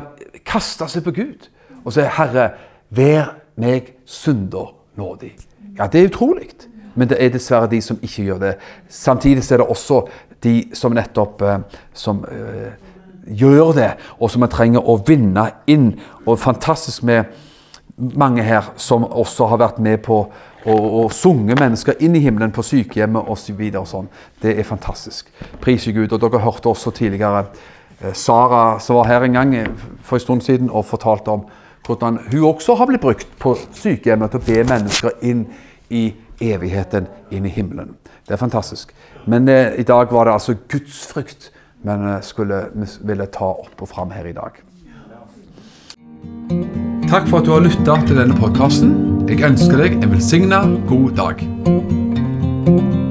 kaste 0.47 0.87
seg 0.89 1.05
på 1.05 1.15
Gud. 1.15 1.49
Og 1.83 1.93
si 1.93 2.01
'Herre, 2.01 2.51
vær 2.89 3.35
meg 3.55 3.93
synder 4.05 4.73
nådig'. 4.97 5.47
Ja, 5.77 5.87
det 5.87 6.01
er 6.01 6.07
utrolig. 6.07 6.49
Men 6.95 7.09
det 7.09 7.17
er 7.19 7.29
dessverre 7.29 7.67
de 7.67 7.81
som 7.81 7.97
ikke 8.01 8.23
gjør 8.23 8.37
det. 8.37 8.55
Samtidig 8.89 9.51
er 9.51 9.57
det 9.57 9.67
også 9.67 10.07
de 10.43 10.69
som 10.73 10.91
nettopp 10.91 11.41
eh, 11.41 11.59
som 11.93 12.19
uh, 12.19 12.73
gjør 13.27 13.73
det, 13.77 13.91
og 14.19 14.31
som 14.31 14.43
man 14.43 14.51
trenger 14.51 14.83
å 14.83 14.97
vinne 15.07 15.49
inn. 15.69 15.93
Og 16.25 16.39
fantastisk 16.39 17.03
med 17.07 17.31
mange 17.97 18.43
her 18.43 18.73
som 18.77 19.05
også 19.05 19.47
har 19.51 19.61
vært 19.61 19.79
med 19.83 20.01
på 20.05 20.19
å, 20.23 20.73
å 20.73 21.03
sunge 21.13 21.55
mennesker 21.59 21.99
inn 22.03 22.15
i 22.17 22.23
himmelen 22.23 22.53
på 22.55 22.65
sykehjemmet 22.65 23.29
osv. 23.29 23.59
Så 23.73 23.85
sånn. 23.91 24.09
Det 24.41 24.55
er 24.57 24.67
fantastisk. 24.67 25.29
Pris 25.61 25.85
Gud. 25.85 26.11
Og 26.11 26.19
dere 26.21 26.43
hørte 26.43 26.71
også 26.71 26.93
tidligere 26.95 27.45
eh, 28.01 28.13
Sara 28.13 28.79
som 28.83 28.99
var 28.99 29.11
her 29.11 29.27
en 29.27 29.39
gang 29.39 29.55
for 30.03 30.17
en 30.17 30.25
stund 30.25 30.45
siden 30.45 30.71
og 30.71 30.87
fortalte 30.89 31.31
om 31.31 31.45
hvordan 31.83 32.21
hun 32.31 32.45
også 32.47 32.77
har 32.79 32.87
blitt 32.87 33.03
brukt 33.03 33.27
på 33.43 33.57
sykehjemmet 33.75 34.31
til 34.31 34.39
å 34.39 34.45
be 34.45 34.61
mennesker 34.69 35.17
inn 35.27 35.47
i 35.91 36.13
evigheten, 36.43 37.09
inn 37.31 37.45
i 37.45 37.51
himmelen. 37.51 37.97
Det 38.23 38.37
er 38.37 38.39
fantastisk. 38.41 38.93
Men 39.27 39.47
eh, 39.51 39.75
i 39.79 39.87
dag 39.87 40.11
var 40.11 40.27
det 40.27 40.37
altså 40.37 40.55
gudsfrykt 40.71 41.51
men 41.87 42.07
eh, 42.09 42.21
skulle, 42.25 42.65
ville 43.03 43.29
ta 43.31 43.53
opp 43.53 43.83
og 43.83 43.91
fram 43.91 44.13
her 44.15 44.29
i 44.29 44.35
dag. 44.35 44.61
Takk 47.11 47.27
for 47.29 47.39
at 47.39 47.45
du 47.45 47.53
har 47.53 47.65
lytta 47.65 47.99
til 48.07 48.17
denne 48.17 48.37
podkasten. 48.39 48.95
Jeg 49.29 49.43
ønsker 49.45 49.83
deg 49.83 49.99
en 50.01 50.15
velsigna 50.15 50.63
god 50.89 51.17
dag. 51.19 53.02